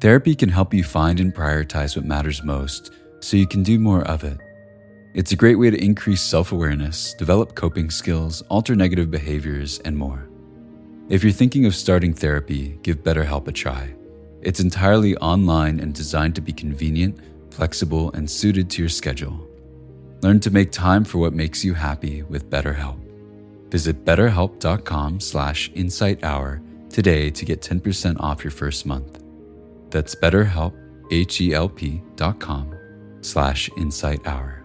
Therapy 0.00 0.34
can 0.34 0.50
help 0.50 0.74
you 0.74 0.84
find 0.84 1.20
and 1.20 1.34
prioritize 1.34 1.96
what 1.96 2.04
matters 2.04 2.42
most 2.42 2.90
so 3.20 3.38
you 3.38 3.46
can 3.46 3.62
do 3.62 3.78
more 3.78 4.02
of 4.02 4.24
it. 4.24 4.36
It's 5.14 5.32
a 5.32 5.36
great 5.36 5.56
way 5.58 5.70
to 5.70 5.82
increase 5.82 6.20
self 6.20 6.52
awareness, 6.52 7.14
develop 7.14 7.54
coping 7.54 7.88
skills, 7.88 8.42
alter 8.50 8.76
negative 8.76 9.10
behaviors, 9.10 9.78
and 9.86 9.96
more. 9.96 10.28
If 11.08 11.24
you're 11.24 11.32
thinking 11.32 11.64
of 11.64 11.74
starting 11.74 12.12
therapy, 12.12 12.78
give 12.82 13.04
BetterHelp 13.04 13.48
a 13.48 13.52
try. 13.52 13.94
It's 14.42 14.60
entirely 14.60 15.16
online 15.16 15.80
and 15.80 15.94
designed 15.94 16.34
to 16.34 16.42
be 16.42 16.52
convenient, 16.52 17.18
flexible, 17.54 18.12
and 18.12 18.30
suited 18.30 18.68
to 18.68 18.82
your 18.82 18.90
schedule. 18.90 19.47
Learn 20.20 20.40
to 20.40 20.50
make 20.50 20.72
time 20.72 21.04
for 21.04 21.18
what 21.18 21.32
makes 21.32 21.64
you 21.64 21.74
happy 21.74 22.22
with 22.22 22.50
BetterHelp. 22.50 22.98
Visit 23.70 24.04
betterhelp.com 24.04 25.20
slash 25.20 25.70
insighthour 25.72 26.60
today 26.90 27.30
to 27.30 27.44
get 27.44 27.60
10% 27.60 28.18
off 28.20 28.42
your 28.42 28.50
first 28.50 28.86
month. 28.86 29.22
That's 29.90 30.14
betterhelp, 30.14 30.74
H-E-L-P 31.10 32.02
dot 32.16 32.40
com 32.40 32.74
slash 33.20 33.70
insight 33.76 34.26
hour. 34.26 34.57